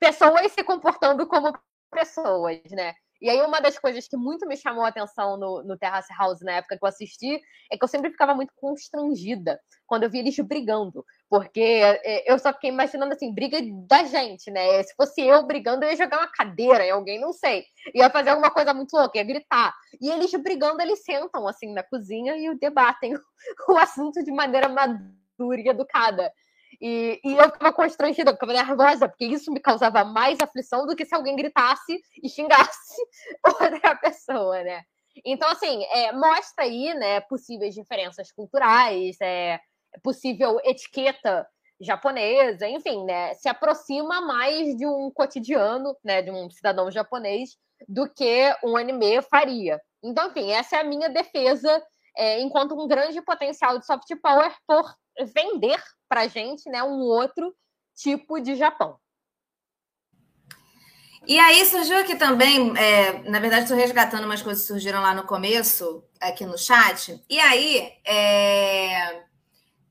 pessoas 0.00 0.50
se 0.50 0.64
comportando 0.64 1.24
como 1.28 1.56
pessoas, 1.88 2.60
né? 2.72 2.94
E 3.22 3.30
aí, 3.30 3.40
uma 3.40 3.60
das 3.60 3.78
coisas 3.78 4.08
que 4.08 4.16
muito 4.16 4.48
me 4.48 4.56
chamou 4.56 4.84
a 4.84 4.88
atenção 4.88 5.36
no, 5.36 5.62
no 5.62 5.78
Terrace 5.78 6.12
House 6.18 6.40
na 6.40 6.54
época 6.54 6.76
que 6.76 6.84
eu 6.84 6.88
assisti 6.88 7.40
é 7.70 7.78
que 7.78 7.84
eu 7.84 7.86
sempre 7.86 8.10
ficava 8.10 8.34
muito 8.34 8.52
constrangida 8.56 9.60
quando 9.86 10.02
eu 10.02 10.10
via 10.10 10.22
eles 10.22 10.36
brigando. 10.40 11.04
Porque 11.30 11.60
é, 11.60 12.30
eu 12.30 12.36
só 12.40 12.52
fiquei 12.52 12.70
imaginando 12.70 13.14
assim, 13.14 13.32
briga 13.32 13.58
da 13.86 14.02
gente, 14.02 14.50
né? 14.50 14.82
Se 14.82 14.92
fosse 14.96 15.20
eu 15.20 15.46
brigando, 15.46 15.84
eu 15.84 15.90
ia 15.90 15.96
jogar 15.96 16.18
uma 16.18 16.32
cadeira 16.32 16.84
em 16.84 16.90
alguém, 16.90 17.20
não 17.20 17.32
sei. 17.32 17.64
Ia 17.94 18.10
fazer 18.10 18.30
alguma 18.30 18.50
coisa 18.50 18.74
muito 18.74 18.92
louca, 18.92 19.16
ia 19.16 19.24
gritar. 19.24 19.72
E 20.00 20.10
eles 20.10 20.32
brigando, 20.42 20.82
eles 20.82 21.04
sentam 21.04 21.46
assim 21.46 21.72
na 21.72 21.84
cozinha 21.84 22.36
e 22.36 22.58
debatem 22.58 23.14
o 23.68 23.76
assunto 23.78 24.20
de 24.24 24.32
maneira 24.32 24.68
madura 24.68 25.60
e 25.60 25.68
educada. 25.68 26.32
E, 26.82 27.20
e 27.22 27.34
eu 27.34 27.44
ficava 27.44 27.72
constrangida, 27.72 28.32
ficava 28.32 28.52
nervosa, 28.52 29.08
porque 29.08 29.24
isso 29.24 29.52
me 29.52 29.60
causava 29.60 30.04
mais 30.04 30.40
aflição 30.40 30.84
do 30.84 30.96
que 30.96 31.04
se 31.04 31.14
alguém 31.14 31.36
gritasse 31.36 31.96
e 32.20 32.28
xingasse 32.28 32.96
outra 33.46 33.94
pessoa, 33.98 34.64
né? 34.64 34.82
Então, 35.24 35.48
assim, 35.48 35.84
é, 35.84 36.10
mostra 36.10 36.64
aí, 36.64 36.92
né, 36.94 37.20
possíveis 37.20 37.72
diferenças 37.72 38.32
culturais, 38.32 39.16
é, 39.22 39.60
possível 40.02 40.58
etiqueta 40.64 41.46
japonesa, 41.80 42.66
enfim, 42.68 43.04
né, 43.04 43.34
se 43.34 43.48
aproxima 43.48 44.20
mais 44.20 44.76
de 44.76 44.84
um 44.84 45.08
cotidiano, 45.14 45.96
né, 46.02 46.20
de 46.20 46.32
um 46.32 46.50
cidadão 46.50 46.90
japonês 46.90 47.50
do 47.88 48.12
que 48.12 48.52
um 48.64 48.76
anime 48.76 49.22
faria. 49.22 49.80
Então, 50.02 50.28
enfim, 50.30 50.50
essa 50.50 50.76
é 50.76 50.80
a 50.80 50.84
minha 50.84 51.08
defesa 51.08 51.80
é, 52.16 52.40
enquanto 52.40 52.74
um 52.74 52.86
grande 52.86 53.20
potencial 53.22 53.78
de 53.78 53.86
soft 53.86 54.08
power 54.22 54.54
por 54.66 54.94
vender 55.34 55.82
para 56.08 56.28
gente 56.28 56.68
né, 56.68 56.82
um 56.82 57.00
outro 57.00 57.54
tipo 57.94 58.40
de 58.40 58.54
Japão. 58.54 58.98
E 61.26 61.38
aí 61.38 61.64
surgiu 61.64 61.98
aqui 61.98 62.16
também, 62.16 62.76
é, 62.76 63.22
na 63.30 63.38
verdade, 63.38 63.62
estou 63.62 63.76
resgatando 63.76 64.24
umas 64.24 64.42
coisas 64.42 64.62
que 64.62 64.68
surgiram 64.72 65.00
lá 65.00 65.14
no 65.14 65.22
começo, 65.22 66.04
aqui 66.20 66.44
no 66.44 66.58
chat. 66.58 67.22
E 67.30 67.38
aí, 67.38 67.92
é, 68.04 69.22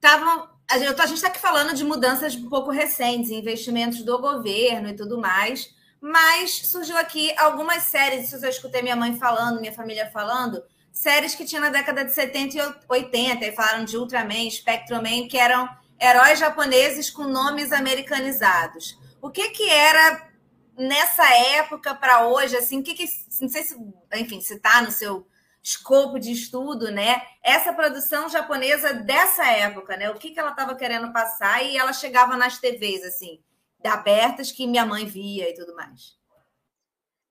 tavam, 0.01 0.49
a 0.69 0.77
gente 0.77 1.13
está 1.13 1.29
aqui 1.29 1.39
falando 1.39 1.73
de 1.73 1.85
mudanças 1.85 2.35
um 2.35 2.49
pouco 2.49 2.69
recentes, 2.69 3.31
investimentos 3.31 4.03
do 4.03 4.19
governo 4.19 4.89
e 4.89 4.95
tudo 4.95 5.17
mais, 5.17 5.73
mas 6.01 6.67
surgiu 6.67 6.97
aqui 6.97 7.33
algumas 7.37 7.83
séries, 7.83 8.31
isso 8.31 8.45
eu 8.45 8.49
escutei 8.49 8.81
minha 8.81 8.95
mãe 8.95 9.17
falando, 9.17 9.61
minha 9.61 9.71
família 9.71 10.09
falando, 10.11 10.61
séries 10.91 11.35
que 11.35 11.45
tinha 11.45 11.61
na 11.61 11.69
década 11.69 12.03
de 12.03 12.11
70 12.11 12.57
e 12.57 12.75
80, 12.87 13.45
e 13.45 13.55
falaram 13.55 13.85
de 13.85 13.97
Ultraman, 13.97 14.49
Spectroman, 14.49 15.27
que 15.27 15.37
eram 15.37 15.69
heróis 15.99 16.39
japoneses 16.39 17.09
com 17.09 17.23
nomes 17.23 17.71
americanizados. 17.71 18.99
O 19.21 19.29
que 19.29 19.49
que 19.49 19.69
era 19.69 20.29
nessa 20.77 21.25
época 21.57 21.93
para 21.93 22.27
hoje, 22.27 22.57
assim, 22.57 22.81
que 22.81 22.93
que, 22.93 23.05
não 23.39 23.49
sei 23.49 23.63
se, 23.63 23.75
enfim, 24.15 24.41
se 24.41 24.55
está 24.55 24.81
no 24.81 24.91
seu 24.91 25.27
escopo 25.63 26.19
de 26.19 26.31
estudo, 26.31 26.91
né? 26.91 27.21
Essa 27.43 27.71
produção 27.71 28.27
japonesa 28.27 28.93
dessa 28.93 29.45
época, 29.45 29.95
né? 29.95 30.09
O 30.09 30.15
que 30.15 30.31
que 30.31 30.39
ela 30.39 30.49
estava 30.51 30.75
querendo 30.75 31.13
passar 31.13 31.63
e 31.63 31.77
ela 31.77 31.93
chegava 31.93 32.35
nas 32.35 32.57
TVs, 32.57 33.03
assim, 33.03 33.39
abertas 33.83 34.51
que 34.51 34.67
minha 34.67 34.85
mãe 34.85 35.05
via 35.05 35.49
e 35.49 35.53
tudo 35.53 35.75
mais. 35.75 36.19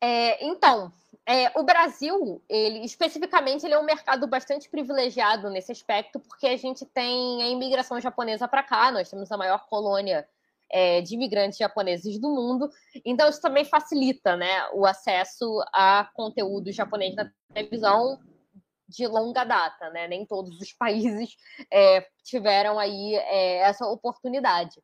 É, 0.00 0.44
então, 0.46 0.92
é, 1.30 1.52
o 1.54 1.62
Brasil, 1.62 2.42
ele 2.48 2.84
especificamente, 2.84 3.64
ele 3.64 3.74
é 3.74 3.78
um 3.78 3.84
mercado 3.84 4.26
bastante 4.26 4.68
privilegiado 4.68 5.48
nesse 5.48 5.70
aspecto, 5.70 6.18
porque 6.18 6.48
a 6.48 6.56
gente 6.56 6.84
tem 6.84 7.40
a 7.44 7.48
imigração 7.48 8.00
japonesa 8.00 8.48
para 8.48 8.64
cá, 8.64 8.90
nós 8.90 9.08
temos 9.08 9.30
a 9.30 9.36
maior 9.36 9.64
colônia 9.68 10.28
é, 10.68 11.00
de 11.00 11.14
imigrantes 11.14 11.56
japoneses 11.56 12.18
do 12.18 12.28
mundo, 12.28 12.68
então 13.04 13.28
isso 13.28 13.40
também 13.40 13.64
facilita 13.64 14.34
né, 14.34 14.68
o 14.72 14.84
acesso 14.84 15.46
a 15.72 16.10
conteúdo 16.14 16.72
japonês 16.72 17.14
na 17.14 17.30
televisão 17.54 18.18
de 18.88 19.06
longa 19.06 19.44
data, 19.44 19.88
né? 19.90 20.08
Nem 20.08 20.26
todos 20.26 20.60
os 20.60 20.72
países 20.72 21.36
é, 21.72 22.04
tiveram 22.24 22.76
aí 22.76 23.14
é, 23.14 23.58
essa 23.58 23.86
oportunidade. 23.86 24.82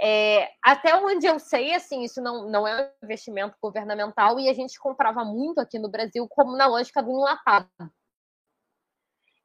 É, 0.00 0.50
até 0.62 0.94
onde 0.94 1.26
eu 1.26 1.38
sei, 1.40 1.74
assim, 1.74 2.02
isso 2.04 2.20
não, 2.22 2.48
não 2.48 2.66
é 2.66 2.92
um 3.02 3.04
investimento 3.04 3.56
governamental 3.60 4.38
e 4.38 4.48
a 4.48 4.54
gente 4.54 4.78
comprava 4.78 5.24
muito 5.24 5.60
aqui 5.60 5.78
no 5.78 5.88
Brasil 5.88 6.26
como 6.28 6.56
na 6.56 6.66
lógica 6.66 7.02
do 7.02 7.10
enlatado. 7.10 7.68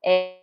É, 0.06 0.42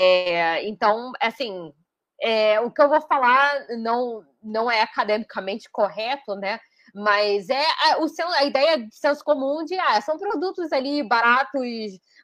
é, 0.00 0.68
então, 0.68 1.12
assim, 1.20 1.72
é, 2.20 2.60
o 2.60 2.70
que 2.70 2.82
eu 2.82 2.88
vou 2.88 3.00
falar 3.02 3.66
não, 3.78 4.24
não 4.42 4.70
é 4.70 4.80
academicamente 4.80 5.68
correto, 5.70 6.34
né? 6.34 6.58
Mas 6.94 7.48
é 7.50 7.64
a, 7.84 7.98
o 7.98 8.08
seu, 8.08 8.26
a 8.28 8.44
ideia 8.44 8.78
de 8.78 8.94
senso 8.94 9.22
comum 9.24 9.64
de 9.64 9.78
ah, 9.78 10.00
são 10.00 10.18
produtos 10.18 10.72
ali 10.72 11.02
baratos, 11.02 11.60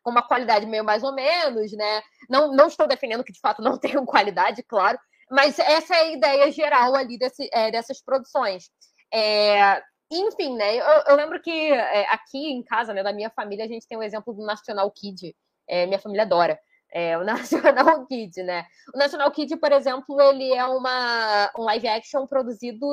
com 0.03 0.11
uma 0.11 0.23
qualidade 0.23 0.67
meio 0.67 0.85
mais 0.85 1.03
ou 1.03 1.15
menos, 1.15 1.73
né? 1.73 2.03
Não, 2.29 2.53
não 2.53 2.69
estou 2.69 2.87
defendendo 2.89 3.25
que 3.25 3.33
de 3.33 3.41
fato 3.41 3.63
não 3.63 3.77
tenham 3.79 4.07
qualidade, 4.07 4.63
claro, 4.63 4.99
mas 5.31 5.59
essa 5.59 5.95
é 5.95 6.01
a 6.01 6.13
ideia 6.13 6.51
geral 6.51 6.95
ali 6.95 7.19
desse, 7.19 7.49
é, 7.53 7.71
dessas 7.71 8.03
produções. 8.03 8.71
É, 9.13 9.83
enfim, 10.11 10.57
né? 10.57 10.77
Eu, 10.77 11.03
eu 11.09 11.17
lembro 11.17 11.41
que 11.41 11.51
é, 11.51 12.07
aqui 12.13 12.53
em 12.53 12.63
casa, 12.63 12.93
né, 12.93 13.03
da 13.03 13.13
minha 13.13 13.31
família, 13.31 13.65
a 13.65 13.69
gente 13.69 13.87
tem 13.87 13.97
o 13.97 14.01
um 14.01 14.05
exemplo 14.05 14.33
do 14.35 14.45
National 14.45 14.91
Kid. 14.91 15.35
É, 15.69 15.87
minha 15.87 15.99
família 15.99 16.25
adora. 16.25 16.59
É, 16.93 17.19
o 17.19 17.25
National 17.25 18.07
Kid, 18.07 18.43
né? 18.45 18.65
O 18.95 18.99
National 18.99 19.31
Kid, 19.33 19.57
por 19.57 19.73
exemplo, 19.73 20.21
ele 20.21 20.53
é 20.53 20.65
uma, 20.65 21.51
um 21.59 21.63
live 21.63 21.89
action 21.89 22.27
produzido. 22.27 22.87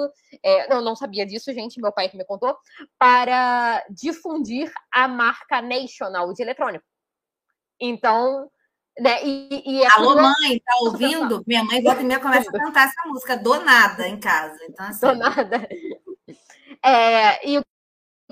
É, 0.43 0.73
eu 0.73 0.81
não 0.81 0.95
sabia 0.95 1.25
disso, 1.25 1.53
gente, 1.53 1.79
meu 1.79 1.91
pai 1.91 2.09
que 2.09 2.17
me 2.17 2.25
contou, 2.25 2.57
para 2.97 3.83
difundir 3.89 4.71
a 4.91 5.07
marca 5.07 5.61
National 5.61 6.33
de 6.33 6.41
eletrônico. 6.41 6.85
Então, 7.79 8.49
né? 8.99 9.23
E, 9.23 9.63
e 9.65 9.83
é 9.83 9.87
Alô, 9.91 10.15
mãe, 10.15 10.59
tá 10.59 10.75
ouvindo? 10.81 11.43
Minha 11.47 11.63
mãe 11.63 11.81
volta 11.81 12.01
e 12.01 12.05
meia 12.05 12.19
começa 12.19 12.49
a 12.49 12.53
cantar 12.53 12.87
essa 12.87 13.07
música 13.07 13.37
do 13.37 13.59
nada 13.61 14.07
em 14.07 14.19
casa. 14.19 14.57
Então, 14.69 14.85
assim... 14.85 15.07
Do 15.07 15.15
nada. 15.15 15.67
É, 16.83 17.47
e 17.47 17.59
o 17.59 17.63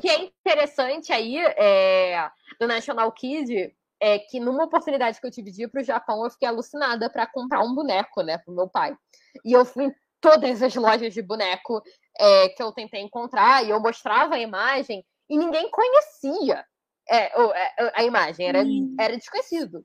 que 0.01 0.09
é 0.09 0.23
interessante 0.23 1.11
aí 1.11 1.37
é, 1.37 2.29
do 2.59 2.67
National 2.67 3.11
Kid 3.11 3.75
é 4.01 4.17
que 4.17 4.39
numa 4.39 4.63
oportunidade 4.63 5.19
que 5.19 5.27
eu 5.27 5.31
tive 5.31 5.51
de 5.51 5.63
ir 5.63 5.67
para 5.67 5.81
o 5.81 5.83
Japão, 5.83 6.23
eu 6.23 6.31
fiquei 6.31 6.47
alucinada 6.47 7.09
para 7.09 7.27
comprar 7.27 7.61
um 7.61 7.75
boneco, 7.75 8.21
né, 8.21 8.37
para 8.37 8.51
o 8.51 8.55
meu 8.55 8.69
pai. 8.69 8.95
E 9.43 9.51
eu 9.51 9.65
fui 9.65 9.85
em 9.85 9.95
todas 10.21 10.63
as 10.63 10.73
lojas 10.75 11.13
de 11.13 11.21
boneco 11.21 11.81
é, 12.17 12.49
que 12.49 12.63
eu 12.63 12.71
tentei 12.71 13.01
encontrar 13.01 13.63
e 13.63 13.69
eu 13.69 13.79
mostrava 13.79 14.35
a 14.35 14.39
imagem 14.39 15.05
e 15.29 15.37
ninguém 15.37 15.69
conhecia 15.69 16.65
é, 17.09 17.25
é 17.25 17.91
a 17.95 18.03
imagem, 18.03 18.47
era, 18.47 18.61
hum. 18.61 18.95
era 18.99 19.17
desconhecido. 19.17 19.83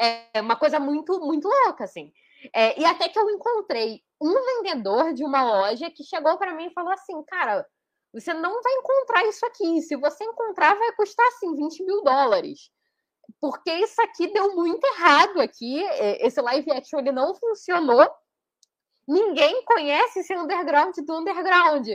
É 0.00 0.40
uma 0.40 0.56
coisa 0.56 0.80
muito, 0.80 1.20
muito 1.20 1.48
louca, 1.48 1.84
assim. 1.84 2.12
É, 2.52 2.78
e 2.80 2.84
até 2.84 3.08
que 3.08 3.18
eu 3.18 3.30
encontrei 3.30 4.02
um 4.20 4.34
vendedor 4.62 5.14
de 5.14 5.24
uma 5.24 5.42
loja 5.42 5.90
que 5.90 6.04
chegou 6.04 6.36
para 6.36 6.54
mim 6.54 6.66
e 6.66 6.72
falou 6.72 6.92
assim: 6.92 7.22
Cara, 7.24 7.66
você 8.12 8.34
não 8.34 8.62
vai 8.62 8.72
encontrar 8.74 9.24
isso 9.26 9.44
aqui. 9.46 9.80
Se 9.82 9.96
você 9.96 10.24
encontrar, 10.24 10.74
vai 10.76 10.92
custar 10.92 11.26
assim 11.28 11.54
20 11.54 11.84
mil 11.84 12.02
dólares. 12.02 12.70
Porque 13.40 13.72
isso 13.72 14.00
aqui 14.02 14.26
deu 14.32 14.54
muito 14.54 14.84
errado 14.84 15.40
aqui. 15.40 15.82
É, 15.82 16.26
esse 16.26 16.40
live 16.40 16.70
action 16.72 16.98
ele 16.98 17.12
não 17.12 17.34
funcionou. 17.34 18.06
Ninguém 19.06 19.64
conhece 19.64 20.20
esse 20.20 20.34
underground 20.34 20.96
do 20.96 21.18
underground. 21.18 21.88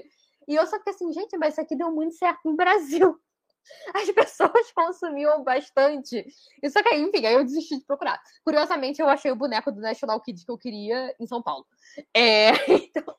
E 0.47 0.55
eu 0.55 0.65
só 0.67 0.77
fiquei 0.77 0.93
assim, 0.93 1.11
gente, 1.11 1.37
mas 1.37 1.53
isso 1.53 1.61
aqui 1.61 1.75
deu 1.75 1.91
muito 1.91 2.15
certo 2.15 2.39
no 2.45 2.55
Brasil 2.55 3.19
as 3.93 4.09
pessoas 4.11 4.71
consumiam 4.73 5.43
bastante. 5.43 6.25
Isso 6.61 6.83
que, 6.83 6.95
enfim, 6.95 7.25
aí 7.25 7.33
eu 7.33 7.43
desisti 7.43 7.77
de 7.77 7.85
procurar. 7.85 8.19
Curiosamente, 8.43 9.01
eu 9.01 9.09
achei 9.09 9.31
o 9.31 9.35
boneco 9.35 9.71
do 9.71 9.81
National 9.81 10.19
Kid 10.21 10.43
que 10.45 10.51
eu 10.51 10.57
queria 10.57 11.15
em 11.19 11.27
São 11.27 11.41
Paulo. 11.41 11.65
É, 12.13 12.49
então, 12.67 13.15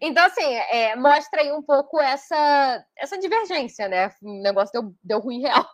então, 0.00 0.24
assim, 0.24 0.42
é, 0.42 0.96
mostra 0.96 1.42
aí 1.42 1.52
um 1.52 1.62
pouco 1.62 2.00
essa, 2.00 2.84
essa 2.96 3.18
divergência, 3.18 3.88
né? 3.88 4.08
O 4.22 4.42
negócio 4.42 4.72
deu, 4.72 4.94
deu 5.02 5.18
ruim 5.20 5.40
real 5.40 5.66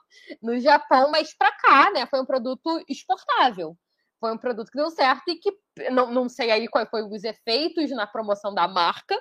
no 0.42 0.58
Japão, 0.58 1.10
mas 1.10 1.36
para 1.36 1.52
cá, 1.52 1.90
né? 1.92 2.06
Foi 2.06 2.20
um 2.20 2.26
produto 2.26 2.82
exportável. 2.88 3.76
foi 4.20 4.32
um 4.32 4.38
produto 4.38 4.70
que 4.70 4.78
deu 4.78 4.90
certo 4.90 5.28
e 5.28 5.36
que 5.36 5.52
não, 5.90 6.10
não 6.10 6.28
sei 6.28 6.50
aí 6.50 6.68
quais 6.68 6.88
foram 6.88 7.10
os 7.10 7.24
efeitos 7.24 7.90
na 7.90 8.06
promoção 8.06 8.54
da 8.54 8.66
marca, 8.66 9.16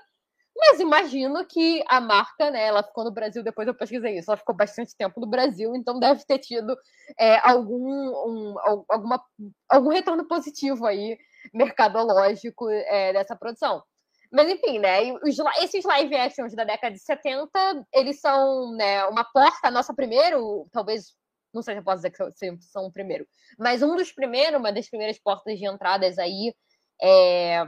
mas 0.56 0.80
imagino 0.80 1.46
que 1.46 1.84
a 1.88 2.00
marca, 2.00 2.50
né, 2.50 2.66
ela 2.66 2.82
ficou 2.82 3.04
no 3.04 3.12
Brasil, 3.12 3.44
depois 3.44 3.68
eu 3.68 3.76
pesquisei 3.76 4.18
isso, 4.18 4.32
ela 4.32 4.38
ficou 4.38 4.56
bastante 4.56 4.96
tempo 4.96 5.20
no 5.20 5.28
Brasil, 5.28 5.76
então 5.76 6.00
deve 6.00 6.24
ter 6.26 6.40
tido 6.40 6.78
é, 7.20 7.38
algum, 7.48 7.84
um, 7.84 8.56
alguma, 8.90 9.22
algum 9.70 9.90
retorno 9.90 10.26
positivo 10.28 10.86
aí, 10.86 11.18
mercadológico, 11.54 12.70
é, 12.70 13.12
dessa 13.12 13.36
produção. 13.36 13.84
Mas 14.32 14.50
enfim, 14.50 14.80
né, 14.80 15.14
os, 15.24 15.38
esses 15.62 15.84
live 15.84 16.16
actions 16.16 16.56
da 16.56 16.64
década 16.64 16.94
de 16.94 17.00
70, 17.00 17.50
eles 17.94 18.20
são 18.22 18.72
né, 18.76 19.06
uma 19.06 19.26
porta, 19.26 19.68
a 19.68 19.72
nossa 19.72 19.94
primeiro, 19.94 20.68
talvez, 20.72 21.14
não 21.54 21.62
sei 21.62 21.76
se 21.76 21.80
eu 21.82 21.84
posso 21.84 21.98
dizer 21.98 22.12
que 22.12 22.64
são 22.64 22.86
o 22.86 22.92
primeiro, 22.92 23.28
mas 23.60 23.84
um 23.84 23.96
dos 23.96 24.12
primeiros, 24.12 24.60
uma 24.60 24.72
das 24.72 24.90
primeiras 24.90 25.20
portas 25.20 25.60
de 25.60 25.66
entradas 25.66 26.18
aí 26.18 26.54
é, 27.02 27.68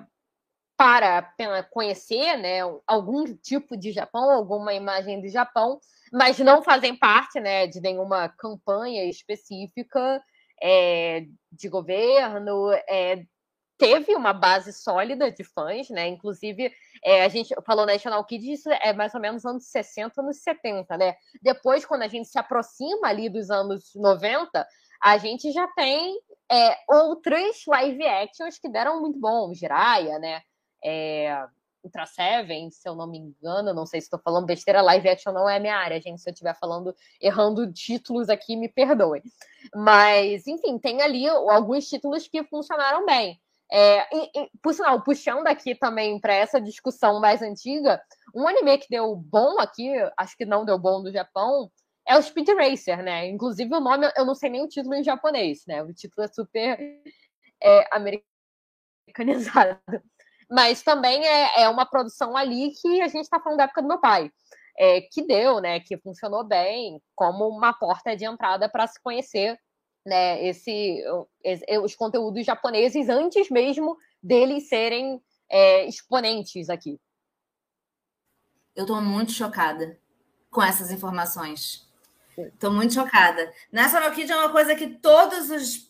para 0.77 1.33
conhecer 1.71 2.37
né, 2.37 2.59
algum 2.85 3.25
tipo 3.35 3.75
de 3.75 3.91
Japão, 3.91 4.29
alguma 4.29 4.73
imagem 4.73 5.19
do 5.19 5.27
Japão, 5.27 5.79
mas 6.13 6.37
não 6.37 6.61
fazem 6.61 6.95
parte 6.95 7.39
né, 7.39 7.65
de 7.65 7.81
nenhuma 7.81 8.29
campanha 8.29 9.03
específica 9.05 10.23
é, 10.61 11.25
de 11.51 11.67
governo. 11.67 12.71
É, 12.87 13.23
teve 13.77 14.15
uma 14.15 14.33
base 14.33 14.71
sólida 14.71 15.31
de 15.31 15.43
fãs, 15.43 15.89
né? 15.89 16.07
Inclusive, 16.07 16.71
é, 17.03 17.23
a 17.23 17.27
gente 17.27 17.53
falou 17.65 17.85
National 17.85 18.23
Kids, 18.25 18.59
isso 18.59 18.69
é 18.69 18.93
mais 18.93 19.13
ou 19.13 19.21
menos 19.21 19.45
anos 19.45 19.65
60, 19.67 20.21
anos 20.21 20.41
70, 20.41 20.97
né? 20.97 21.15
Depois, 21.41 21.85
quando 21.85 22.03
a 22.03 22.07
gente 22.07 22.27
se 22.27 22.39
aproxima 22.39 23.07
ali 23.07 23.29
dos 23.29 23.49
anos 23.49 23.91
90, 23.95 24.67
a 25.01 25.17
gente 25.17 25.51
já 25.51 25.67
tem 25.69 26.19
é, 26.51 26.77
outras 26.87 27.63
live 27.67 28.05
actions 28.05 28.57
que 28.57 28.69
deram 28.69 28.99
muito 29.01 29.19
bom, 29.19 29.53
Jiraya, 29.53 30.17
né? 30.19 30.41
É, 30.83 31.47
Ultra 31.83 32.05
Seven, 32.05 32.69
se 32.69 32.87
eu 32.87 32.95
não 32.95 33.07
me 33.07 33.17
engano, 33.17 33.73
não 33.73 33.85
sei 33.85 34.01
se 34.01 34.07
estou 34.07 34.19
falando 34.19 34.45
besteira, 34.45 34.81
live 34.81 35.09
action 35.09 35.31
não 35.31 35.49
é 35.49 35.59
minha 35.59 35.75
área, 35.75 35.99
gente. 36.01 36.21
Se 36.21 36.29
eu 36.29 36.33
estiver 36.33 36.55
falando, 36.55 36.93
errando 37.19 37.71
títulos 37.71 38.29
aqui, 38.29 38.55
me 38.55 38.69
perdoe. 38.69 39.23
Mas, 39.73 40.45
enfim, 40.47 40.77
tem 40.77 41.01
ali 41.01 41.27
alguns 41.27 41.87
títulos 41.87 42.27
que 42.27 42.43
funcionaram 42.43 43.05
bem. 43.05 43.39
É, 43.71 44.15
e, 44.15 44.31
e, 44.33 44.49
por 44.61 44.73
sinal, 44.73 45.01
puxando 45.03 45.47
aqui 45.47 45.75
também 45.75 46.19
para 46.19 46.33
essa 46.33 46.59
discussão 46.59 47.19
mais 47.19 47.41
antiga, 47.41 48.01
um 48.33 48.47
anime 48.47 48.77
que 48.77 48.87
deu 48.89 49.15
bom 49.15 49.59
aqui, 49.59 49.91
acho 50.17 50.37
que 50.37 50.45
não 50.45 50.63
deu 50.65 50.77
bom 50.79 51.01
no 51.01 51.11
Japão, 51.11 51.69
é 52.07 52.17
o 52.17 52.21
Speed 52.21 52.47
Racer, 52.49 53.03
né? 53.03 53.27
Inclusive 53.27 53.73
o 53.75 53.81
nome, 53.81 54.09
eu 54.15 54.25
não 54.25 54.33
sei 54.35 54.49
nem 54.49 54.63
o 54.63 54.67
título 54.67 54.95
em 54.95 55.03
japonês, 55.03 55.65
né? 55.67 55.83
O 55.83 55.93
título 55.93 56.25
é 56.25 56.29
super 56.29 56.79
é, 57.61 57.85
americanizado 57.91 59.81
mas 60.49 60.81
também 60.81 61.25
é, 61.25 61.63
é 61.63 61.69
uma 61.69 61.85
produção 61.85 62.35
ali 62.35 62.71
que 62.81 63.01
a 63.01 63.07
gente 63.07 63.23
está 63.23 63.39
falando 63.39 63.57
da 63.57 63.63
época 63.65 63.81
do 63.81 63.87
meu 63.87 63.99
pai. 63.99 64.31
É, 64.79 65.01
que 65.01 65.23
deu, 65.23 65.59
né, 65.59 65.79
que 65.79 65.97
funcionou 65.97 66.43
bem 66.43 67.01
como 67.15 67.47
uma 67.47 67.73
porta 67.73 68.15
de 68.15 68.25
entrada 68.25 68.69
para 68.69 68.85
se 68.85 69.01
conhecer 69.01 69.59
né, 70.05 70.45
esse, 70.45 71.03
os 71.83 71.95
conteúdos 71.95 72.45
japoneses 72.45 73.09
antes 73.09 73.49
mesmo 73.49 73.97
deles 74.21 74.69
serem 74.69 75.19
é, 75.49 75.85
exponentes 75.85 76.69
aqui. 76.69 76.99
Eu 78.75 78.83
estou 78.83 79.01
muito 79.01 79.31
chocada 79.31 79.99
com 80.51 80.61
essas 80.61 80.91
informações. 80.91 81.87
Estou 82.37 82.71
muito 82.71 82.93
chocada. 82.93 83.51
National 83.71 84.11
Kid 84.11 84.31
é 84.31 84.37
uma 84.37 84.51
coisa 84.51 84.75
que 84.75 84.87
todos 84.87 85.49
os 85.49 85.86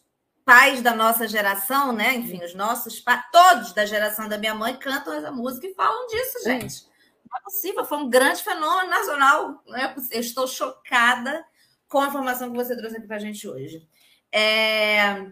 pais 0.47 0.81
da 0.81 0.95
nossa 0.95 1.27
geração, 1.27 1.91
né? 1.91 2.15
Enfim, 2.15 2.41
os 2.41 2.55
nossos 2.55 3.01
pais, 3.01 3.21
todos 3.33 3.73
da 3.73 3.85
geração 3.85 4.29
da 4.29 4.37
minha 4.37 4.55
mãe 4.55 4.77
cantam 4.77 5.13
essa 5.13 5.29
música 5.29 5.67
e 5.67 5.73
falam 5.73 6.07
disso, 6.07 6.41
gente. 6.45 6.85
Não 7.29 7.37
é 7.37 7.43
possível, 7.43 7.83
foi 7.83 7.97
um 7.97 8.09
grande 8.09 8.41
fenômeno 8.41 8.89
nacional. 8.89 9.61
Não 9.67 9.75
é 9.75 9.89
possível. 9.89 10.15
Eu 10.15 10.21
estou 10.21 10.47
chocada 10.47 11.45
com 11.89 11.99
a 11.99 12.07
informação 12.07 12.49
que 12.49 12.55
você 12.55 12.77
trouxe 12.77 12.95
aqui 12.95 13.05
para 13.05 13.17
a 13.17 13.19
gente 13.19 13.45
hoje. 13.45 13.85
É... 14.31 15.29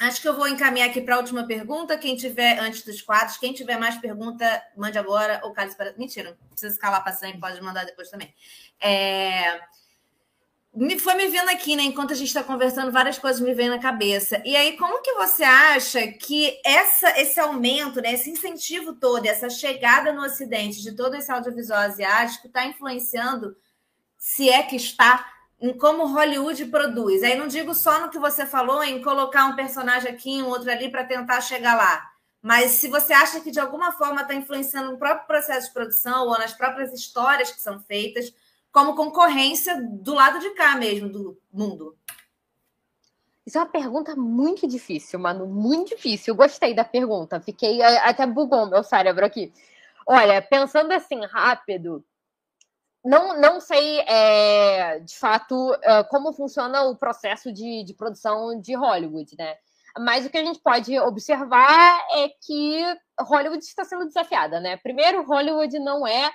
Acho 0.00 0.20
que 0.20 0.28
eu 0.28 0.34
vou 0.34 0.48
encaminhar 0.48 0.88
aqui 0.88 1.02
para 1.02 1.14
a 1.14 1.18
última 1.18 1.46
pergunta. 1.46 1.96
Quem 1.96 2.16
tiver, 2.16 2.58
antes 2.58 2.82
dos 2.82 3.00
quadros, 3.00 3.36
quem 3.36 3.52
tiver 3.52 3.78
mais 3.78 3.96
pergunta, 3.98 4.60
mande 4.76 4.98
agora 4.98 5.40
ou 5.44 5.52
Carlos 5.52 5.76
para. 5.76 5.94
Mentira, 5.96 6.36
não 6.40 6.48
precisa 6.48 6.74
escalar 6.74 7.04
para 7.04 7.12
sempre, 7.12 7.38
pode 7.38 7.62
mandar 7.62 7.86
depois 7.86 8.10
também. 8.10 8.34
É 8.80 9.60
me 10.74 10.98
foi 10.98 11.14
me 11.14 11.28
vendo 11.28 11.48
aqui, 11.48 11.74
né? 11.74 11.82
Enquanto 11.82 12.12
a 12.12 12.16
gente 12.16 12.28
está 12.28 12.44
conversando, 12.44 12.92
várias 12.92 13.18
coisas 13.18 13.40
me 13.40 13.54
vêm 13.54 13.68
na 13.68 13.78
cabeça. 13.78 14.40
E 14.44 14.54
aí, 14.54 14.76
como 14.76 15.02
que 15.02 15.12
você 15.14 15.42
acha 15.42 16.06
que 16.08 16.60
essa, 16.64 17.18
esse 17.20 17.40
aumento, 17.40 18.00
né, 18.00 18.14
esse 18.14 18.30
incentivo 18.30 18.94
todo, 18.94 19.26
essa 19.26 19.48
chegada 19.48 20.12
no 20.12 20.22
Ocidente 20.22 20.82
de 20.82 20.94
todo 20.94 21.14
esse 21.14 21.32
audiovisual 21.32 21.80
asiático 21.80 22.46
está 22.46 22.66
influenciando, 22.66 23.56
se 24.16 24.48
é 24.50 24.62
que 24.62 24.76
está, 24.76 25.26
em 25.60 25.76
como 25.76 26.06
Hollywood 26.06 26.66
produz? 26.66 27.22
Aí 27.22 27.36
não 27.36 27.48
digo 27.48 27.74
só 27.74 28.00
no 28.00 28.10
que 28.10 28.18
você 28.18 28.46
falou, 28.46 28.82
em 28.84 29.02
colocar 29.02 29.46
um 29.46 29.56
personagem 29.56 30.10
aqui, 30.10 30.42
um 30.42 30.48
outro 30.48 30.70
ali 30.70 30.90
para 30.90 31.04
tentar 31.04 31.40
chegar 31.40 31.76
lá. 31.76 32.08
Mas 32.40 32.72
se 32.72 32.88
você 32.88 33.12
acha 33.12 33.40
que 33.40 33.50
de 33.50 33.58
alguma 33.58 33.92
forma 33.92 34.22
está 34.22 34.34
influenciando 34.34 34.92
no 34.92 34.98
próprio 34.98 35.26
processo 35.26 35.68
de 35.68 35.72
produção 35.72 36.26
ou 36.26 36.38
nas 36.38 36.52
próprias 36.52 36.92
histórias 36.92 37.50
que 37.50 37.60
são 37.60 37.80
feitas, 37.80 38.32
como 38.72 38.94
concorrência 38.94 39.80
do 39.80 40.14
lado 40.14 40.38
de 40.40 40.50
cá 40.50 40.76
mesmo, 40.76 41.08
do 41.08 41.38
mundo? 41.52 41.96
Isso 43.46 43.56
é 43.56 43.62
uma 43.62 43.70
pergunta 43.70 44.14
muito 44.14 44.68
difícil, 44.68 45.18
mano, 45.18 45.46
muito 45.46 45.96
difícil. 45.96 46.32
Eu 46.32 46.36
gostei 46.36 46.74
da 46.74 46.84
pergunta, 46.84 47.40
fiquei 47.40 47.82
até 47.82 48.26
bugou 48.26 48.66
meu 48.66 48.84
cérebro 48.84 49.24
aqui. 49.24 49.52
Olha, 50.06 50.42
pensando 50.42 50.92
assim 50.92 51.24
rápido, 51.24 52.04
não, 53.04 53.40
não 53.40 53.60
sei 53.60 54.00
é, 54.00 54.98
de 55.00 55.16
fato 55.16 55.74
é, 55.82 56.04
como 56.04 56.32
funciona 56.32 56.82
o 56.82 56.96
processo 56.96 57.50
de, 57.50 57.84
de 57.84 57.94
produção 57.94 58.60
de 58.60 58.74
Hollywood, 58.74 59.34
né? 59.38 59.56
Mas 59.98 60.26
o 60.26 60.30
que 60.30 60.36
a 60.38 60.44
gente 60.44 60.60
pode 60.60 60.98
observar 61.00 61.98
é 62.12 62.28
que 62.28 62.82
Hollywood 63.18 63.64
está 63.64 63.84
sendo 63.84 64.06
desafiada, 64.06 64.60
né? 64.60 64.76
Primeiro, 64.76 65.24
Hollywood 65.24 65.78
não 65.78 66.06
é 66.06 66.30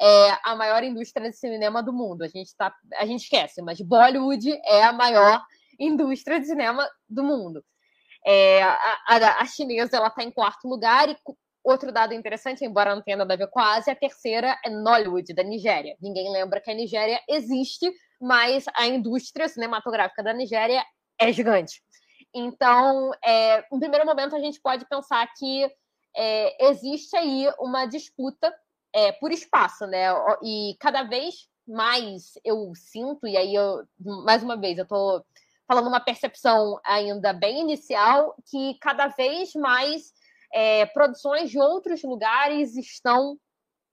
é 0.00 0.38
a 0.44 0.54
maior 0.54 0.82
indústria 0.84 1.30
de 1.30 1.36
cinema 1.36 1.82
do 1.82 1.92
mundo. 1.92 2.22
A 2.22 2.28
gente, 2.28 2.54
tá, 2.56 2.74
a 2.96 3.04
gente 3.04 3.22
esquece, 3.22 3.60
mas 3.62 3.80
Bollywood 3.80 4.50
é 4.64 4.84
a 4.84 4.92
maior 4.92 5.42
indústria 5.78 6.40
de 6.40 6.46
cinema 6.46 6.88
do 7.08 7.22
mundo. 7.22 7.64
É, 8.24 8.62
a, 8.62 8.98
a, 9.08 9.42
a, 9.42 9.46
chinesa 9.46 9.96
ela 9.96 10.08
está 10.08 10.22
em 10.22 10.30
quarto 10.30 10.68
lugar 10.68 11.08
e 11.08 11.16
outro 11.62 11.92
dado 11.92 12.14
interessante, 12.14 12.64
embora 12.64 12.94
não 12.94 13.02
tenha 13.02 13.16
nada 13.16 13.34
a 13.34 13.36
ver 13.36 13.48
com 13.48 13.60
a 13.60 13.74
Ásia, 13.74 13.92
a 13.92 13.96
terceira 13.96 14.58
é 14.64 14.70
Nollywood, 14.70 15.32
da 15.34 15.42
Nigéria. 15.42 15.96
Ninguém 16.00 16.30
lembra 16.32 16.60
que 16.60 16.70
a 16.70 16.74
Nigéria 16.74 17.20
existe, 17.28 17.90
mas 18.20 18.64
a 18.74 18.86
indústria 18.86 19.48
cinematográfica 19.48 20.22
da 20.22 20.32
Nigéria 20.32 20.84
é 21.18 21.32
gigante. 21.32 21.82
Então, 22.34 23.10
é, 23.24 23.64
em 23.72 23.78
primeiro 23.78 24.04
momento, 24.04 24.36
a 24.36 24.40
gente 24.40 24.60
pode 24.60 24.86
pensar 24.88 25.26
que 25.36 25.70
é, 26.16 26.68
existe 26.68 27.16
aí 27.16 27.50
uma 27.58 27.86
disputa 27.86 28.52
é, 28.94 29.12
por 29.12 29.32
espaço, 29.32 29.86
né? 29.86 30.06
E 30.42 30.76
cada 30.80 31.02
vez 31.02 31.48
mais 31.66 32.32
eu 32.44 32.72
sinto, 32.74 33.26
e 33.26 33.36
aí 33.36 33.54
eu, 33.54 33.84
mais 34.24 34.42
uma 34.42 34.56
vez, 34.56 34.78
eu 34.78 34.86
tô 34.86 35.24
falando 35.66 35.88
uma 35.88 36.00
percepção 36.00 36.80
ainda 36.84 37.32
bem 37.32 37.60
inicial, 37.60 38.34
que 38.50 38.74
cada 38.80 39.08
vez 39.08 39.52
mais 39.54 40.12
é, 40.52 40.86
produções 40.86 41.50
de 41.50 41.60
outros 41.60 42.02
lugares 42.02 42.74
estão 42.74 43.38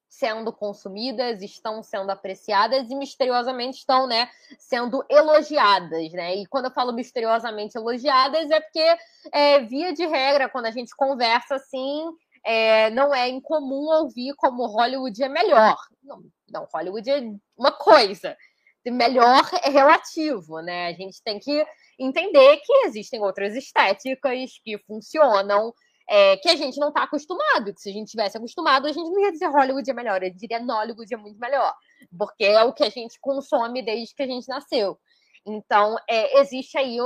sendo 0.07 0.53
consumidas, 0.53 1.41
estão 1.41 1.83
sendo 1.83 2.09
apreciadas 2.09 2.89
e 2.89 2.95
misteriosamente 2.95 3.79
estão, 3.79 4.07
né, 4.07 4.29
sendo 4.57 5.03
elogiadas, 5.09 6.13
né? 6.13 6.37
E 6.37 6.45
quando 6.45 6.65
eu 6.65 6.71
falo 6.71 6.93
misteriosamente 6.93 7.77
elogiadas 7.77 8.49
é 8.49 8.61
porque 8.61 8.97
é, 9.33 9.59
via 9.59 9.93
de 9.93 10.05
regra 10.05 10.47
quando 10.47 10.67
a 10.67 10.71
gente 10.71 10.95
conversa 10.95 11.55
assim, 11.55 12.05
é, 12.45 12.91
não 12.91 13.13
é 13.13 13.27
incomum 13.27 13.87
ouvir 14.01 14.35
como 14.35 14.67
Hollywood 14.67 15.21
é 15.23 15.27
melhor. 15.27 15.75
Não, 16.03 16.21
não, 16.47 16.67
Hollywood 16.71 17.09
é 17.09 17.21
uma 17.57 17.71
coisa. 17.71 18.37
Melhor 18.85 19.49
é 19.63 19.69
relativo, 19.69 20.61
né? 20.61 20.87
A 20.87 20.93
gente 20.93 21.19
tem 21.23 21.39
que 21.39 21.65
entender 21.97 22.57
que 22.57 22.73
existem 22.85 23.19
outras 23.19 23.55
estéticas 23.55 24.51
que 24.63 24.77
funcionam, 24.85 25.73
é, 26.07 26.37
que 26.37 26.49
a 26.49 26.55
gente 26.55 26.79
não 26.79 26.89
está 26.89 27.03
acostumado. 27.03 27.73
Que 27.73 27.81
se 27.81 27.89
a 27.89 27.93
gente 27.93 28.11
tivesse 28.11 28.37
acostumado, 28.37 28.85
a 28.85 28.91
gente 28.91 29.09
não 29.09 29.21
ia 29.21 29.31
dizer 29.31 29.47
Hollywood 29.47 29.89
é 29.89 29.93
melhor, 29.93 30.21
gente 30.21 30.37
diria 30.37 30.59
Nollywood 30.59 31.11
é 31.11 31.17
muito 31.17 31.39
melhor, 31.39 31.73
porque 32.15 32.45
é 32.45 32.63
o 32.63 32.73
que 32.73 32.83
a 32.83 32.89
gente 32.91 33.19
consome 33.19 33.81
desde 33.81 34.13
que 34.13 34.21
a 34.21 34.27
gente 34.27 34.47
nasceu. 34.47 34.99
Então, 35.47 35.95
é, 36.07 36.39
existe 36.39 36.77
aí 36.77 36.97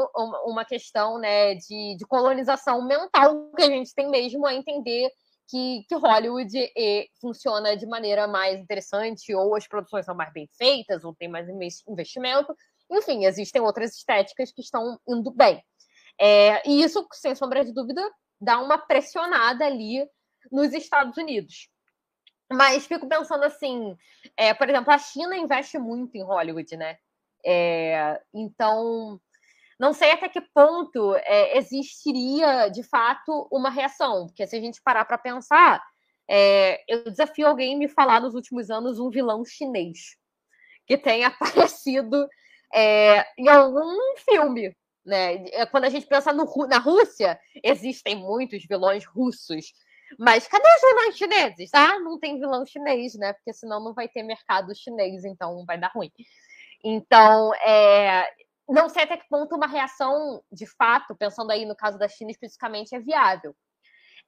uma 0.46 0.66
questão 0.66 1.18
né, 1.18 1.56
de, 1.56 1.96
de 1.98 2.06
colonização 2.06 2.86
mental 2.86 3.52
que 3.56 3.64
a 3.64 3.68
gente 3.68 3.94
tem 3.94 4.10
mesmo 4.10 4.46
a 4.46 4.54
entender 4.54 5.10
que, 5.50 5.84
que 5.88 5.96
Hollywood 5.96 6.56
e, 6.56 7.10
funciona 7.20 7.76
de 7.76 7.86
maneira 7.86 8.28
mais 8.28 8.60
interessante, 8.60 9.34
ou 9.34 9.56
as 9.56 9.68
produções 9.68 10.06
são 10.06 10.16
mais 10.16 10.32
bem 10.32 10.48
feitas, 10.58 11.04
ou 11.04 11.16
tem 11.16 11.28
mais 11.28 11.48
investimento. 11.88 12.56
Enfim, 12.92 13.26
existem 13.26 13.62
outras 13.62 13.96
estéticas 13.96 14.52
que 14.52 14.62
estão 14.62 15.00
indo 15.08 15.32
bem. 15.32 15.64
É, 16.20 16.68
e 16.70 16.84
isso, 16.84 17.08
sem 17.14 17.34
sombra 17.36 17.66
de 17.66 17.74
dúvida, 17.74 18.02
dá 18.40 18.60
uma 18.60 18.78
pressionada 18.78 19.66
ali 19.66 20.08
nos 20.52 20.74
Estados 20.74 21.18
Unidos. 21.18 21.70
Mas 22.52 22.88
fico 22.88 23.08
pensando 23.08 23.44
assim, 23.44 23.96
é, 24.36 24.54
por 24.54 24.70
exemplo, 24.70 24.92
a 24.92 24.98
China 24.98 25.36
investe 25.36 25.78
muito 25.78 26.16
em 26.16 26.24
Hollywood, 26.24 26.76
né? 26.78 26.98
É, 27.46 28.20
então, 28.34 29.20
não 29.80 29.94
sei 29.94 30.12
até 30.12 30.28
que 30.28 30.42
ponto 30.42 31.16
é, 31.16 31.58
existiria, 31.58 32.70
de 32.70 32.84
fato, 32.84 33.48
uma 33.52 33.70
reação. 33.70 34.28
Porque 34.28 34.46
se 34.46 34.56
a 34.56 34.60
gente 34.60 34.82
parar 34.82 35.06
para 35.06 35.18
pensar, 35.18 35.82
é, 36.30 36.84
eu 36.88 37.06
desafio 37.06 37.48
alguém 37.48 37.78
me 37.78 37.88
falar 37.88 38.20
nos 38.22 38.36
últimos 38.36 38.70
anos 38.70 39.00
um 39.00 39.10
vilão 39.10 39.44
chinês 39.46 40.18
que 40.86 40.98
tenha 40.98 41.28
aparecido 41.40 42.28
é, 42.74 43.26
em 43.38 43.48
algum 43.48 44.18
filme. 44.18 44.76
Né? 45.06 45.46
É, 45.52 45.66
quando 45.66 45.86
a 45.86 45.90
gente 45.90 46.06
pensa 46.06 46.34
no, 46.34 46.46
na 46.68 46.78
Rússia, 46.78 47.40
existem 47.64 48.16
muitos 48.18 48.66
vilões 48.66 49.06
russos 49.06 49.72
mas 50.18 50.48
cadê 50.48 50.64
os 50.64 50.82
vilões 50.82 51.18
chineses? 51.18 51.70
Ah, 51.74 52.00
não 52.00 52.20
tem 52.20 52.40
vilão 52.40 52.66
chinês, 52.66 53.14
né? 53.16 53.34
Porque 53.34 53.54
senão 53.54 53.84
não 53.84 53.94
vai 53.94 54.08
ter 54.08 54.24
mercado 54.24 54.76
chinês, 54.76 55.24
então 55.24 55.64
vai 55.66 55.78
dar 55.78 55.92
ruim. 55.94 56.12
Então, 56.84 57.54
é, 57.56 58.26
não 58.70 58.88
sei 58.88 59.04
até 59.04 59.18
que 59.18 59.28
ponto 59.28 59.56
uma 59.56 59.68
reação, 59.68 60.44
de 60.52 60.68
fato, 60.68 61.16
pensando 61.16 61.52
aí 61.52 61.66
no 61.66 61.76
caso 61.76 61.98
da 61.98 62.08
China 62.08 62.32
especificamente, 62.32 62.94
é 62.96 63.00
viável. 63.00 63.56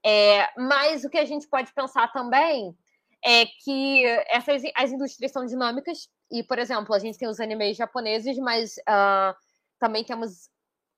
É, 0.04 0.50
mas 0.58 1.04
o 1.04 1.10
que 1.10 1.18
a 1.18 1.26
gente 1.26 1.48
pode 1.48 1.72
pensar 1.74 2.12
também 2.12 2.76
é 3.24 3.46
que 3.46 4.04
essas 4.28 4.64
as 4.76 4.92
indústrias 4.92 5.32
são 5.32 5.46
dinâmicas 5.46 6.10
e, 6.32 6.42
por 6.42 6.58
exemplo, 6.58 6.96
a 6.96 7.00
gente 7.00 7.20
tem 7.20 7.28
os 7.28 7.39
animes 7.39 7.78
japoneses, 7.78 8.38
mas 8.39 8.78
uh, 8.78 9.36
também 9.78 10.04
temos 10.04 10.50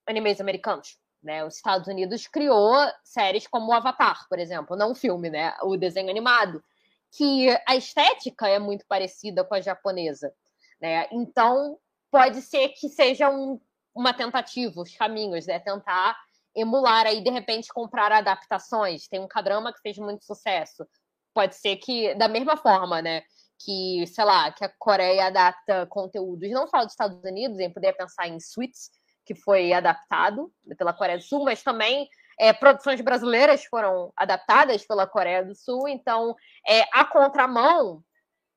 animes 0.07 0.39
americanos. 0.39 0.97
Né? 1.21 1.43
Os 1.43 1.55
Estados 1.55 1.87
Unidos 1.87 2.27
criou 2.27 2.75
séries 3.03 3.47
como 3.47 3.73
Avatar, 3.73 4.25
por 4.29 4.39
exemplo, 4.39 4.75
não 4.75 4.91
o 4.91 4.95
filme, 4.95 5.29
né? 5.29 5.53
O 5.61 5.77
desenho 5.77 6.09
animado, 6.09 6.63
que 7.11 7.49
a 7.65 7.75
estética 7.75 8.47
é 8.47 8.59
muito 8.59 8.85
parecida 8.87 9.43
com 9.43 9.55
a 9.55 9.61
japonesa, 9.61 10.33
né? 10.81 11.07
Então 11.11 11.77
pode 12.13 12.43
ser 12.43 12.69
que 12.69 12.87
seja 12.89 13.27
um, 13.27 13.59
uma 13.95 14.13
tentativa, 14.13 14.79
os 14.79 14.95
caminhos, 14.95 15.47
né? 15.47 15.57
Tentar 15.57 16.15
emular 16.55 17.07
aí 17.07 17.23
de 17.23 17.31
repente 17.31 17.73
comprar 17.73 18.11
adaptações. 18.11 19.07
Tem 19.07 19.19
um 19.19 19.27
cadrama 19.27 19.73
que 19.73 19.81
fez 19.81 19.97
muito 19.97 20.23
sucesso. 20.23 20.87
Pode 21.33 21.55
ser 21.55 21.77
que 21.77 22.13
da 22.13 22.27
mesma 22.27 22.55
forma, 22.55 23.01
né? 23.01 23.23
Que, 23.65 24.05
sei 24.05 24.23
lá, 24.25 24.51
que 24.51 24.63
a 24.63 24.71
Coreia 24.77 25.25
adapta 25.25 25.87
conteúdos 25.87 26.51
não 26.51 26.67
só 26.67 26.83
dos 26.83 26.93
Estados 26.93 27.19
Unidos, 27.23 27.57
em 27.59 27.73
poder 27.73 27.93
pensar 27.93 28.27
em 28.27 28.39
Suits, 28.39 28.91
que 29.25 29.33
foi 29.33 29.73
adaptado 29.73 30.53
pela 30.77 30.93
Coreia 30.93 31.17
do 31.17 31.23
Sul, 31.23 31.43
mas 31.43 31.63
também 31.63 32.07
é, 32.39 32.53
produções 32.53 33.01
brasileiras 33.01 33.65
foram 33.65 34.13
adaptadas 34.15 34.85
pela 34.85 35.07
Coreia 35.07 35.43
do 35.43 35.55
Sul, 35.55 35.87
então 35.87 36.35
é, 36.67 36.81
a 36.93 37.05
contramão 37.05 38.03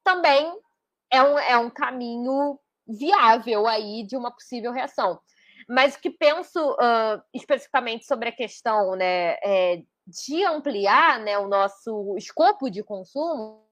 também 0.05 0.53
é 1.11 1.23
um, 1.23 1.39
é 1.39 1.57
um 1.57 1.71
caminho 1.71 2.59
viável 2.87 3.67
aí 3.67 4.05
de 4.07 4.17
uma 4.17 4.31
possível 4.31 4.73
reação. 4.73 5.21
Mas 5.69 5.95
o 5.95 6.01
que 6.01 6.11
penso 6.11 6.59
uh, 6.73 7.23
especificamente 7.35 8.07
sobre 8.07 8.29
a 8.29 8.33
questão 8.33 8.95
né, 8.95 9.37
é, 9.43 9.83
de 10.07 10.45
ampliar 10.45 11.19
né, 11.21 11.39
o 11.39 11.49
nosso 11.49 12.15
escopo 12.17 12.71
de 12.71 12.83
consumo 12.85 13.67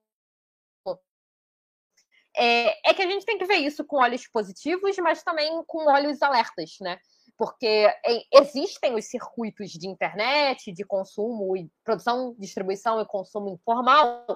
é, 2.36 2.90
é, 2.90 2.94
que 2.94 3.02
a 3.02 3.08
gente 3.08 3.24
tem 3.24 3.38
que 3.38 3.46
ver 3.46 3.56
isso 3.56 3.84
com 3.84 3.96
olhos 3.96 4.26
positivos, 4.26 4.96
mas 4.98 5.22
também 5.22 5.62
com 5.66 5.86
olhos 5.86 6.20
alertas, 6.20 6.76
né? 6.80 6.98
Porque 7.36 7.66
é, 7.66 8.22
existem 8.32 8.94
os 8.94 9.04
circuitos 9.06 9.70
de 9.70 9.88
internet, 9.88 10.72
de 10.72 10.84
consumo, 10.84 11.56
e 11.56 11.70
produção, 11.84 12.34
distribuição 12.38 13.00
e 13.00 13.06
consumo 13.06 13.50
informal, 13.50 14.26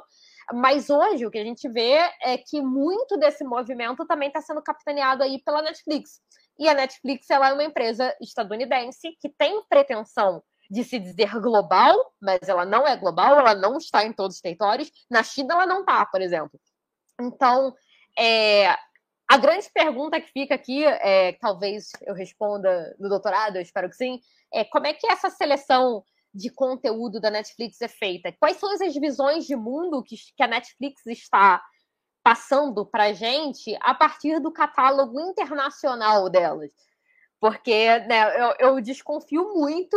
mas 0.53 0.91
hoje 0.91 1.27
o 1.27 1.31
que 1.31 1.39
a 1.39 1.45
gente 1.45 1.69
vê 1.69 1.99
é 2.23 2.39
que 2.39 2.61
muito 2.61 3.17
desse 3.17 3.45
movimento 3.45 4.07
também 4.07 4.29
está 4.29 4.41
sendo 4.41 4.63
capitaneado 4.63 5.23
aí 5.23 5.43
pela 5.43 5.63
Netflix. 5.63 6.21
E 6.59 6.69
a 6.69 6.75
Netflix 6.75 7.31
ela 7.31 7.51
é 7.51 7.53
uma 7.53 7.65
empresa 7.65 8.15
estadunidense 8.21 9.17
que 9.21 9.29
tem 9.29 9.63
pretensão 9.69 10.43
de 10.71 10.85
se 10.85 10.99
dizer 10.99 11.31
global, 11.41 11.95
mas 12.21 12.41
ela 12.49 12.65
não 12.65 12.87
é 12.87 12.97
global, 12.97 13.39
ela 13.39 13.55
não 13.55 13.79
está 13.79 14.05
em 14.05 14.13
todos 14.13 14.37
os 14.37 14.43
territórios. 14.43 14.91
Na 15.11 15.23
China 15.23 15.55
ela 15.55 15.67
não 15.67 15.81
está, 15.81 16.05
por 16.07 16.21
exemplo. 16.21 16.61
Então, 17.21 17.75
é, 18.19 18.69
a 19.29 19.37
grande 19.37 19.69
pergunta 19.73 20.21
que 20.21 20.33
fica 20.33 20.55
aqui, 20.55 20.85
é, 20.85 21.33
talvez 21.35 21.91
eu 22.03 22.15
responda 22.15 22.95
no 22.99 23.09
doutorado, 23.09 23.57
eu 23.57 23.63
espero 23.63 23.89
que 23.89 23.97
sim, 23.97 24.21
é 24.53 24.65
como 24.65 24.87
é 24.87 24.93
que 24.93 25.07
essa 25.07 25.31
seleção 25.31 26.03
de 26.39 26.51
conteúdo 26.51 27.21
da 27.21 27.31
Netflix 27.31 27.81
é 27.83 27.89
feita? 27.89 28.33
Quais 28.39 28.57
são 28.57 28.71
as 28.73 28.95
visões 28.95 29.45
de 29.45 29.57
mundo 29.57 30.03
que, 30.03 30.17
que 30.37 30.43
a 30.43 30.47
Netflix 30.47 31.05
está 31.07 31.63
passando 32.23 32.87
para 32.87 33.13
gente 33.13 33.77
a 33.81 33.95
partir 33.95 34.41
do 34.41 34.53
catálogo 34.53 35.21
internacional 35.21 36.31
delas? 36.31 36.71
Porque 37.41 37.99
né, 38.01 38.37
eu, 38.41 38.55
eu, 38.59 38.81
desconfio 38.81 39.55
muito 39.55 39.97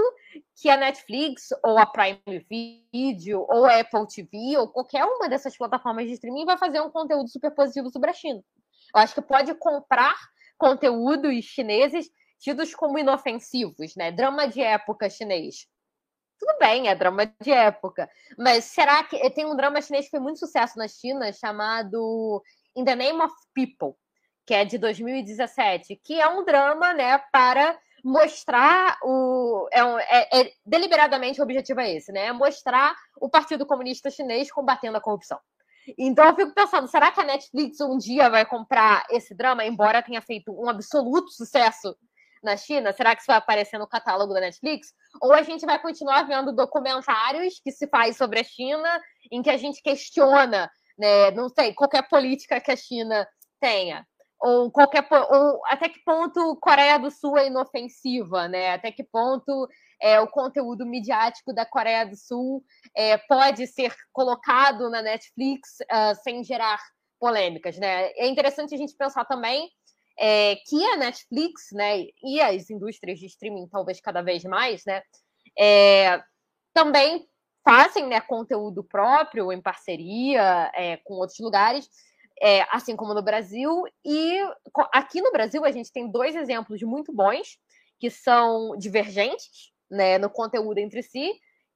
que 0.55 0.69
a 0.69 0.77
Netflix, 0.77 1.49
ou 1.63 1.77
a 1.77 1.85
Prime 1.85 2.45
Video, 2.93 3.45
ou 3.49 3.65
a 3.65 3.79
Apple 3.79 4.07
TV, 4.07 4.57
ou 4.57 4.67
qualquer 4.67 5.03
uma 5.05 5.27
dessas 5.27 5.57
plataformas 5.57 6.05
de 6.05 6.13
streaming 6.13 6.45
vai 6.45 6.57
fazer 6.57 6.81
um 6.81 6.91
conteúdo 6.91 7.29
super 7.29 7.51
positivo 7.51 7.89
sobre 7.89 8.11
a 8.11 8.13
China. 8.13 8.43
Eu 8.93 9.01
acho 9.01 9.15
que 9.15 9.21
pode 9.21 9.53
comprar 9.55 10.15
conteúdos 10.57 11.43
chineses 11.45 12.11
tidos 12.39 12.75
como 12.75 12.99
inofensivos, 12.99 13.95
né? 13.95 14.11
Drama 14.11 14.47
de 14.47 14.61
época 14.61 15.09
chinês. 15.09 15.67
Tudo 16.41 16.57
bem, 16.59 16.87
é 16.87 16.95
drama 16.95 17.31
de 17.39 17.51
época. 17.51 18.09
Mas 18.37 18.65
será 18.65 19.03
que. 19.03 19.29
Tem 19.29 19.45
um 19.45 19.55
drama 19.55 19.81
chinês 19.81 20.05
que 20.05 20.11
fez 20.11 20.23
muito 20.23 20.39
sucesso 20.39 20.77
na 20.77 20.87
China 20.87 21.31
chamado 21.31 22.41
In 22.75 22.83
the 22.83 22.95
Name 22.95 23.21
of 23.21 23.33
People 23.53 23.95
que 24.45 24.53
é 24.53 24.65
de 24.65 24.77
2017, 24.77 26.01
que 26.03 26.19
é 26.19 26.27
um 26.27 26.43
drama, 26.43 26.93
né, 26.93 27.17
para 27.31 27.79
mostrar 28.03 28.97
o. 29.01 29.67
É, 29.71 29.83
um, 29.83 29.99
é, 29.99 30.27
é, 30.33 30.51
deliberadamente 30.65 31.39
o 31.39 31.43
objetivo 31.43 31.79
é 31.79 31.95
esse, 31.95 32.11
né? 32.11 32.25
É 32.25 32.33
mostrar 32.33 32.95
o 33.19 33.29
Partido 33.29 33.65
Comunista 33.65 34.09
Chinês 34.09 34.51
combatendo 34.51 34.97
a 34.97 35.01
corrupção. 35.01 35.39
Então 35.97 36.25
eu 36.25 36.35
fico 36.35 36.53
pensando, 36.53 36.87
será 36.87 37.11
que 37.11 37.21
a 37.21 37.23
Netflix 37.23 37.79
um 37.79 37.97
dia 37.97 38.29
vai 38.29 38.45
comprar 38.45 39.05
esse 39.09 39.33
drama, 39.33 39.65
embora 39.65 40.03
tenha 40.03 40.21
feito 40.21 40.51
um 40.51 40.69
absoluto 40.69 41.29
sucesso 41.31 41.95
na 42.43 42.57
China? 42.57 42.93
Será 42.93 43.15
que 43.15 43.21
isso 43.21 43.27
vai 43.27 43.37
aparecer 43.37 43.77
no 43.77 43.87
catálogo 43.87 44.33
da 44.33 44.41
Netflix? 44.41 44.89
Ou 45.21 45.33
a 45.33 45.41
gente 45.43 45.65
vai 45.65 45.79
continuar 45.79 46.23
vendo 46.23 46.51
documentários 46.53 47.59
que 47.63 47.71
se 47.71 47.87
faz 47.87 48.17
sobre 48.17 48.39
a 48.39 48.43
China, 48.43 49.01
em 49.31 49.41
que 49.41 49.49
a 49.49 49.57
gente 49.57 49.81
questiona, 49.81 50.69
né, 50.97 51.31
não 51.31 51.49
sei, 51.49 51.73
qualquer 51.73 52.07
política 52.07 52.59
que 52.59 52.71
a 52.71 52.75
China 52.75 53.27
tenha? 53.59 54.05
ou 54.41 54.71
qualquer 54.71 55.07
ou 55.11 55.61
até 55.67 55.87
que 55.87 56.03
ponto 56.03 56.57
Coreia 56.59 56.97
do 56.97 57.11
Sul 57.11 57.37
é 57.37 57.45
inofensiva, 57.45 58.47
né? 58.47 58.73
Até 58.73 58.91
que 58.91 59.03
ponto 59.03 59.67
é, 60.01 60.19
o 60.19 60.27
conteúdo 60.27 60.83
midiático 60.83 61.53
da 61.53 61.63
Coreia 61.63 62.05
do 62.05 62.15
Sul 62.15 62.63
é, 62.97 63.17
pode 63.17 63.67
ser 63.67 63.95
colocado 64.11 64.89
na 64.89 65.03
Netflix 65.03 65.77
uh, 65.81 66.15
sem 66.23 66.43
gerar 66.43 66.79
polêmicas, 67.19 67.77
né? 67.77 68.09
É 68.13 68.27
interessante 68.27 68.73
a 68.73 68.77
gente 68.77 68.95
pensar 68.97 69.25
também 69.25 69.69
é, 70.21 70.55
que 70.67 70.85
a 70.85 70.97
Netflix, 70.97 71.71
né, 71.71 72.05
e 72.23 72.39
as 72.39 72.69
indústrias 72.69 73.19
de 73.19 73.25
streaming 73.25 73.67
talvez 73.67 73.99
cada 73.99 74.21
vez 74.21 74.43
mais, 74.43 74.85
né, 74.85 75.01
é, 75.57 76.21
também 76.73 77.27
fazem 77.63 78.07
né, 78.07 78.21
conteúdo 78.21 78.83
próprio 78.83 79.51
em 79.51 79.61
parceria 79.61 80.71
é, 80.75 80.97
com 80.97 81.15
outros 81.15 81.39
lugares 81.39 81.89
é, 82.41 82.65
assim 82.71 82.95
como 82.95 83.13
no 83.13 83.21
Brasil. 83.21 83.83
E 84.03 84.39
aqui 84.91 85.21
no 85.21 85.31
Brasil 85.31 85.63
a 85.63 85.71
gente 85.71 85.91
tem 85.91 86.09
dois 86.09 86.35
exemplos 86.35 86.81
muito 86.81 87.13
bons, 87.13 87.57
que 87.99 88.09
são 88.09 88.75
divergentes 88.77 89.71
né, 89.89 90.17
no 90.17 90.29
conteúdo 90.29 90.79
entre 90.79 91.03
si, 91.03 91.31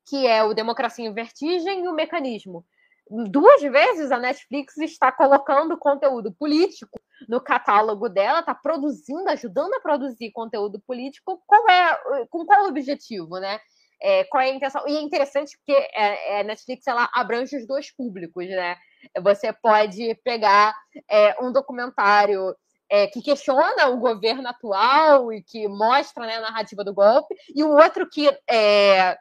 que 0.08 0.26
é 0.26 0.44
o 0.44 0.54
Democracia 0.54 1.06
em 1.06 1.14
Vertigem 1.14 1.84
e 1.84 1.88
o 1.88 1.94
Mecanismo. 1.94 2.66
Duas 3.10 3.62
vezes 3.62 4.12
a 4.12 4.18
Netflix 4.18 4.78
está 4.78 5.12
colocando 5.12 5.78
conteúdo 5.78 6.34
político 6.34 7.00
no 7.30 7.40
catálogo 7.40 8.10
dela, 8.10 8.40
está 8.40 8.56
produzindo, 8.56 9.30
ajudando 9.30 9.74
a 9.76 9.80
produzir 9.80 10.32
conteúdo 10.32 10.80
político. 10.80 11.42
Qual 11.46 11.70
é, 11.70 12.26
com 12.30 12.46
qual 12.46 12.68
objetivo, 12.68 13.38
né? 13.40 13.60
É, 14.02 14.24
qual 14.26 14.42
é 14.42 14.48
a 14.48 14.54
intenção? 14.54 14.88
E 14.88 14.98
é 14.98 15.02
interessante 15.02 15.58
porque 15.58 15.74
a 15.96 16.02
é, 16.02 16.40
é, 16.40 16.44
Netflix 16.44 16.88
ela 16.88 17.10
abrange 17.14 17.56
os 17.56 17.68
dois 17.68 17.96
públicos, 17.96 18.46
né? 18.48 18.76
Você 19.22 19.54
pode 19.54 20.16
pegar 20.24 20.76
é, 21.10 21.36
um 21.42 21.52
documentário 21.52 22.56
é, 22.90 23.08
que 23.08 23.22
questiona 23.22 23.88
o 23.88 23.98
governo 23.98 24.48
atual 24.48 25.32
e 25.32 25.42
que 25.44 25.68
mostra 25.68 26.26
né, 26.26 26.36
a 26.38 26.42
narrativa 26.42 26.84
do 26.84 26.94
golpe, 26.94 27.36
e 27.54 27.64
o 27.64 27.70
outro 27.70 28.08
que 28.10 28.30
é, 28.50 29.18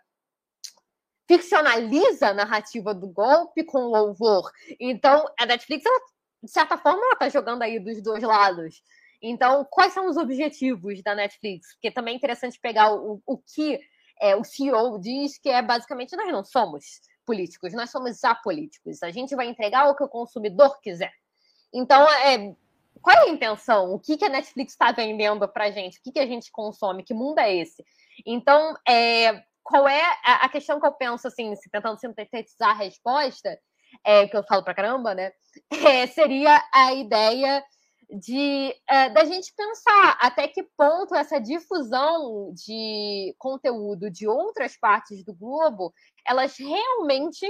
ficcionaliza 1.27 2.29
a 2.29 2.35
narrativa 2.35 2.95
do 2.95 3.09
golpe 3.09 3.65
com 3.65 3.87
louvor. 3.87 4.51
Então, 4.79 5.27
a 5.39 5.47
Netflix, 5.47 5.85
ela, 5.85 6.01
de 6.43 6.51
certa 6.51 6.77
forma, 6.77 7.03
ela 7.03 7.13
está 7.15 7.29
jogando 7.29 7.63
aí 7.63 7.79
dos 7.79 8.03
dois 8.03 8.23
lados. 8.23 8.83
Então, 9.23 9.67
quais 9.71 9.93
são 9.93 10.07
os 10.07 10.17
objetivos 10.17 11.03
da 11.03 11.15
Netflix? 11.15 11.73
Porque 11.75 11.91
também 11.91 12.15
é 12.15 12.17
interessante 12.17 12.61
pegar 12.61 12.93
o, 12.95 13.23
o 13.27 13.39
que 13.39 13.81
é, 14.21 14.37
o 14.37 14.45
CEO 14.45 14.99
diz, 14.99 15.39
que 15.39 15.49
é 15.49 15.63
basicamente 15.63 16.17
nós 16.17 16.31
não 16.31 16.45
somos 16.45 17.01
políticos, 17.25 17.73
nós 17.73 17.91
somos 17.91 18.23
apolíticos. 18.23 19.03
A 19.03 19.11
gente 19.11 19.35
vai 19.35 19.47
entregar 19.47 19.89
o 19.89 19.97
que 19.97 20.05
o 20.05 20.09
consumidor 20.09 20.79
quiser. 20.81 21.13
Então, 21.73 22.07
é, 22.11 22.55
qual 23.01 23.17
é 23.17 23.21
a 23.23 23.29
intenção? 23.29 23.93
O 23.93 23.99
que, 23.99 24.17
que 24.17 24.25
a 24.25 24.29
Netflix 24.29 24.73
está 24.73 24.93
vendendo 24.93 25.49
para 25.49 25.65
a 25.65 25.71
gente? 25.71 25.99
O 25.99 26.03
que, 26.03 26.13
que 26.13 26.21
a 26.21 26.27
gente 26.27 26.53
consome? 26.53 27.03
Que 27.03 27.15
mundo 27.15 27.39
é 27.39 27.55
esse? 27.55 27.85
Então, 28.27 28.75
é, 28.87 29.43
qual 29.65 29.89
é 29.89 30.03
a, 30.25 30.45
a, 30.45 30.49
questão 30.49 30.79
que 30.79 30.87
eu 30.87 30.93
penso, 30.93 31.27
assim, 31.27 31.53
tentando 31.73 31.99
sintetizar 31.99 32.71
a 32.71 32.75
resposta, 32.85 33.59
é, 34.05 34.29
que 34.29 34.37
eu 34.37 34.45
falo 34.45 34.63
para 34.63 34.75
caramba, 34.75 35.15
né? 35.15 35.33
É, 36.03 36.07
seria 36.07 36.63
a 36.73 36.93
ideia 36.93 37.65
de 38.11 38.75
é, 38.89 39.09
da 39.11 39.25
gente 39.25 39.53
pensar 39.57 40.19
até 40.21 40.47
que 40.47 40.63
ponto 40.77 41.15
essa 41.15 41.41
difusão 41.41 42.53
de 42.53 43.35
conteúdo 43.39 44.11
de 44.11 44.29
outras 44.29 44.77
partes 44.77 45.25
do 45.25 45.35
globo 45.35 45.93
elas 46.27 46.57
realmente 46.59 47.47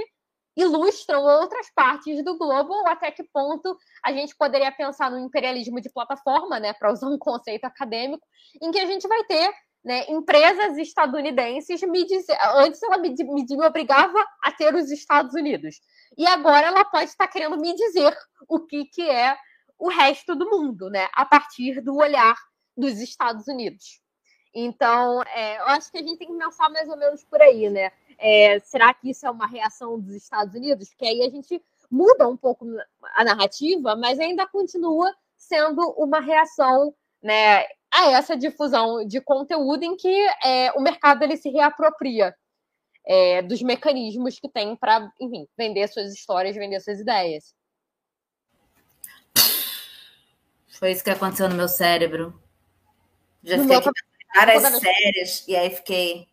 ilustram 0.55 1.23
outras 1.23 1.67
partes 1.75 2.23
do 2.23 2.37
globo 2.37 2.73
ou 2.73 2.87
até 2.87 3.11
que 3.11 3.23
ponto 3.23 3.77
a 4.03 4.13
gente 4.13 4.35
poderia 4.37 4.71
pensar 4.71 5.11
no 5.11 5.19
imperialismo 5.19 5.81
de 5.81 5.91
plataforma, 5.91 6.59
né, 6.59 6.73
para 6.73 6.91
usar 6.91 7.07
um 7.07 7.17
conceito 7.17 7.65
acadêmico, 7.65 8.25
em 8.61 8.71
que 8.71 8.79
a 8.79 8.85
gente 8.85 9.07
vai 9.07 9.23
ter 9.25 9.53
né, 9.85 10.03
empresas 10.09 10.79
estadunidenses 10.79 11.79
me 11.83 12.03
dizer, 12.05 12.35
antes 12.55 12.81
ela 12.81 12.97
me, 12.97 13.09
me, 13.09 13.45
me 13.47 13.65
obrigava 13.67 14.17
a 14.41 14.51
ter 14.51 14.73
os 14.73 14.89
Estados 14.89 15.35
Unidos 15.35 15.79
e 16.17 16.25
agora 16.25 16.65
ela 16.65 16.83
pode 16.83 17.11
estar 17.11 17.27
querendo 17.27 17.55
me 17.55 17.75
dizer 17.75 18.17
o 18.49 18.59
que 18.61 18.85
que 18.85 19.07
é 19.07 19.37
o 19.77 19.87
resto 19.87 20.35
do 20.35 20.49
mundo, 20.49 20.89
né? 20.89 21.07
A 21.13 21.23
partir 21.23 21.81
do 21.81 21.97
olhar 21.97 22.35
dos 22.75 22.99
Estados 22.99 23.47
Unidos. 23.47 24.01
Então, 24.53 25.21
é, 25.23 25.59
eu 25.59 25.65
acho 25.65 25.91
que 25.91 25.97
a 25.99 26.01
gente 26.01 26.17
tem 26.17 26.29
que 26.29 26.37
pensar 26.37 26.69
mais 26.69 26.89
ou 26.89 26.97
menos 26.97 27.23
por 27.25 27.41
aí, 27.41 27.69
né? 27.69 27.91
É, 28.17 28.59
será 28.61 28.93
que 28.93 29.11
isso 29.11 29.27
é 29.27 29.29
uma 29.29 29.45
reação 29.45 29.99
dos 29.99 30.15
Estados 30.15 30.55
Unidos? 30.55 30.93
Que 30.97 31.05
aí 31.05 31.21
a 31.21 31.29
gente 31.29 31.61
muda 31.91 32.27
um 32.27 32.37
pouco 32.37 32.65
a 33.15 33.23
narrativa, 33.23 33.95
mas 33.95 34.17
ainda 34.17 34.47
continua 34.47 35.13
sendo 35.37 35.81
uma 35.97 36.21
reação 36.21 36.95
né, 37.21 37.65
a 37.95 38.11
essa 38.11 38.35
difusão 38.35 39.07
de 39.07 39.21
conteúdo 39.21 39.83
em 39.83 39.95
que 39.95 40.13
é, 40.43 40.71
o 40.73 40.81
mercado 40.81 41.23
ele 41.23 41.37
se 41.37 41.49
reapropria 41.49 42.35
é, 43.07 43.41
dos 43.41 43.61
mecanismos 43.61 44.37
que 44.39 44.49
tem 44.49 44.75
para, 44.75 45.09
enfim, 45.21 45.47
vender 45.57 45.87
suas 45.87 46.13
histórias, 46.13 46.55
vender 46.55 46.79
suas 46.81 46.99
ideias. 46.99 47.55
Foi 50.77 50.91
isso 50.91 51.03
que 51.03 51.09
aconteceu 51.09 51.47
no 51.47 51.55
meu 51.55 51.69
cérebro. 51.69 52.37
Já 53.41 53.59
fiquei 53.59 53.77
aqui 53.77 53.89
várias 54.35 54.63
séries 54.79 55.47
e 55.47 55.55
aí 55.55 55.69
fiquei, 55.69 56.27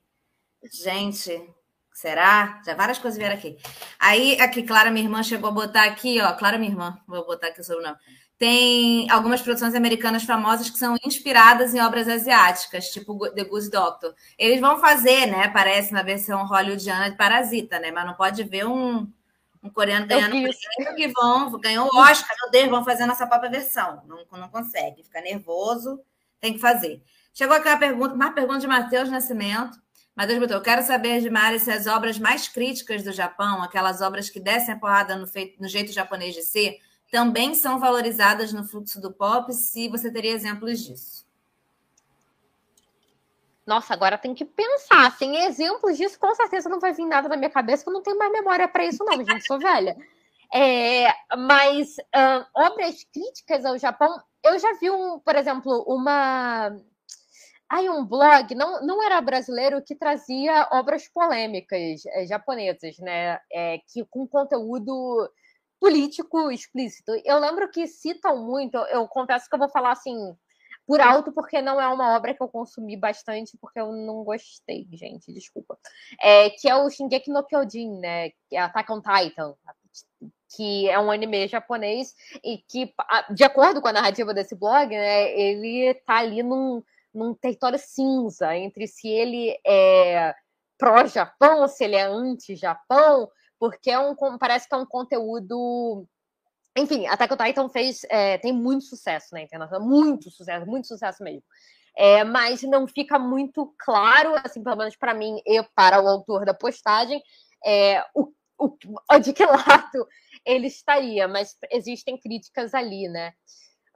gente, 0.82 1.54
será? 1.92 2.60
Já 2.66 2.74
várias 2.74 2.98
coisas 2.98 3.16
vieram 3.16 3.36
aqui. 3.36 3.56
Aí, 4.00 4.40
aqui, 4.40 4.64
Clara, 4.64 4.90
minha 4.90 5.04
irmã, 5.04 5.22
chegou 5.22 5.50
a 5.50 5.52
botar 5.52 5.84
aqui, 5.84 6.20
ó, 6.20 6.32
Clara, 6.32 6.58
minha 6.58 6.72
irmã, 6.72 6.98
vou 7.06 7.24
botar 7.24 7.48
aqui 7.48 7.60
o 7.60 7.64
sobrenome. 7.64 7.98
Tem 8.42 9.08
algumas 9.08 9.40
produções 9.40 9.72
americanas 9.72 10.24
famosas 10.24 10.68
que 10.68 10.76
são 10.76 10.96
inspiradas 11.04 11.76
em 11.76 11.80
obras 11.80 12.08
asiáticas, 12.08 12.88
tipo 12.88 13.16
The 13.30 13.44
Good 13.44 13.70
Doctor. 13.70 14.16
Eles 14.36 14.60
vão 14.60 14.80
fazer, 14.80 15.26
né? 15.26 15.46
Parece 15.46 15.92
na 15.92 16.02
versão 16.02 16.44
hollywoodiana 16.44 17.08
de 17.08 17.16
Parasita, 17.16 17.78
né? 17.78 17.92
Mas 17.92 18.04
não 18.04 18.14
pode 18.14 18.42
ver 18.42 18.66
um, 18.66 19.06
um 19.62 19.70
coreano 19.70 20.08
ganhando 20.08 20.32
prêmio 20.32 20.96
que 20.96 21.06
vão, 21.06 21.52
ganhou 21.60 21.86
o 21.86 21.96
Oscar, 22.00 22.36
meu 22.42 22.50
Deus, 22.50 22.68
vão 22.68 22.84
fazer 22.84 23.04
a 23.04 23.06
nossa 23.06 23.28
própria 23.28 23.48
versão. 23.48 24.02
Não, 24.08 24.26
não 24.36 24.48
consegue, 24.48 25.04
fica 25.04 25.20
nervoso, 25.20 26.00
tem 26.40 26.52
que 26.52 26.58
fazer. 26.58 27.00
Chegou 27.32 27.54
aqui 27.54 27.68
uma 27.68 27.78
pergunta, 27.78 28.14
uma 28.16 28.32
pergunta 28.32 28.58
de 28.58 28.66
Matheus 28.66 29.08
Nascimento. 29.08 29.80
Matheus 30.16 30.40
botou, 30.40 30.56
eu 30.56 30.62
quero 30.62 30.82
saber 30.82 31.20
de 31.20 31.30
Mari 31.30 31.60
se 31.60 31.70
as 31.70 31.86
obras 31.86 32.18
mais 32.18 32.48
críticas 32.48 33.04
do 33.04 33.12
Japão, 33.12 33.62
aquelas 33.62 34.00
obras 34.00 34.28
que 34.28 34.40
descem 34.40 34.74
a 34.74 34.78
porrada 34.80 35.14
no, 35.14 35.28
feito, 35.28 35.62
no 35.62 35.68
jeito 35.68 35.92
japonês 35.92 36.34
de 36.34 36.42
ser, 36.42 36.80
também 37.12 37.54
são 37.54 37.78
valorizadas 37.78 38.54
no 38.54 38.64
fluxo 38.64 38.98
do 38.98 39.12
pop, 39.12 39.52
se 39.52 39.86
você 39.86 40.10
teria 40.10 40.32
exemplos 40.32 40.80
disso. 40.80 41.26
Nossa, 43.66 43.92
agora 43.92 44.16
tem 44.16 44.34
que 44.34 44.46
pensar. 44.46 45.12
Sem 45.18 45.44
exemplos 45.44 45.98
disso, 45.98 46.18
com 46.18 46.34
certeza 46.34 46.70
não 46.70 46.80
vai 46.80 46.94
vir 46.94 47.04
nada 47.04 47.28
na 47.28 47.36
minha 47.36 47.50
cabeça, 47.50 47.84
que 47.84 47.90
eu 47.90 47.92
não 47.92 48.02
tenho 48.02 48.18
mais 48.18 48.32
memória 48.32 48.66
para 48.66 48.86
isso, 48.86 49.04
não, 49.04 49.22
gente. 49.22 49.46
Sou 49.46 49.58
velha. 49.58 49.94
É, 50.54 51.12
mas 51.36 51.96
obras 52.56 53.04
críticas 53.12 53.66
ao 53.66 53.76
Japão, 53.76 54.18
eu 54.42 54.58
já 54.58 54.72
vi 54.80 54.90
um, 54.90 55.20
por 55.20 55.36
exemplo, 55.36 55.84
uma. 55.86 56.74
Ai, 57.68 57.90
um 57.90 58.06
blog, 58.06 58.54
não, 58.54 58.84
não 58.84 59.02
era 59.02 59.20
brasileiro, 59.20 59.82
que 59.82 59.94
trazia 59.94 60.66
obras 60.72 61.08
polêmicas 61.08 62.04
é, 62.06 62.26
japonesas, 62.26 62.98
né? 62.98 63.38
É, 63.52 63.78
que, 63.86 64.02
com 64.06 64.26
conteúdo 64.26 65.30
político 65.82 66.48
explícito. 66.52 67.10
Eu 67.24 67.40
lembro 67.40 67.68
que 67.68 67.88
citam 67.88 68.40
muito, 68.40 68.76
eu 68.76 69.08
confesso 69.08 69.48
que 69.48 69.54
eu 69.56 69.58
vou 69.58 69.68
falar 69.68 69.90
assim, 69.90 70.16
por 70.86 71.00
alto, 71.00 71.32
porque 71.32 71.60
não 71.60 71.80
é 71.80 71.88
uma 71.88 72.14
obra 72.16 72.32
que 72.32 72.40
eu 72.40 72.46
consumi 72.46 72.96
bastante, 72.96 73.58
porque 73.60 73.80
eu 73.80 73.90
não 73.90 74.22
gostei, 74.22 74.86
gente, 74.92 75.32
desculpa. 75.32 75.76
É, 76.20 76.50
que 76.50 76.68
é 76.68 76.76
o 76.76 76.88
Shingeki 76.88 77.32
no 77.32 77.42
Kyojin, 77.42 77.98
né? 77.98 78.30
Que 78.30 78.54
é 78.54 78.60
Attack 78.60 78.92
on 78.92 79.00
Titan, 79.00 79.56
que 80.54 80.88
é 80.88 81.00
um 81.00 81.10
anime 81.10 81.48
japonês 81.48 82.14
e 82.44 82.58
que, 82.58 82.94
de 83.34 83.42
acordo 83.42 83.82
com 83.82 83.88
a 83.88 83.92
narrativa 83.92 84.32
desse 84.32 84.54
blog, 84.54 84.88
né, 84.88 85.36
ele 85.36 85.94
tá 86.06 86.18
ali 86.18 86.44
num, 86.44 86.80
num 87.12 87.34
território 87.34 87.78
cinza 87.80 88.56
entre 88.56 88.86
se 88.86 89.08
ele 89.08 89.58
é 89.66 90.32
pró-Japão, 90.78 91.66
se 91.66 91.82
ele 91.82 91.96
é 91.96 92.02
anti-Japão, 92.02 93.28
porque 93.62 93.92
é 93.92 93.98
um, 94.00 94.16
parece 94.40 94.68
que 94.68 94.74
é 94.74 94.76
um 94.76 94.84
conteúdo 94.84 96.04
enfim, 96.76 97.06
Attack 97.06 97.32
on 97.32 97.36
Titan 97.36 97.68
fez, 97.68 98.04
é, 98.10 98.36
tem 98.38 98.52
muito 98.52 98.86
sucesso 98.86 99.28
na 99.30 99.40
internet, 99.40 99.70
muito 99.78 100.32
sucesso, 100.32 100.66
muito 100.66 100.88
sucesso 100.88 101.22
mesmo. 101.22 101.44
É, 101.96 102.24
mas 102.24 102.64
não 102.64 102.88
fica 102.88 103.20
muito 103.20 103.72
claro, 103.78 104.34
assim, 104.42 104.64
pelo 104.64 104.74
menos 104.74 104.96
para 104.96 105.14
mim 105.14 105.40
e 105.46 105.62
para 105.76 106.02
o 106.02 106.08
autor 106.08 106.44
da 106.44 106.52
postagem, 106.52 107.22
é, 107.64 108.04
o, 108.16 108.32
o, 108.58 108.76
de 109.22 109.32
que 109.32 109.46
lado 109.46 110.08
ele 110.44 110.66
estaria, 110.66 111.28
mas 111.28 111.56
existem 111.70 112.18
críticas 112.18 112.74
ali, 112.74 113.06
né? 113.08 113.32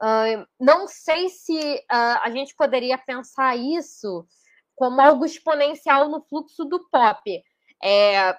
Uh, 0.01 0.47
não 0.61 0.87
sei 0.87 1.29
se 1.29 1.59
uh, 1.91 2.21
a 2.23 2.31
gente 2.31 2.55
poderia 2.55 2.99
pensar 2.99 3.57
isso 3.57 4.25
como 4.77 5.01
algo 5.01 5.25
exponencial 5.25 6.09
no 6.09 6.23
fluxo 6.23 6.65
do 6.65 6.89
pop. 6.89 7.43
É, 7.83 8.37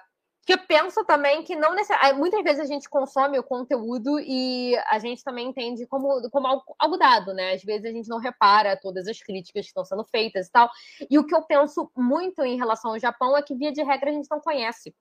que 0.48 0.56
penso 0.56 1.04
também 1.04 1.42
que 1.42 1.54
não 1.54 1.74
necessariamente. 1.74 2.18
Muitas 2.18 2.42
vezes 2.42 2.60
a 2.60 2.64
gente 2.64 2.88
consome 2.88 3.38
o 3.38 3.42
conteúdo 3.42 4.18
e 4.18 4.74
a 4.86 4.98
gente 4.98 5.22
também 5.22 5.48
entende 5.48 5.86
como, 5.86 6.26
como 6.30 6.46
algo, 6.46 6.74
algo, 6.78 6.96
dado, 6.96 7.34
né? 7.34 7.52
Às 7.52 7.62
vezes 7.62 7.84
a 7.84 7.92
gente 7.92 8.08
não 8.08 8.16
repara 8.16 8.74
todas 8.74 9.06
as 9.06 9.20
críticas 9.20 9.66
que 9.66 9.68
estão 9.68 9.84
sendo 9.84 10.02
feitas 10.04 10.46
e 10.46 10.50
tal. 10.50 10.70
E 11.10 11.18
o 11.18 11.26
que 11.26 11.34
eu 11.34 11.42
penso 11.42 11.92
muito 11.94 12.42
em 12.42 12.56
relação 12.56 12.92
ao 12.92 12.98
Japão 12.98 13.36
é 13.36 13.42
que, 13.42 13.54
via 13.54 13.70
de 13.70 13.82
regra, 13.82 14.08
a 14.08 14.12
gente 14.14 14.30
não 14.30 14.40
conhece 14.40 14.94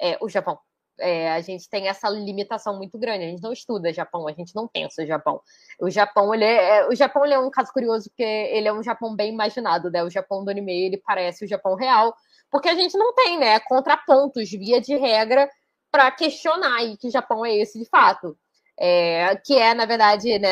é, 0.00 0.18
o 0.20 0.28
Japão. 0.28 0.58
É, 0.98 1.30
a 1.30 1.40
gente 1.42 1.70
tem 1.70 1.86
essa 1.86 2.08
limitação 2.10 2.76
muito 2.76 2.98
grande. 2.98 3.24
A 3.24 3.28
gente 3.28 3.42
não 3.42 3.52
estuda 3.52 3.92
Japão, 3.92 4.26
a 4.26 4.32
gente 4.32 4.52
não 4.52 4.66
pensa 4.66 5.06
Japão. 5.06 5.40
O 5.80 5.88
Japão, 5.88 6.34
ele 6.34 6.42
é, 6.42 6.78
é 6.78 6.88
o 6.88 6.94
Japão 6.96 7.24
ele 7.24 7.34
é 7.34 7.38
um 7.38 7.50
caso 7.50 7.72
curioso 7.72 8.10
porque 8.10 8.24
ele 8.24 8.66
é 8.66 8.72
um 8.72 8.82
Japão 8.82 9.14
bem 9.14 9.32
imaginado, 9.32 9.92
né? 9.92 10.02
O 10.02 10.10
Japão 10.10 10.44
do 10.44 10.50
anime 10.50 10.72
ele 10.72 10.96
parece 10.96 11.44
o 11.44 11.48
Japão 11.48 11.76
real, 11.76 12.16
porque 12.50 12.68
a 12.68 12.74
gente 12.74 12.96
não 12.96 13.14
tem, 13.14 13.38
né, 13.38 13.60
contrapontos 13.60 14.50
via 14.50 14.80
de 14.80 14.96
regra 14.96 15.48
para 15.90 16.10
questionar 16.10 16.76
aí 16.76 16.96
que 16.96 17.10
Japão 17.10 17.44
é 17.44 17.56
esse 17.56 17.78
de 17.78 17.88
fato. 17.88 18.36
É, 18.80 19.34
que 19.44 19.56
é, 19.56 19.74
na 19.74 19.86
verdade, 19.86 20.38
né, 20.38 20.50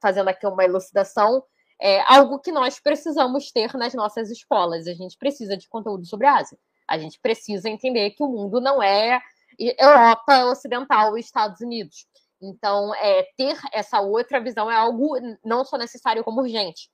fazendo 0.00 0.28
aqui 0.28 0.46
uma 0.46 0.64
elucidação, 0.64 1.42
é 1.80 2.00
algo 2.12 2.38
que 2.38 2.52
nós 2.52 2.80
precisamos 2.80 3.50
ter 3.52 3.72
nas 3.74 3.94
nossas 3.94 4.30
escolas. 4.30 4.86
A 4.86 4.94
gente 4.94 5.16
precisa 5.16 5.56
de 5.56 5.68
conteúdo 5.68 6.04
sobre 6.06 6.26
a 6.26 6.36
Ásia. 6.36 6.58
A 6.88 6.98
gente 6.98 7.18
precisa 7.20 7.68
entender 7.68 8.10
que 8.10 8.22
o 8.22 8.28
mundo 8.28 8.60
não 8.60 8.82
é 8.82 9.20
Europa 9.58 10.46
Ocidental 10.46 11.16
e 11.16 11.20
Estados 11.20 11.60
Unidos. 11.60 12.06
Então, 12.40 12.94
é, 12.96 13.24
ter 13.36 13.56
essa 13.72 14.00
outra 14.00 14.40
visão 14.40 14.70
é 14.70 14.74
algo 14.74 15.16
não 15.44 15.64
só 15.64 15.76
necessário 15.78 16.24
como 16.24 16.40
urgente. 16.40 16.90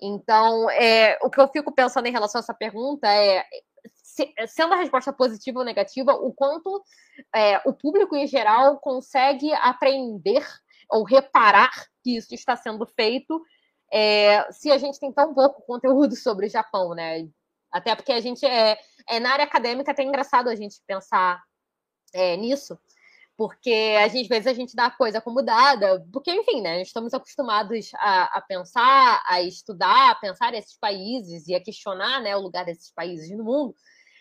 Então, 0.00 0.68
é, 0.70 1.18
o 1.22 1.30
que 1.30 1.40
eu 1.40 1.48
fico 1.48 1.72
pensando 1.72 2.06
em 2.06 2.12
relação 2.12 2.38
a 2.38 2.42
essa 2.42 2.54
pergunta 2.54 3.08
é 3.08 3.44
sendo 4.46 4.74
a 4.74 4.76
resposta 4.76 5.12
positiva 5.12 5.58
ou 5.58 5.64
negativa, 5.64 6.12
o 6.12 6.32
quanto 6.32 6.82
é, 7.34 7.58
o 7.68 7.72
público 7.72 8.16
em 8.16 8.26
geral 8.26 8.78
consegue 8.78 9.52
aprender 9.54 10.46
ou 10.90 11.04
reparar 11.04 11.70
que 12.02 12.16
isso 12.16 12.34
está 12.34 12.56
sendo 12.56 12.86
feito 12.86 13.40
é, 13.92 14.50
se 14.52 14.70
a 14.70 14.78
gente 14.78 14.98
tem 14.98 15.12
tão 15.12 15.34
pouco 15.34 15.62
conteúdo 15.62 16.14
sobre 16.16 16.46
o 16.46 16.50
Japão, 16.50 16.94
né? 16.94 17.28
Até 17.72 17.94
porque 17.94 18.12
a 18.12 18.20
gente 18.20 18.44
é, 18.44 18.78
é 19.08 19.20
na 19.20 19.32
área 19.32 19.44
acadêmica 19.44 19.90
é 19.90 19.92
até 19.92 20.02
engraçado 20.02 20.48
a 20.48 20.54
gente 20.54 20.80
pensar 20.86 21.42
é, 22.12 22.36
nisso, 22.36 22.78
porque 23.40 23.96
às 24.04 24.12
vezes 24.12 24.46
a 24.46 24.52
gente 24.52 24.76
dá 24.76 24.84
a 24.84 24.90
coisa 24.90 25.18
como 25.18 25.40
dada, 25.40 26.06
porque, 26.12 26.30
enfim, 26.30 26.60
né, 26.60 26.82
estamos 26.82 27.14
acostumados 27.14 27.90
a, 27.94 28.36
a, 28.36 28.42
pensar, 28.42 29.22
a 29.26 29.40
estudar, 29.40 30.10
a 30.10 30.14
pensar 30.14 30.52
esses 30.52 30.76
países 30.78 31.48
e 31.48 31.54
a 31.54 31.64
questionar 31.64 32.20
né, 32.20 32.36
o 32.36 32.40
lugar 32.42 32.66
desses 32.66 32.92
países 32.92 33.30
no 33.34 33.42
mundo, 33.42 33.74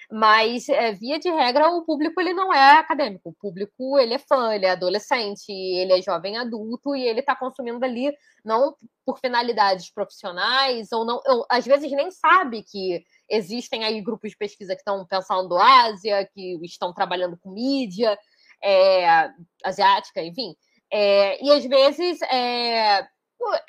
mas, 0.10 0.70
é, 0.70 0.94
via 0.94 1.20
de 1.20 1.30
regra, 1.30 1.70
o 1.70 1.84
público 1.84 2.22
ele 2.22 2.34
não 2.34 2.54
é 2.54 2.78
acadêmico. 2.78 3.30
O 3.30 3.34
público 3.34 4.00
ele 4.00 4.14
é 4.14 4.20
fã, 4.20 4.56
ele 4.56 4.66
é 4.66 4.72
adolescente, 4.72 5.52
ele 5.52 5.92
é 5.92 6.02
jovem 6.02 6.38
adulto 6.38 6.96
e 6.96 7.06
ele 7.06 7.20
está 7.20 7.36
consumindo 7.36 7.84
ali 7.84 8.16
não 8.44 8.74
por 9.06 9.20
finalidades 9.20 9.92
profissionais 9.92 10.94
ou 10.94 11.06
não, 11.06 11.22
ou, 11.28 11.46
às 11.52 11.66
vezes 11.66 11.92
nem 11.92 12.10
sabe 12.10 12.64
que 12.64 13.04
existem 13.30 13.84
aí 13.84 14.02
grupos 14.02 14.32
de 14.32 14.38
pesquisa 14.38 14.74
que 14.76 14.82
estão 14.82 15.06
pensando 15.06 15.58
Ásia, 15.58 16.26
que 16.34 16.58
estão 16.64 16.94
trabalhando 16.94 17.38
com 17.38 17.52
mídia 17.52 18.18
é, 18.64 19.30
asiática, 19.64 20.22
enfim. 20.22 20.56
É, 20.92 21.44
e 21.44 21.52
às 21.52 21.66
vezes 21.66 22.22
é, 22.24 23.08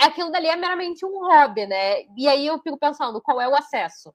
aquilo 0.00 0.30
dali 0.30 0.48
é 0.48 0.56
meramente 0.56 1.04
um 1.04 1.26
hobby, 1.26 1.66
né? 1.66 2.02
E 2.16 2.28
aí 2.28 2.46
eu 2.46 2.58
fico 2.60 2.78
pensando, 2.78 3.20
qual 3.22 3.40
é 3.40 3.48
o 3.48 3.54
acesso? 3.56 4.12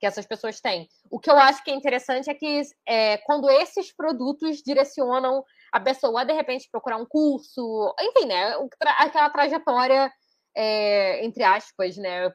que 0.00 0.06
essas 0.06 0.26
pessoas 0.26 0.60
têm. 0.60 0.88
O 1.10 1.20
que 1.20 1.30
eu 1.30 1.36
acho 1.36 1.62
que 1.62 1.70
é 1.70 1.74
interessante 1.74 2.30
é 2.30 2.34
que 2.34 2.62
é, 2.88 3.18
quando 3.18 3.50
esses 3.50 3.94
produtos 3.94 4.62
direcionam 4.62 5.44
a 5.70 5.78
pessoa 5.78 6.24
de 6.24 6.32
repente, 6.32 6.68
procurar 6.72 6.96
um 6.96 7.06
curso, 7.06 7.94
enfim, 8.00 8.26
né? 8.26 8.54
Aquela 8.98 9.28
trajetória, 9.30 10.10
é, 10.56 11.24
entre 11.24 11.44
aspas, 11.44 11.96
né? 11.98 12.32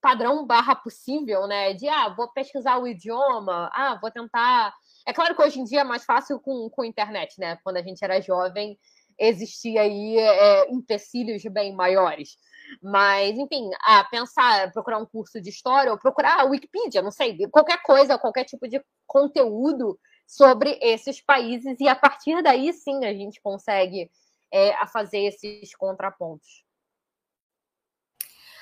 Padrão 0.00 0.46
barra 0.46 0.74
possível, 0.74 1.46
né? 1.46 1.74
De, 1.74 1.88
ah, 1.88 2.08
vou 2.08 2.32
pesquisar 2.32 2.78
o 2.78 2.88
idioma, 2.88 3.70
ah, 3.72 3.98
vou 4.00 4.10
tentar. 4.10 4.74
É 5.06 5.12
claro 5.12 5.34
que 5.34 5.42
hoje 5.42 5.60
em 5.60 5.64
dia 5.64 5.80
é 5.80 5.84
mais 5.84 6.04
fácil 6.04 6.40
com, 6.40 6.70
com 6.70 6.84
internet, 6.84 7.38
né? 7.38 7.58
Quando 7.62 7.76
a 7.76 7.82
gente 7.82 8.02
era 8.02 8.20
jovem, 8.20 8.78
existia 9.18 9.82
aí 9.82 10.18
é, 10.18 10.70
empecilhos 10.70 11.42
bem 11.44 11.74
maiores. 11.74 12.36
Mas, 12.82 13.36
enfim, 13.36 13.70
a 13.82 14.04
pensar, 14.04 14.72
procurar 14.72 14.98
um 14.98 15.06
curso 15.06 15.40
de 15.40 15.50
história 15.50 15.92
ou 15.92 15.98
procurar 15.98 16.40
a 16.40 16.44
Wikipedia, 16.44 17.02
não 17.02 17.10
sei, 17.10 17.36
qualquer 17.48 17.82
coisa, 17.82 18.18
qualquer 18.18 18.44
tipo 18.44 18.66
de 18.66 18.82
conteúdo 19.06 19.98
sobre 20.26 20.78
esses 20.80 21.20
países, 21.20 21.78
e 21.78 21.86
a 21.86 21.94
partir 21.94 22.42
daí 22.42 22.72
sim 22.72 23.04
a 23.04 23.12
gente 23.12 23.40
consegue 23.42 24.10
é, 24.50 24.74
a 24.76 24.86
fazer 24.86 25.18
esses 25.18 25.74
contrapontos. 25.76 26.64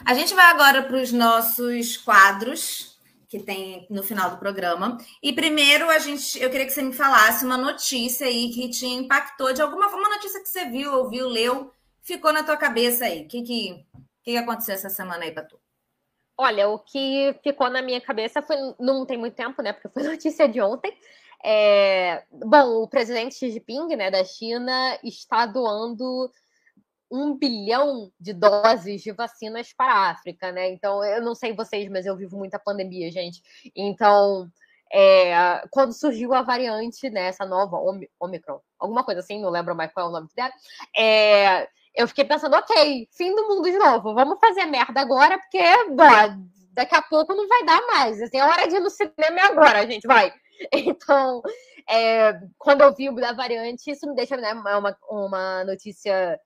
A 0.05 0.14
gente 0.14 0.34
vai 0.34 0.47
agora 0.47 0.82
para 0.82 0.97
os 0.97 1.12
nossos 1.12 1.97
quadros 1.97 2.91
que 3.33 3.39
tem 3.39 3.87
no 3.89 4.03
final 4.03 4.28
do 4.28 4.37
programa. 4.37 4.99
E 5.22 5.33
primeiro 5.33 5.89
a 5.89 5.99
gente, 5.99 6.39
eu 6.39 6.51
queria 6.51 6.66
que 6.66 6.72
você 6.72 6.83
me 6.83 6.93
falasse 6.93 7.47
uma 7.47 7.57
notícia 7.57 8.26
aí 8.26 8.51
que 8.51 8.68
te 8.68 8.85
impactou 8.85 9.55
de 9.55 9.62
alguma 9.62 9.89
forma, 9.89 10.07
uma 10.07 10.16
notícia 10.16 10.39
que 10.39 10.51
você 10.51 10.66
viu, 10.66 10.93
ouviu, 10.93 11.26
leu, 11.26 11.72
ficou 12.03 12.30
na 12.30 12.45
tua 12.45 12.59
cabeça 12.59 13.07
aí. 13.07 13.22
O 13.22 13.28
que, 13.28 13.41
que 13.41 13.87
que 14.22 14.37
aconteceu 14.37 14.74
essa 14.74 14.91
semana 14.91 15.24
aí 15.24 15.33
para 15.33 15.47
tu? 15.47 15.59
Olha, 16.37 16.68
o 16.68 16.78
que 16.78 17.35
ficou 17.43 17.70
na 17.70 17.80
minha 17.80 18.03
cabeça 18.03 18.43
foi. 18.43 18.57
Não 18.78 19.07
tem 19.07 19.16
muito 19.16 19.35
tempo, 19.35 19.62
né? 19.62 19.72
Porque 19.72 19.89
foi 19.89 20.03
notícia 20.07 20.47
de 20.47 20.61
ontem. 20.61 20.95
É, 21.43 22.24
bom, 22.30 22.83
o 22.83 22.87
presidente 22.87 23.35
Xi 23.35 23.51
Jinping, 23.51 23.97
né, 23.97 24.11
da 24.11 24.22
China, 24.24 24.99
está 25.03 25.47
doando 25.47 26.30
um 27.12 27.36
bilhão 27.36 28.10
de 28.18 28.32
doses 28.32 29.02
de 29.02 29.12
vacinas 29.12 29.72
para 29.76 29.92
a 29.92 30.10
África, 30.10 30.50
né? 30.50 30.70
Então, 30.70 31.04
eu 31.04 31.22
não 31.22 31.34
sei 31.34 31.52
vocês, 31.52 31.86
mas 31.90 32.06
eu 32.06 32.16
vivo 32.16 32.38
muita 32.38 32.58
pandemia, 32.58 33.10
gente. 33.10 33.42
Então, 33.76 34.48
é, 34.90 35.62
quando 35.70 35.92
surgiu 35.92 36.32
a 36.32 36.40
variante, 36.40 37.10
né, 37.10 37.26
essa 37.26 37.44
nova 37.44 37.76
Omicron, 38.18 38.60
alguma 38.78 39.04
coisa 39.04 39.20
assim, 39.20 39.40
não 39.40 39.50
lembro 39.50 39.76
mais 39.76 39.92
qual 39.92 40.06
é 40.06 40.08
o 40.08 40.12
nome 40.12 40.28
dela, 40.34 40.52
é, 40.96 41.68
eu 41.94 42.08
fiquei 42.08 42.24
pensando, 42.24 42.56
ok, 42.56 43.06
fim 43.12 43.34
do 43.34 43.46
mundo 43.46 43.70
de 43.70 43.78
novo, 43.78 44.14
vamos 44.14 44.38
fazer 44.40 44.64
merda 44.64 45.00
agora, 45.00 45.38
porque 45.38 45.58
daqui 46.72 46.94
a 46.94 47.02
pouco 47.02 47.34
não 47.34 47.46
vai 47.46 47.64
dar 47.66 47.86
mais. 47.88 48.22
Assim, 48.22 48.38
a 48.38 48.46
hora 48.46 48.66
de 48.66 48.76
ir 48.76 48.80
no 48.80 48.88
cinema 48.88 49.38
é 49.38 49.42
agora, 49.42 49.86
gente, 49.86 50.06
vai. 50.06 50.32
Então, 50.72 51.42
é, 51.90 52.38
quando 52.56 52.82
eu 52.82 52.94
vi 52.94 53.12
da 53.16 53.32
variante, 53.32 53.90
isso 53.90 54.06
me 54.06 54.14
deixa 54.14 54.36
né, 54.36 54.52
uma, 54.52 54.96
uma 55.10 55.64
notícia 55.64 56.38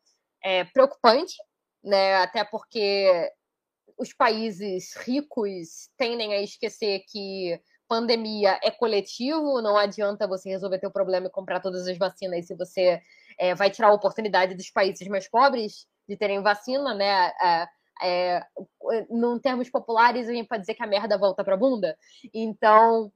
é, 0.47 0.63
preocupante, 0.63 1.35
né? 1.83 2.15
Até 2.19 2.45
porque 2.45 3.33
os 3.99 4.13
países 4.13 4.95
ricos 4.97 5.91
tendem 5.97 6.35
a 6.35 6.41
esquecer 6.41 7.01
que 7.09 7.61
pandemia 7.89 8.59
é 8.63 8.71
coletivo, 8.71 9.61
não 9.61 9.77
adianta 9.77 10.27
você 10.27 10.49
resolver 10.49 10.79
teu 10.79 10.91
problema 10.91 11.27
e 11.27 11.31
comprar 11.31 11.61
todas 11.61 11.89
as 11.89 11.99
vacinas 11.99 12.47
se 12.47 12.55
você 12.55 13.01
é, 13.39 13.55
vai 13.57 13.71
tirar 13.71 13.89
a 13.89 13.93
oportunidade 13.93 14.55
dos 14.55 14.71
países 14.71 15.07
mais 15.09 15.29
pobres 15.29 15.87
de 16.09 16.17
terem 16.17 16.41
vacina, 16.43 16.95
né? 16.95 17.33
É, 17.43 17.69
é, 18.03 18.47
num 19.11 19.41
termos 19.41 19.69
populares, 19.69 20.29
a 20.29 20.33
gente 20.33 20.47
pode 20.47 20.61
dizer 20.61 20.75
que 20.75 20.83
a 20.83 20.87
merda 20.87 21.19
volta 21.19 21.43
pra 21.43 21.57
bunda. 21.57 21.97
Então, 22.33 23.11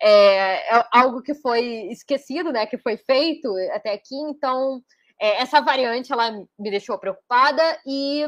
é, 0.00 0.76
é 0.76 0.84
algo 0.92 1.20
que 1.20 1.34
foi 1.34 1.88
esquecido, 1.90 2.52
né? 2.52 2.64
Que 2.66 2.78
foi 2.78 2.96
feito 2.96 3.52
até 3.72 3.92
aqui. 3.92 4.14
Então, 4.14 4.82
é, 5.20 5.42
essa 5.42 5.60
variante, 5.60 6.12
ela 6.12 6.30
me 6.30 6.70
deixou 6.70 6.98
preocupada. 6.98 7.62
E, 7.86 8.26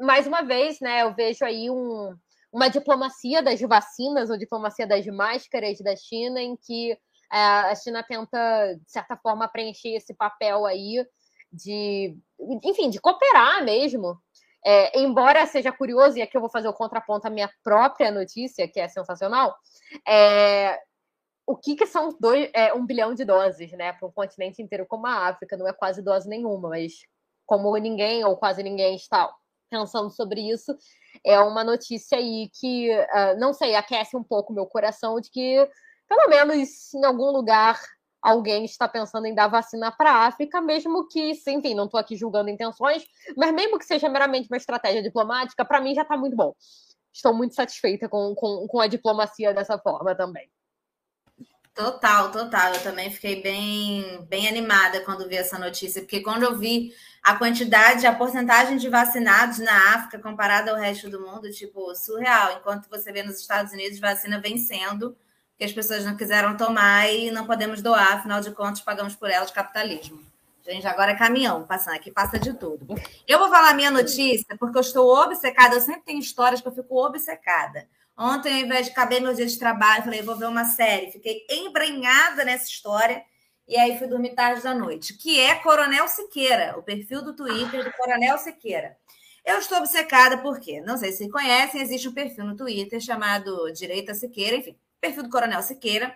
mais 0.00 0.26
uma 0.26 0.42
vez, 0.42 0.80
né? 0.80 1.02
Eu 1.02 1.14
vejo 1.14 1.44
aí 1.44 1.70
um, 1.70 2.14
uma 2.52 2.68
diplomacia 2.68 3.42
das 3.42 3.60
vacinas, 3.60 4.30
ou 4.30 4.38
diplomacia 4.38 4.86
das 4.86 5.06
máscaras 5.06 5.80
da 5.80 5.94
China, 5.96 6.40
em 6.40 6.56
que 6.56 6.92
é, 7.32 7.38
a 7.38 7.74
China 7.74 8.02
tenta, 8.02 8.74
de 8.74 8.90
certa 8.90 9.16
forma, 9.16 9.48
preencher 9.48 9.94
esse 9.94 10.14
papel 10.14 10.66
aí 10.66 11.04
de, 11.52 12.16
enfim, 12.64 12.90
de 12.90 13.00
cooperar 13.00 13.64
mesmo. 13.64 14.18
É, 14.64 15.00
embora 15.00 15.46
seja 15.46 15.72
curioso, 15.72 16.18
e 16.18 16.22
aqui 16.22 16.36
eu 16.36 16.40
vou 16.40 16.50
fazer 16.50 16.68
o 16.68 16.74
contraponto 16.74 17.26
à 17.26 17.30
minha 17.30 17.50
própria 17.62 18.10
notícia, 18.10 18.68
que 18.68 18.78
é 18.78 18.88
sensacional, 18.88 19.56
é, 20.06 20.78
o 21.50 21.56
que, 21.56 21.74
que 21.74 21.84
são 21.84 22.16
dois, 22.20 22.48
é, 22.54 22.72
um 22.72 22.86
bilhão 22.86 23.12
de 23.12 23.24
doses, 23.24 23.72
né, 23.72 23.92
para 23.92 24.06
um 24.06 24.12
continente 24.12 24.62
inteiro 24.62 24.86
como 24.86 25.06
a 25.08 25.26
África, 25.28 25.56
não 25.56 25.66
é 25.66 25.72
quase 25.72 26.00
dose 26.00 26.28
nenhuma, 26.28 26.68
mas 26.68 26.92
como 27.44 27.76
ninguém 27.76 28.24
ou 28.24 28.36
quase 28.36 28.62
ninguém 28.62 28.94
está 28.94 29.28
pensando 29.68 30.10
sobre 30.10 30.48
isso, 30.48 30.76
é 31.26 31.40
uma 31.40 31.64
notícia 31.64 32.18
aí 32.18 32.48
que, 32.54 32.88
uh, 32.92 33.38
não 33.40 33.52
sei, 33.52 33.74
aquece 33.74 34.16
um 34.16 34.22
pouco 34.22 34.52
meu 34.52 34.64
coração 34.64 35.20
de 35.20 35.28
que 35.28 35.68
pelo 36.08 36.28
menos 36.28 36.94
em 36.94 37.04
algum 37.04 37.32
lugar 37.32 37.80
alguém 38.22 38.64
está 38.64 38.86
pensando 38.86 39.26
em 39.26 39.34
dar 39.34 39.48
vacina 39.48 39.90
para 39.90 40.12
a 40.12 40.26
África, 40.26 40.60
mesmo 40.60 41.08
que, 41.08 41.32
enfim, 41.48 41.74
não 41.74 41.86
estou 41.86 41.98
aqui 41.98 42.14
julgando 42.14 42.48
intenções, 42.48 43.04
mas 43.36 43.52
mesmo 43.52 43.76
que 43.76 43.84
seja 43.84 44.08
meramente 44.08 44.48
uma 44.48 44.56
estratégia 44.56 45.02
diplomática, 45.02 45.64
para 45.64 45.80
mim 45.80 45.96
já 45.96 46.02
está 46.02 46.16
muito 46.16 46.36
bom. 46.36 46.54
Estou 47.12 47.34
muito 47.34 47.56
satisfeita 47.56 48.08
com, 48.08 48.36
com, 48.36 48.68
com 48.68 48.80
a 48.80 48.86
diplomacia 48.86 49.52
dessa 49.52 49.76
forma 49.78 50.14
também. 50.14 50.48
Total, 51.74 52.30
total. 52.30 52.74
Eu 52.74 52.82
também 52.82 53.10
fiquei 53.10 53.42
bem, 53.42 54.24
bem 54.28 54.48
animada 54.48 55.00
quando 55.00 55.28
vi 55.28 55.36
essa 55.36 55.58
notícia, 55.58 56.02
porque 56.02 56.20
quando 56.20 56.42
eu 56.42 56.58
vi 56.58 56.94
a 57.22 57.36
quantidade, 57.36 58.06
a 58.06 58.14
porcentagem 58.14 58.76
de 58.76 58.88
vacinados 58.88 59.58
na 59.58 59.94
África 59.94 60.18
comparada 60.18 60.70
ao 60.70 60.76
resto 60.76 61.08
do 61.08 61.20
mundo, 61.20 61.50
tipo, 61.50 61.94
surreal. 61.94 62.58
Enquanto 62.58 62.88
você 62.88 63.12
vê 63.12 63.22
nos 63.22 63.40
Estados 63.40 63.72
Unidos 63.72 63.98
vacina 63.98 64.40
vencendo, 64.40 65.16
que 65.56 65.64
as 65.64 65.72
pessoas 65.72 66.04
não 66.04 66.16
quiseram 66.16 66.56
tomar 66.56 67.08
e 67.10 67.30
não 67.30 67.46
podemos 67.46 67.82
doar, 67.82 68.14
afinal 68.14 68.40
de 68.40 68.50
contas, 68.50 68.80
pagamos 68.80 69.14
por 69.14 69.30
elas 69.30 69.50
capitalismo. 69.50 70.20
Gente, 70.64 70.86
agora 70.86 71.12
é 71.12 71.16
caminhão 71.16 71.64
passando 71.64 71.96
aqui, 71.96 72.10
passa 72.10 72.38
de 72.38 72.52
tudo. 72.52 72.86
Eu 73.26 73.38
vou 73.38 73.48
falar 73.48 73.74
minha 73.74 73.90
notícia 73.90 74.56
porque 74.58 74.76
eu 74.76 74.82
estou 74.82 75.08
obcecada. 75.16 75.74
Eu 75.74 75.80
sempre 75.80 76.02
tenho 76.02 76.18
histórias 76.18 76.60
que 76.60 76.68
eu 76.68 76.72
fico 76.72 76.94
obcecada. 76.96 77.86
Ontem, 78.22 78.52
ao 78.52 78.60
invés 78.66 78.84
de 78.84 78.92
caber 78.92 79.22
meu 79.22 79.32
dia 79.32 79.46
de 79.46 79.58
trabalho, 79.58 80.04
falei, 80.04 80.20
vou 80.20 80.36
ver 80.36 80.44
uma 80.44 80.66
série. 80.66 81.10
Fiquei 81.10 81.46
embrenhada 81.48 82.44
nessa 82.44 82.66
história 82.66 83.24
e 83.66 83.78
aí 83.78 83.98
fui 83.98 84.06
dormir 84.06 84.34
tarde 84.34 84.62
da 84.62 84.74
noite, 84.74 85.14
que 85.14 85.40
é 85.40 85.54
Coronel 85.54 86.06
Siqueira, 86.06 86.78
o 86.78 86.82
perfil 86.82 87.22
do 87.22 87.34
Twitter 87.34 87.82
do 87.82 87.90
Coronel 87.92 88.36
Siqueira. 88.36 88.94
Eu 89.42 89.58
estou 89.58 89.78
obcecada 89.78 90.36
porque, 90.36 90.82
não 90.82 90.98
sei 90.98 91.12
se 91.12 91.30
conhecem, 91.30 91.80
existe 91.80 92.08
um 92.08 92.12
perfil 92.12 92.44
no 92.44 92.54
Twitter 92.54 93.00
chamado 93.00 93.72
Direita 93.72 94.12
Siqueira, 94.12 94.56
enfim, 94.56 94.76
perfil 95.00 95.22
do 95.22 95.30
Coronel 95.30 95.62
Siqueira, 95.62 96.14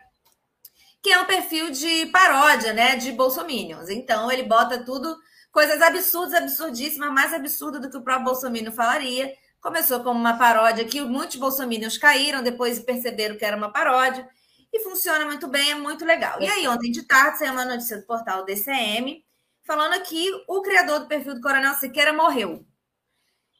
que 1.02 1.10
é 1.10 1.18
um 1.18 1.24
perfil 1.24 1.70
de 1.70 2.04
paródia, 2.06 2.74
né, 2.74 2.96
de 2.96 3.12
bolsominions. 3.12 3.88
Então, 3.88 4.30
ele 4.30 4.42
bota 4.42 4.84
tudo, 4.84 5.16
coisas 5.50 5.80
absurdas, 5.80 6.34
absurdíssimas, 6.34 7.10
mais 7.10 7.32
absurdas 7.32 7.80
do 7.80 7.88
que 7.88 7.96
o 7.96 8.02
próprio 8.02 8.26
Bolsonaro 8.26 8.72
falaria. 8.72 9.32
Começou 9.64 10.00
como 10.00 10.20
uma 10.20 10.36
paródia 10.36 10.84
que 10.84 11.00
muitos 11.00 11.36
bolsominions 11.36 11.96
caíram, 11.96 12.42
depois 12.42 12.78
perceberam 12.80 13.34
que 13.34 13.46
era 13.46 13.56
uma 13.56 13.72
paródia, 13.72 14.28
e 14.70 14.80
funciona 14.80 15.24
muito 15.24 15.48
bem, 15.48 15.70
é 15.70 15.74
muito 15.74 16.04
legal. 16.04 16.38
E 16.38 16.46
aí, 16.46 16.68
ontem 16.68 16.92
de 16.92 17.02
tarde, 17.04 17.38
saiu 17.38 17.52
uma 17.54 17.64
notícia 17.64 17.96
do 17.96 18.04
portal 18.04 18.44
DCM, 18.44 19.24
falando 19.66 20.02
que 20.02 20.30
o 20.46 20.60
criador 20.60 21.00
do 21.00 21.06
perfil 21.06 21.36
do 21.36 21.40
Coronel 21.40 21.72
Siqueira 21.76 22.12
morreu. 22.12 22.62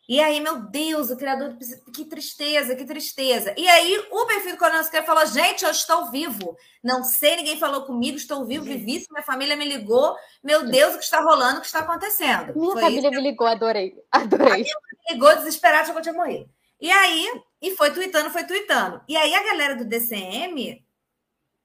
E 0.07 0.21
aí, 0.21 0.39
meu 0.41 0.61
Deus, 0.61 1.09
o 1.09 1.17
criador 1.17 1.55
do 1.55 1.91
que 1.91 2.05
tristeza, 2.05 2.77
que 2.77 2.85
tristeza. 2.85 3.55
E 3.57 3.67
aí, 3.67 4.07
o 4.11 4.27
perfil 4.27 4.53
do 4.53 4.59
Coronel 4.59 4.85
Siqueira 4.85 5.07
falou: 5.07 5.25
gente, 5.25 5.65
eu 5.65 5.71
estou 5.71 6.11
vivo. 6.11 6.55
Não 6.83 7.03
sei, 7.03 7.37
ninguém 7.37 7.59
falou 7.59 7.87
comigo, 7.87 8.19
estou 8.19 8.45
vivo, 8.45 8.63
vivi, 8.63 9.07
minha 9.11 9.23
família 9.23 9.57
me 9.57 9.67
ligou. 9.67 10.15
Meu 10.43 10.69
Deus, 10.69 10.95
o 10.95 10.99
que 10.99 11.05
está 11.05 11.23
rolando, 11.23 11.57
o 11.57 11.61
que 11.63 11.67
está 11.67 11.79
acontecendo? 11.79 12.55
Minha 12.55 12.73
foi 12.73 12.83
família 12.83 13.09
isso. 13.09 13.17
me 13.19 13.31
ligou, 13.31 13.47
adorei. 13.47 13.95
Adorei. 14.13 14.53
A 14.53 14.57
minha 14.57 14.77
ligou 15.09 15.31
que 15.31 15.91
eu 15.91 16.03
tinha 16.03 16.15
morrido. 16.15 16.49
E 16.81 16.91
aí, 16.91 17.43
e 17.63 17.77
foi 17.77 17.91
tweetando, 17.93 18.31
foi 18.31 18.45
tweetando. 18.45 19.01
E 19.09 19.17
aí, 19.17 19.35
a 19.35 19.43
galera 19.43 19.77
do 19.77 19.85
DCM, 19.85 20.85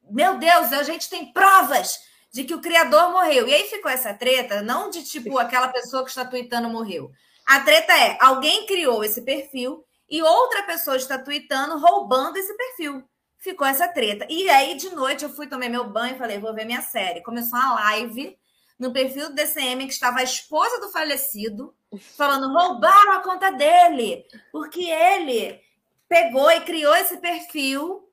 meu 0.10 0.38
Deus, 0.38 0.72
a 0.74 0.84
gente 0.84 1.10
tem 1.10 1.34
provas 1.34 1.98
de 2.32 2.44
que 2.44 2.54
o 2.54 2.62
criador 2.62 3.12
morreu. 3.12 3.48
E 3.48 3.54
aí 3.54 3.64
ficou 3.68 3.92
essa 3.92 4.14
treta, 4.14 4.62
não 4.62 4.90
de 4.90 5.04
tipo 5.04 5.38
aquela 5.38 5.68
pessoa 5.70 6.04
que 6.04 6.10
está 6.10 6.24
tweetando 6.24 6.70
morreu 6.70 7.12
a 7.50 7.62
treta 7.62 7.92
é: 7.94 8.16
alguém 8.22 8.68
criou 8.68 9.04
esse 9.04 9.24
perfil 9.24 9.84
e 10.08 10.22
outra 10.22 10.62
pessoa 10.64 10.96
está 10.96 11.18
tweetando 11.18 11.80
roubando 11.80 12.38
esse 12.38 12.56
perfil. 12.56 13.04
Ficou 13.40 13.66
essa 13.66 13.88
treta. 13.88 14.28
E 14.30 14.48
aí, 14.52 14.76
de 14.76 14.92
noite, 14.92 15.24
eu 15.24 15.32
fui 15.32 15.48
tomar 15.48 15.68
meu 15.68 15.90
banho 15.90 16.14
e 16.14 16.18
falei: 16.20 16.38
vou 16.38 16.54
ver 16.54 16.66
minha 16.66 16.84
série. 16.84 17.24
Começou 17.24 17.58
uma 17.58 17.74
live 17.74 18.38
no 18.78 18.94
perfil 18.94 19.30
do 19.30 19.36
DCM 19.36 19.88
que 19.88 19.94
estava 19.94 20.20
a 20.20 20.24
esposa 20.24 20.80
do 20.80 20.92
falecido 20.92 21.76
falando: 21.98 22.52
roubaram 22.54 23.14
a 23.14 23.22
conta 23.22 23.52
dele, 23.52 24.26
porque 24.52 24.90
ele 24.90 25.60
pegou 26.08 26.50
e 26.52 26.62
criou 26.62 26.96
esse 26.96 27.18
perfil. 27.18 28.06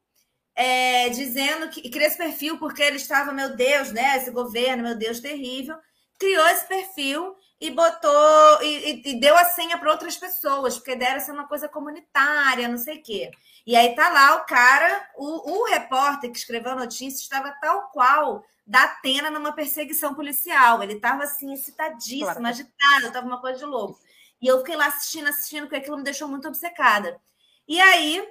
É, 0.59 1.11
dizendo 1.11 1.68
que 1.68 1.91
criou 1.91 2.07
esse 2.07 2.16
perfil 2.16 2.59
porque 2.59 2.83
ele 2.83 2.97
estava, 2.97 3.31
meu 3.31 3.55
Deus, 3.55 3.93
né? 3.93 4.16
Esse 4.16 4.31
governo, 4.31 4.85
meu 4.85 4.97
Deus, 4.97 5.20
terrível. 5.20 5.77
Criou 6.18 6.47
esse 6.49 6.66
perfil 6.66 7.37
e 7.61 7.70
botou 7.70 8.62
e, 8.62 9.03
e 9.05 9.20
deu 9.20 9.37
a 9.37 9.45
senha 9.45 9.77
para 9.77 9.91
outras 9.91 10.16
pessoas, 10.16 10.77
porque 10.77 10.97
dera 10.97 11.20
ser 11.20 11.33
uma 11.33 11.47
coisa 11.47 11.68
comunitária, 11.68 12.68
não 12.68 12.79
sei 12.79 12.99
o 12.99 13.03
quê. 13.03 13.31
E 13.66 13.74
aí 13.74 13.95
tá 13.95 14.09
lá 14.09 14.37
o 14.37 14.47
cara, 14.47 15.09
o, 15.16 15.61
o 15.61 15.64
repórter 15.64 16.31
que 16.31 16.39
escreveu 16.39 16.72
a 16.72 16.77
notícia 16.77 17.22
estava 17.22 17.55
tal 17.61 17.91
qual 17.91 18.45
da 18.66 18.82
Atena 18.84 19.30
numa 19.30 19.52
perseguição 19.52 20.14
policial. 20.14 20.82
Ele 20.82 20.94
estava 20.94 21.24
assim, 21.24 21.52
excitadíssimo, 21.52 22.24
claro. 22.24 22.46
agitado, 22.46 23.06
estava 23.06 23.26
uma 23.26 23.40
coisa 23.40 23.58
de 23.58 23.64
louco. 23.64 23.98
E 24.40 24.46
eu 24.46 24.58
fiquei 24.58 24.76
lá 24.76 24.86
assistindo, 24.86 25.28
assistindo, 25.28 25.62
porque 25.62 25.76
aquilo 25.76 25.96
me 25.96 26.02
deixou 26.02 26.28
muito 26.28 26.48
obcecada. 26.48 27.18
E 27.66 27.80
aí, 27.80 28.26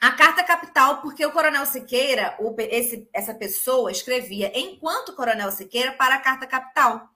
a 0.00 0.12
carta 0.12 0.44
capital, 0.44 1.00
porque 1.00 1.24
o 1.24 1.32
Coronel 1.32 1.66
Siqueira, 1.66 2.36
o, 2.38 2.54
esse, 2.58 3.08
essa 3.12 3.34
pessoa, 3.34 3.90
escrevia 3.90 4.52
enquanto 4.54 5.14
Coronel 5.14 5.50
Siqueira 5.50 5.92
para 5.92 6.16
a 6.16 6.20
carta 6.20 6.46
capital. 6.46 7.08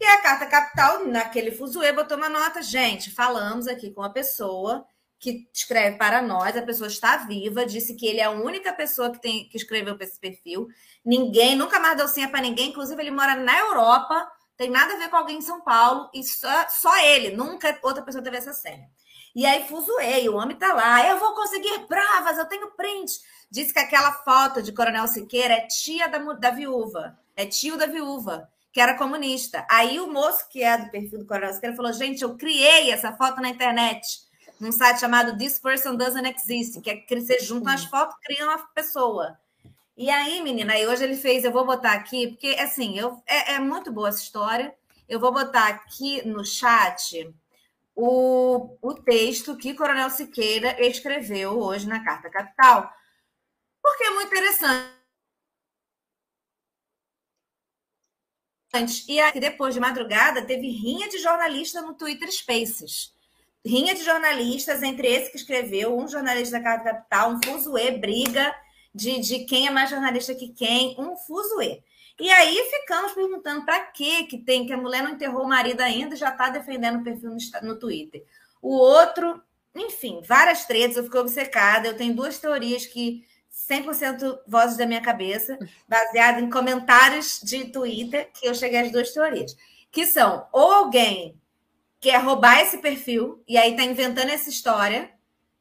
E 0.00 0.04
a 0.04 0.20
Carta 0.20 0.46
Capital, 0.46 1.06
naquele 1.06 1.52
fuzuê, 1.52 1.92
botou 1.92 2.16
uma 2.16 2.28
nota. 2.28 2.60
Gente, 2.60 3.12
falamos 3.12 3.68
aqui 3.68 3.92
com 3.92 4.02
a 4.02 4.10
pessoa 4.10 4.84
que 5.24 5.48
escreve 5.54 5.96
para 5.96 6.20
nós, 6.20 6.54
a 6.54 6.60
pessoa 6.60 6.86
está 6.86 7.16
viva, 7.16 7.64
disse 7.64 7.94
que 7.94 8.06
ele 8.06 8.20
é 8.20 8.24
a 8.24 8.30
única 8.30 8.74
pessoa 8.74 9.10
que, 9.10 9.18
tem, 9.18 9.48
que 9.48 9.56
escreveu 9.56 9.96
para 9.96 10.04
esse 10.04 10.20
perfil. 10.20 10.68
Ninguém, 11.02 11.56
nunca 11.56 11.80
mais 11.80 11.96
deu 11.96 12.06
senha 12.06 12.28
para 12.28 12.42
ninguém, 12.42 12.68
inclusive 12.68 13.00
ele 13.00 13.10
mora 13.10 13.34
na 13.34 13.58
Europa, 13.58 14.30
tem 14.54 14.68
nada 14.68 14.92
a 14.92 14.98
ver 14.98 15.08
com 15.08 15.16
alguém 15.16 15.38
em 15.38 15.42
São 15.42 15.62
Paulo, 15.62 16.10
e 16.12 16.22
só, 16.22 16.68
só 16.68 16.94
ele, 16.98 17.34
nunca 17.34 17.78
outra 17.82 18.02
pessoa 18.02 18.22
teve 18.22 18.36
essa 18.36 18.52
senha. 18.52 18.86
E 19.34 19.46
aí 19.46 19.66
fuzuei, 19.66 20.28
o 20.28 20.36
homem 20.36 20.56
tá 20.56 20.74
lá, 20.74 21.08
eu 21.08 21.18
vou 21.18 21.34
conseguir 21.34 21.86
provas, 21.88 22.36
eu 22.36 22.44
tenho 22.44 22.70
print. 22.72 23.12
Disse 23.50 23.72
que 23.72 23.80
aquela 23.80 24.12
foto 24.12 24.62
de 24.62 24.72
Coronel 24.72 25.08
Siqueira 25.08 25.54
é 25.54 25.66
tia 25.66 26.06
da, 26.06 26.18
da 26.18 26.50
viúva, 26.50 27.18
é 27.34 27.46
tio 27.46 27.78
da 27.78 27.86
viúva 27.86 28.48
que 28.74 28.80
era 28.80 28.98
comunista. 28.98 29.64
Aí 29.70 30.00
o 30.00 30.12
moço, 30.12 30.48
que 30.50 30.62
é 30.62 30.76
do 30.76 30.90
perfil 30.90 31.20
do 31.20 31.26
Coronel 31.26 31.54
Siqueira, 31.54 31.76
falou: 31.76 31.92
gente, 31.92 32.22
eu 32.22 32.36
criei 32.36 32.90
essa 32.90 33.12
foto 33.12 33.40
na 33.40 33.48
internet, 33.48 34.04
num 34.60 34.72
site 34.72 35.00
chamado 35.00 35.36
This 35.36 35.58
Person 35.58 35.96
Doesn't 35.96 36.28
Exist, 36.28 36.80
que 36.80 36.90
é 36.90 36.96
que 36.96 37.20
você 37.20 37.38
junta 37.40 37.72
as 37.72 37.84
fotos, 37.84 38.16
cria 38.22 38.44
uma 38.44 38.58
pessoa. 38.68 39.38
E 39.96 40.10
aí, 40.10 40.42
menina, 40.42 40.72
aí 40.72 40.86
hoje 40.86 41.04
ele 41.04 41.16
fez, 41.16 41.44
eu 41.44 41.52
vou 41.52 41.64
botar 41.64 41.92
aqui, 41.92 42.28
porque 42.28 42.48
assim, 42.58 42.98
eu, 42.98 43.22
é, 43.26 43.54
é 43.54 43.58
muito 43.58 43.92
boa 43.92 44.08
essa 44.08 44.22
história. 44.22 44.74
Eu 45.08 45.20
vou 45.20 45.32
botar 45.32 45.68
aqui 45.68 46.26
no 46.26 46.44
chat 46.44 47.32
o, 47.94 48.76
o 48.82 48.94
texto 48.94 49.56
que 49.56 49.74
Coronel 49.74 50.10
Siqueira 50.10 50.76
escreveu 50.84 51.60
hoje 51.60 51.86
na 51.86 52.02
Carta 52.04 52.30
Capital, 52.30 52.92
porque 53.82 54.04
é 54.04 54.10
muito 54.10 54.28
interessante 54.28 55.04
E 59.08 59.20
aí, 59.20 59.38
depois 59.38 59.72
de 59.74 59.80
madrugada, 59.80 60.44
teve 60.44 60.68
rinha 60.68 61.08
de 61.08 61.18
jornalista 61.18 61.80
no 61.80 61.94
Twitter 61.94 62.30
Spaces. 62.32 63.13
Rinha 63.64 63.94
de 63.94 64.04
jornalistas, 64.04 64.82
entre 64.82 65.08
esse 65.08 65.30
que 65.30 65.36
escreveu, 65.36 65.96
um 65.96 66.06
jornalista 66.06 66.58
da 66.58 66.64
Casa 66.64 66.84
Capital, 66.84 67.30
um 67.30 67.40
fuzuê, 67.42 67.92
briga 67.92 68.54
de, 68.94 69.18
de 69.20 69.44
quem 69.46 69.66
é 69.66 69.70
mais 69.70 69.88
jornalista 69.88 70.34
que 70.34 70.48
quem, 70.48 70.94
um 70.98 71.16
fuzuê. 71.16 71.82
E 72.20 72.30
aí 72.30 72.56
ficamos 72.70 73.12
perguntando 73.12 73.64
para 73.64 73.80
que 73.80 74.24
que 74.24 74.38
tem, 74.38 74.66
que 74.66 74.72
a 74.72 74.76
mulher 74.76 75.02
não 75.02 75.12
enterrou 75.12 75.44
o 75.44 75.48
marido 75.48 75.80
ainda 75.80 76.14
já 76.14 76.28
está 76.28 76.48
defendendo 76.48 77.00
o 77.00 77.04
perfil 77.04 77.30
no, 77.30 77.68
no 77.68 77.78
Twitter. 77.78 78.24
O 78.62 78.76
outro, 78.76 79.42
enfim, 79.74 80.22
várias 80.24 80.64
tretas, 80.64 80.96
eu 80.96 81.04
fiquei 81.04 81.20
obcecada. 81.20 81.88
Eu 81.88 81.96
tenho 81.96 82.14
duas 82.14 82.38
teorias 82.38 82.86
que 82.86 83.24
100% 83.68 84.40
vozes 84.46 84.76
da 84.76 84.86
minha 84.86 85.00
cabeça, 85.00 85.58
baseado 85.88 86.40
em 86.40 86.50
comentários 86.50 87.40
de 87.42 87.64
Twitter, 87.66 88.30
que 88.32 88.46
eu 88.46 88.54
cheguei 88.54 88.80
às 88.80 88.92
duas 88.92 89.10
teorias. 89.10 89.56
Que 89.90 90.06
são, 90.06 90.46
ou 90.52 90.72
alguém 90.72 91.40
quer 92.04 92.18
roubar 92.18 92.60
esse 92.60 92.78
perfil, 92.78 93.42
e 93.48 93.56
aí 93.56 93.74
tá 93.74 93.82
inventando 93.82 94.28
essa 94.28 94.50
história, 94.50 95.10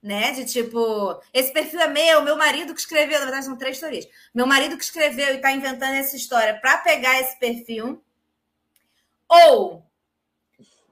né? 0.02 0.32
De 0.34 0.44
tipo, 0.46 1.22
esse 1.34 1.54
perfil 1.54 1.80
é 1.80 1.88
meu, 1.88 2.22
meu 2.22 2.36
marido 2.36 2.74
que 2.74 2.82
escreveu, 2.82 3.18
na 3.20 3.26
verdade 3.26 3.46
são 3.46 3.58
três 3.58 3.80
teorias. 3.80 4.06
Meu 4.34 4.46
marido 4.46 4.78
que 4.78 4.84
escreveu 4.84 5.34
e 5.34 5.38
tá 5.40 5.54
inventando 5.54 5.94
essa 5.94 6.18
história 6.18 6.60
para 6.60 6.80
pegar 6.80 7.18
esse 7.22 7.40
perfil. 7.40 8.04
Ou 9.30 9.86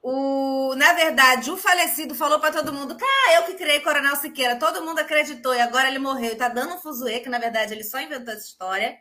o, 0.01 0.73
na 0.77 0.93
verdade, 0.93 1.51
o 1.51 1.57
falecido 1.57 2.15
falou 2.15 2.39
para 2.39 2.53
todo 2.53 2.71
mundo: 2.73 2.95
cara, 2.95 3.35
eu 3.35 3.43
que 3.43 3.55
criei 3.55 3.81
Coronel 3.81 4.15
Siqueira. 4.15 4.57
Todo 4.57 4.83
mundo 4.85 4.99
acreditou 4.99 5.53
e 5.53 5.59
agora 5.59 5.89
ele 5.89 5.99
morreu 5.99 6.31
e 6.31 6.35
tá 6.37 6.47
dando 6.47 6.75
um 6.75 6.79
fuzuê, 6.79 7.19
que 7.19 7.29
na 7.29 7.39
verdade 7.39 7.73
ele 7.73 7.83
só 7.83 7.99
inventou 7.99 8.33
essa 8.33 8.47
história. 8.47 8.97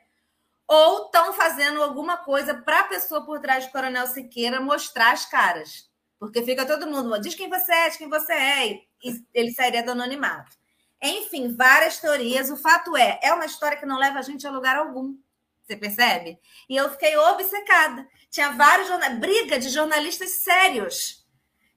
Ou 0.66 1.07
estão 1.07 1.32
fazendo 1.32 1.82
alguma 1.82 2.16
coisa 2.18 2.55
para 2.55 2.80
a 2.80 2.84
pessoa 2.84 3.24
por 3.24 3.40
trás 3.40 3.64
de 3.64 3.72
Coronel 3.72 4.07
Siqueira 4.09 4.61
mostrar 4.61 5.12
as 5.12 5.26
caras. 5.26 5.89
Porque 6.21 6.43
fica 6.43 6.66
todo 6.66 6.87
mundo, 6.87 7.18
diz 7.18 7.35
quem 7.35 7.49
você 7.49 7.73
é, 7.73 7.89
diz 7.89 7.97
quem 7.97 8.09
você 8.09 8.33
é, 8.35 8.66
e 9.03 9.25
ele 9.33 9.53
sairia 9.53 9.83
do 9.83 9.93
anonimato. 9.93 10.55
Enfim, 11.03 11.57
várias 11.57 11.99
teorias. 11.99 12.51
O 12.51 12.59
fato 12.59 12.95
é, 12.95 13.18
é 13.23 13.33
uma 13.33 13.47
história 13.47 13.79
que 13.79 13.87
não 13.87 13.99
leva 13.99 14.18
a 14.18 14.23
gente 14.23 14.47
a 14.47 14.51
lugar 14.51 14.77
algum. 14.77 15.16
Você 15.64 15.77
percebe? 15.77 16.39
E 16.68 16.77
eu 16.77 16.91
fiquei 16.91 17.16
obcecada. 17.16 18.07
Tinha 18.31 18.51
vários 18.51 18.89
briga 19.18 19.59
de 19.59 19.71
jornalistas 19.71 20.43
sérios. 20.43 21.27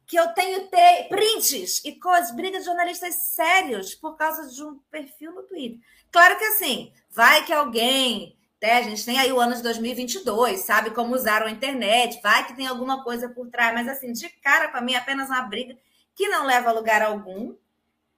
Que 0.06 0.20
eu 0.20 0.34
tenho 0.34 0.68
ter 0.68 1.08
prints 1.08 1.82
e 1.86 1.98
coisas, 1.98 2.36
briga 2.36 2.60
de 2.60 2.66
jornalistas 2.66 3.16
sérios 3.34 3.96
por 3.96 4.18
causa 4.18 4.50
de 4.50 4.62
um 4.62 4.78
perfil 4.92 5.32
no 5.32 5.44
Twitter. 5.44 5.80
Claro 6.12 6.38
que 6.38 6.44
assim, 6.44 6.92
vai 7.10 7.46
que 7.46 7.54
alguém, 7.54 8.38
né, 8.64 8.78
a 8.78 8.82
gente 8.82 9.04
tem 9.04 9.20
aí 9.20 9.30
o 9.30 9.42
ano 9.42 9.54
de 9.54 9.62
2022, 9.62 10.62
sabe 10.62 10.92
como 10.92 11.14
usaram 11.14 11.48
a 11.48 11.52
internet, 11.52 12.22
vai 12.24 12.48
que 12.48 12.56
tem 12.56 12.66
alguma 12.66 13.04
coisa 13.04 13.28
por 13.28 13.50
trás, 13.50 13.74
mas 13.74 13.90
assim, 13.90 14.14
de 14.14 14.30
cara 14.42 14.70
para 14.70 14.80
mim 14.80 14.94
é 14.94 15.00
apenas 15.00 15.28
uma 15.28 15.42
briga 15.42 15.78
que 16.16 16.30
não 16.30 16.46
leva 16.46 16.70
a 16.70 16.72
lugar 16.72 17.02
algum. 17.02 17.58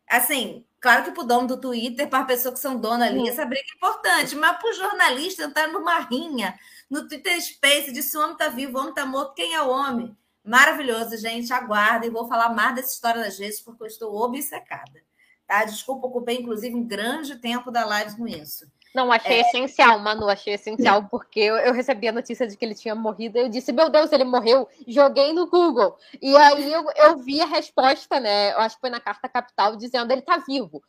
Assim, 0.08 0.64
claro 0.80 1.04
que 1.04 1.12
para 1.14 1.24
o 1.24 1.26
dono 1.26 1.48
do 1.48 1.58
Twitter, 1.58 2.08
para 2.08 2.20
a 2.20 2.26
pessoa 2.26 2.54
que 2.54 2.60
são 2.60 2.80
dona 2.80 3.08
ali, 3.08 3.28
essa 3.28 3.44
briga 3.44 3.66
é 3.74 3.76
importante, 3.76 4.36
mas 4.36 4.60
para 4.60 4.70
o 4.70 4.74
jornalista 4.74 5.46
entrar 5.46 5.68
numa 5.68 5.98
rinha 6.02 6.54
no 6.92 7.08
Twitter 7.08 7.42
Space, 7.42 7.92
disse 7.92 8.16
o 8.16 8.20
homem 8.20 8.34
está 8.34 8.48
vivo, 8.48 8.78
o 8.78 8.82
homem 8.82 8.92
está 8.92 9.04
morto, 9.04 9.34
quem 9.34 9.56
é 9.56 9.62
o 9.64 9.70
homem? 9.70 10.16
Maravilhoso, 10.44 11.18
gente. 11.18 11.52
Aguardem. 11.52 12.12
Vou 12.12 12.28
falar 12.28 12.50
mais 12.50 12.76
dessa 12.76 12.94
história 12.94 13.20
das 13.20 13.36
vezes, 13.36 13.62
porque 13.62 13.82
eu 13.82 13.88
estou 13.88 14.16
obcecada. 14.16 15.04
Tá? 15.48 15.66
Desculpa, 15.66 16.06
ocupei, 16.06 16.38
inclusive, 16.38 16.76
um 16.76 16.86
grande 16.86 17.36
tempo 17.38 17.72
da 17.72 17.84
live 17.84 18.16
com 18.16 18.28
isso. 18.28 18.72
Não, 18.96 19.12
achei 19.12 19.40
é... 19.40 19.42
essencial, 19.42 20.00
Manu, 20.00 20.30
achei 20.30 20.54
essencial, 20.54 21.04
porque 21.12 21.42
eu, 21.42 21.58
eu, 21.58 21.74
recebi 21.74 22.08
a 22.08 22.14
notícia 22.14 22.48
de 22.48 22.56
que 22.56 22.64
ele 22.64 22.74
tinha 22.74 22.96
morrido, 22.96 23.38
e 23.38 23.42
eu 23.42 23.50
disse, 23.50 23.74
meu 23.74 23.90
Deus, 23.90 24.10
ele 24.14 24.24
morreu, 24.24 24.70
joguei 24.88 25.34
no 25.34 25.48
Google. 25.48 25.98
E 26.22 26.34
aí 26.38 26.72
eu, 26.72 26.86
eu 26.96 27.18
vi 27.18 27.42
a 27.42 27.46
resposta, 27.46 28.22
né? 28.22 28.54
Eu 28.54 28.60
acho 28.60 28.76
que 28.76 28.82
foi 28.82 28.90
na 28.90 29.02
Carta 29.02 29.28
Capital, 29.28 29.76
dizendo 29.76 30.14
ele 30.14 30.22
tá 30.22 30.38
vivo. 30.38 30.82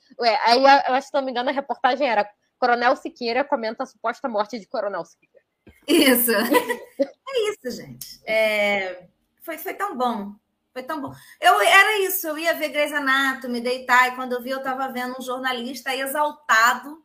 Aí, 0.44 0.62
eu 0.62 0.94
acho, 0.94 1.08
se 1.08 1.14
não 1.14 1.20
me 1.20 1.32
engano, 1.32 1.50
a 1.50 1.52
reportagem 1.52 2.06
era 2.08 2.30
Coronel 2.60 2.94
Siqueira 2.94 3.42
comenta 3.42 3.82
a 3.82 3.86
suposta 3.86 4.28
morte 4.28 4.56
de 4.56 4.68
Coronel 4.68 5.04
Siqueira. 5.04 5.44
Isso. 5.88 6.30
é 7.02 7.50
isso, 7.50 7.76
gente. 7.76 8.20
É... 8.24 9.08
Foi, 9.42 9.58
foi 9.58 9.74
tão 9.74 9.96
bom. 9.96 10.32
Foi 10.72 10.84
tão 10.84 11.00
bom. 11.00 11.12
Eu, 11.40 11.60
era 11.60 11.98
isso, 12.06 12.28
eu 12.28 12.38
ia 12.38 12.54
ver 12.54 12.68
Grey's 12.68 12.92
Anatomy, 12.92 13.60
deitar, 13.60 14.08
e 14.08 14.14
quando 14.14 14.32
eu 14.32 14.42
vi, 14.42 14.50
eu 14.50 14.58
estava 14.58 14.86
vendo 14.92 15.16
um 15.18 15.22
jornalista 15.22 15.92
exaltado 15.92 17.04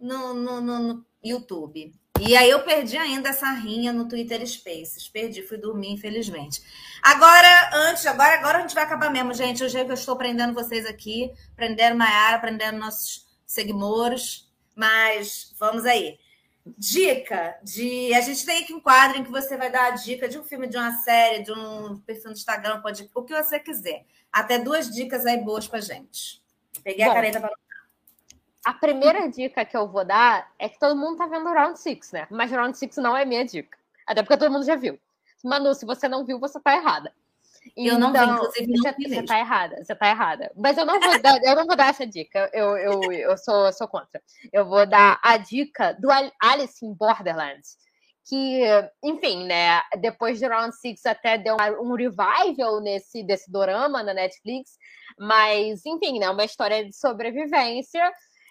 no, 0.00 0.34
no, 0.34 0.60
no, 0.60 0.78
no 0.78 1.06
YouTube. 1.22 1.92
E 2.20 2.36
aí 2.36 2.50
eu 2.50 2.62
perdi 2.62 2.98
ainda 2.98 3.30
essa 3.30 3.50
rinha 3.50 3.92
no 3.92 4.06
Twitter 4.06 4.46
Spaces. 4.46 5.08
Perdi, 5.08 5.42
fui 5.42 5.56
dormir, 5.56 5.92
infelizmente. 5.92 6.62
Agora, 7.02 7.70
antes, 7.72 8.04
agora, 8.06 8.34
agora 8.34 8.58
a 8.58 8.60
gente 8.60 8.74
vai 8.74 8.84
acabar 8.84 9.10
mesmo, 9.10 9.32
gente. 9.32 9.64
Hoje 9.64 9.78
é 9.78 9.84
que 9.84 9.90
eu 9.90 9.94
estou 9.94 10.16
prendendo 10.16 10.52
vocês 10.52 10.84
aqui, 10.84 11.32
prendendo 11.56 11.96
Maiara, 11.96 12.38
prendendo 12.38 12.78
nossos 12.78 13.26
seguidores. 13.46 14.50
Mas 14.76 15.54
vamos 15.58 15.86
aí. 15.86 16.18
Dica 16.76 17.58
de. 17.62 18.12
A 18.12 18.20
gente 18.20 18.44
tem 18.44 18.62
aqui 18.62 18.74
um 18.74 18.80
quadro 18.80 19.18
em 19.18 19.24
que 19.24 19.30
você 19.30 19.56
vai 19.56 19.70
dar 19.70 19.86
a 19.86 19.90
dica 19.92 20.28
de 20.28 20.38
um 20.38 20.44
filme, 20.44 20.66
de 20.66 20.76
uma 20.76 20.92
série, 20.98 21.42
de 21.42 21.52
um 21.52 21.98
perfil 22.00 22.26
no 22.26 22.32
Instagram, 22.32 22.82
pode, 22.82 23.10
o 23.14 23.22
que 23.22 23.34
você 23.34 23.58
quiser. 23.58 24.04
Até 24.30 24.58
duas 24.58 24.90
dicas 24.90 25.24
aí 25.24 25.38
boas 25.38 25.66
pra 25.66 25.80
gente. 25.80 26.42
Peguei 26.84 27.04
Bom, 27.06 27.12
a 27.12 27.14
caneta 27.14 27.40
para 27.40 27.50
a 28.64 28.74
primeira 28.74 29.28
dica 29.28 29.64
que 29.64 29.76
eu 29.76 29.88
vou 29.88 30.04
dar 30.04 30.50
é 30.58 30.68
que 30.68 30.78
todo 30.78 30.96
mundo 30.96 31.16
tá 31.16 31.26
vendo 31.26 31.52
Round 31.52 31.78
Six, 31.78 32.12
né? 32.12 32.26
Mas 32.30 32.50
Round 32.50 32.76
Six 32.76 32.96
não 32.96 33.16
é 33.16 33.24
minha 33.24 33.44
dica. 33.44 33.78
Até 34.06 34.22
porque 34.22 34.36
todo 34.36 34.52
mundo 34.52 34.64
já 34.64 34.76
viu. 34.76 34.98
Manu, 35.42 35.74
se 35.74 35.86
você 35.86 36.08
não 36.08 36.24
viu, 36.24 36.38
você 36.38 36.60
tá 36.60 36.74
errada. 36.74 37.12
Eu 37.76 37.96
então, 37.96 37.98
não 37.98 38.12
vi, 38.12 38.18
então, 38.18 38.34
inclusive, 38.34 38.72
não 38.72 38.82
você, 38.82 39.08
você 39.08 39.22
tá 39.22 39.38
errada, 39.38 39.84
você 39.84 39.94
tá 39.94 40.08
errada. 40.08 40.52
Mas 40.56 40.76
eu 40.76 40.84
não 40.84 40.98
vou 40.98 41.22
dar, 41.22 41.42
eu 41.42 41.56
não 41.56 41.66
vou 41.66 41.76
dar 41.76 41.88
essa 41.88 42.06
dica. 42.06 42.50
Eu, 42.52 42.76
eu, 42.76 43.12
eu 43.12 43.36
sou, 43.36 43.66
eu 43.66 43.72
sou 43.72 43.88
contra. 43.88 44.20
Eu 44.52 44.66
vou 44.66 44.86
dar 44.86 45.18
a 45.22 45.36
dica 45.36 45.92
do 45.92 46.08
Alice 46.40 46.84
in 46.84 46.94
Borderlands. 46.94 47.78
Que, 48.28 48.62
enfim, 49.02 49.44
né? 49.46 49.80
Depois 49.98 50.38
de 50.38 50.46
Round 50.46 50.74
Six 50.76 51.04
até 51.04 51.36
deu 51.36 51.56
um 51.80 51.94
revival 51.94 52.80
nesse 52.80 53.22
desse 53.22 53.50
dorama 53.50 54.02
na 54.02 54.14
Netflix. 54.14 54.76
Mas, 55.18 55.84
enfim, 55.84 56.18
né? 56.18 56.30
Uma 56.30 56.44
história 56.44 56.84
de 56.84 56.94
sobrevivência 56.94 58.10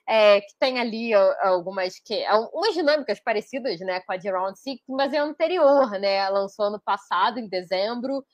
é, 0.10 0.42
que 0.42 0.56
tem 0.60 0.80
ali 0.80 1.14
algumas 1.14 2.00
que 2.00 2.26
algumas 2.26 2.74
dinâmicas 2.74 3.20
parecidas 3.20 3.80
né, 3.82 4.00
com 4.00 4.12
a 4.12 4.18
de 4.18 4.28
Round 4.28 4.58
Six, 4.58 4.82
mas 4.90 5.14
é 5.14 5.20
anterior, 5.20 5.92
né? 6.00 6.28
Lançou 6.30 6.66
ano 6.66 6.82
passado, 6.84 7.40
em 7.40 7.48
dezembro. 7.48 8.26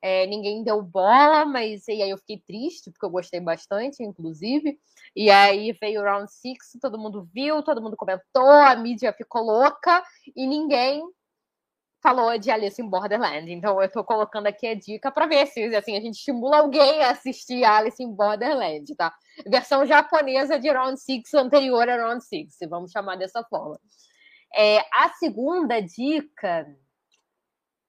É, 0.00 0.26
ninguém 0.26 0.62
deu 0.62 0.80
bola, 0.80 1.44
mas 1.44 1.88
e 1.88 2.02
aí 2.02 2.10
eu 2.10 2.18
fiquei 2.18 2.40
triste, 2.46 2.92
porque 2.92 3.04
eu 3.04 3.10
gostei 3.10 3.40
bastante, 3.40 4.04
inclusive. 4.04 4.78
E 5.16 5.28
aí 5.28 5.72
veio 5.72 6.02
o 6.02 6.04
Round 6.04 6.30
Six, 6.30 6.78
todo 6.80 6.98
mundo 6.98 7.28
viu, 7.34 7.62
todo 7.64 7.82
mundo 7.82 7.96
comentou, 7.96 8.50
a 8.50 8.76
mídia 8.76 9.12
ficou 9.12 9.42
louca 9.42 10.04
e 10.36 10.46
ninguém 10.46 11.02
falou 12.04 12.36
de 12.36 12.50
Alice 12.50 12.80
in 12.80 12.86
Borderland. 12.86 13.50
Então 13.50 13.80
eu 13.80 13.90
tô 13.90 14.04
colocando 14.04 14.46
aqui 14.46 14.66
a 14.66 14.74
dica 14.74 15.10
para 15.10 15.26
ver 15.26 15.46
se 15.46 15.74
assim, 15.74 15.96
a 15.96 16.00
gente 16.02 16.16
estimula 16.16 16.58
alguém 16.58 17.02
a 17.02 17.12
assistir 17.12 17.64
Alice 17.64 18.02
in 18.02 18.12
Borderland, 18.12 18.94
tá? 18.94 19.10
Versão 19.46 19.86
japonesa 19.86 20.58
de 20.58 20.70
Round 20.70 21.00
Six 21.00 21.32
anterior 21.32 21.88
a 21.88 21.96
Round 21.96 22.22
Six, 22.22 22.58
vamos 22.68 22.90
chamar 22.90 23.16
dessa 23.16 23.42
forma. 23.44 23.80
É, 24.54 24.80
a 24.92 25.08
segunda 25.14 25.80
dica. 25.80 26.66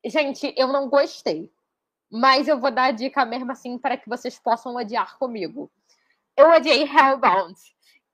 Gente, 0.06 0.54
eu 0.56 0.70
não 0.70 0.88
gostei. 0.90 1.52
Mas 2.10 2.48
eu 2.48 2.58
vou 2.58 2.72
dar 2.72 2.86
a 2.86 2.92
dica 2.92 3.26
mesmo 3.26 3.52
assim 3.52 3.78
para 3.78 3.98
que 3.98 4.08
vocês 4.08 4.40
possam 4.40 4.76
odiar 4.76 5.18
comigo. 5.18 5.70
Eu 6.38 6.52
odiei 6.52 6.84
Hellbound, 6.84 7.60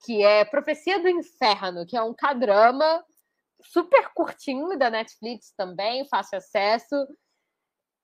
que 0.03 0.23
é 0.23 0.43
Profecia 0.45 0.99
do 0.99 1.07
Inferno, 1.07 1.85
que 1.85 1.95
é 1.95 2.01
um 2.01 2.13
cadrama 2.13 3.03
super 3.63 4.09
curtinho 4.13 4.77
da 4.77 4.89
Netflix 4.89 5.53
também, 5.55 6.07
fácil 6.07 6.37
acesso. 6.37 6.95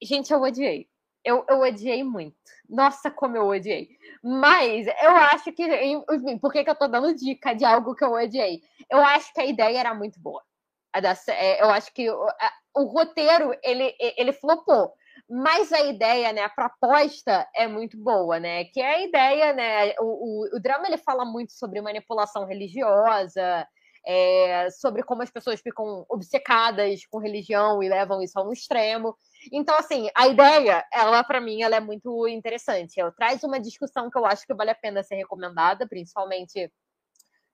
Gente, 0.02 0.32
eu 0.32 0.42
odiei. 0.42 0.88
Eu, 1.24 1.46
eu 1.50 1.60
odiei 1.60 2.04
muito. 2.04 2.38
Nossa, 2.70 3.12
como 3.12 3.36
eu 3.36 3.48
odiei. 3.48 3.90
Mas 4.24 4.88
eu 4.88 5.12
acho 5.12 5.52
que. 5.52 5.64
Enfim, 5.64 6.38
por 6.38 6.52
que, 6.52 6.64
que 6.64 6.70
eu 6.70 6.76
tô 6.76 6.88
dando 6.88 7.14
dica 7.16 7.54
de 7.54 7.66
algo 7.66 7.96
que 7.96 8.04
eu 8.04 8.14
odiei? 8.14 8.62
Eu 8.90 9.00
acho 9.00 9.34
que 9.34 9.42
a 9.42 9.46
ideia 9.46 9.80
era 9.80 9.94
muito 9.94 10.20
boa. 10.20 10.42
É, 11.30 11.62
eu 11.62 11.70
acho 11.70 11.94
que 11.94 12.10
o, 12.10 12.28
o 12.76 12.84
roteiro 12.86 13.54
ele, 13.64 13.94
ele 14.00 14.34
flopou. 14.34 14.94
Mas 15.30 15.74
a 15.74 15.82
ideia, 15.82 16.32
né, 16.32 16.44
a 16.44 16.50
proposta 16.50 17.46
é 17.54 17.68
muito 17.68 17.98
boa, 17.98 18.40
né? 18.40 18.64
Que 18.66 18.80
é 18.80 18.96
a 18.96 19.02
ideia, 19.02 19.54
né? 19.54 19.94
O, 20.00 20.06
o, 20.46 20.56
o 20.56 20.60
drama 20.62 20.88
ele 20.88 20.98
fala 20.98 21.26
muito 21.26 21.52
sobre 21.52 21.82
manipulação 21.82 22.46
religiosa, 22.46 23.68
é, 24.10 24.70
sobre 24.72 25.04
como 25.04 25.22
as 25.22 25.30
pessoas 25.30 25.60
ficam 25.60 26.06
obcecadas 26.08 27.06
com 27.12 27.18
religião 27.18 27.84
e 27.84 27.90
levam 27.90 28.22
isso 28.22 28.40
a 28.40 28.48
um 28.48 28.54
extremo. 28.54 29.14
Então, 29.52 29.78
assim, 29.78 30.10
a 30.16 30.30
ideia, 30.30 30.86
ela, 30.94 31.22
para 31.26 31.42
mim, 31.42 31.62
ela 31.62 31.76
é 31.76 31.82
muito 31.82 32.26
interessante. 32.26 33.02
Ela 33.02 33.12
traz 33.12 33.44
uma 33.44 33.60
discussão 33.60 34.10
que 34.10 34.18
eu 34.18 34.26
acho 34.26 34.46
que 34.48 34.54
vale 34.54 34.72
a 34.72 34.76
pena 34.76 35.04
ser 35.04 35.16
recomendada, 35.16 35.86
principalmente 35.86 36.72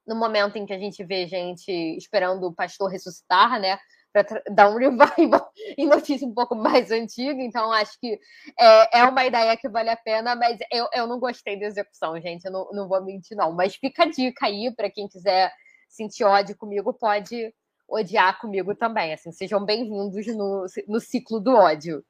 no 0.06 0.16
momento 0.16 0.58
em 0.58 0.66
que 0.66 0.74
a 0.74 0.78
gente 0.78 1.04
vê 1.04 1.26
gente 1.26 1.72
esperando 1.97 2.43
o 2.45 2.54
pastor 2.54 2.91
ressuscitar, 2.91 3.60
né? 3.60 3.80
Para 4.12 4.24
dar 4.51 4.70
um 4.70 4.78
revival 4.78 5.51
em 5.76 5.88
notícia 5.88 6.28
um 6.28 6.36
pouco 6.36 6.54
mais 6.54 6.91
antiga. 6.91 7.41
Então, 7.41 7.72
acho 7.72 7.99
que 7.99 8.20
é, 8.60 8.99
é 8.99 9.04
uma 9.06 9.26
ideia 9.26 9.58
que 9.58 9.68
vale 9.68 9.89
a 9.89 9.97
pena, 9.97 10.36
mas 10.36 10.60
eu, 10.72 10.88
eu 10.93 11.08
não 11.08 11.20
gostei 11.20 11.60
da 11.60 11.66
execução, 11.66 12.22
gente. 12.22 12.45
Eu 12.45 12.51
não, 12.51 12.70
não 12.72 12.88
vou 12.88 13.04
mentir, 13.04 13.36
não. 13.36 13.51
Mas 13.54 13.76
fica 13.76 14.04
a 14.04 14.08
dica 14.08 14.45
aí 14.45 14.72
para 14.76 14.91
quem 14.91 15.08
quiser 15.08 15.51
sentir 15.94 16.24
ódio 16.24 16.58
comigo 16.58 16.91
pode 16.91 17.54
odiar 17.88 18.39
comigo 18.41 18.74
também. 18.76 19.14
Assim, 19.14 19.32
sejam 19.32 19.64
bem-vindos 19.64 20.26
no, 20.36 20.66
no 20.88 21.00
ciclo 21.00 21.39
do 21.39 21.52
ódio. 21.52 22.04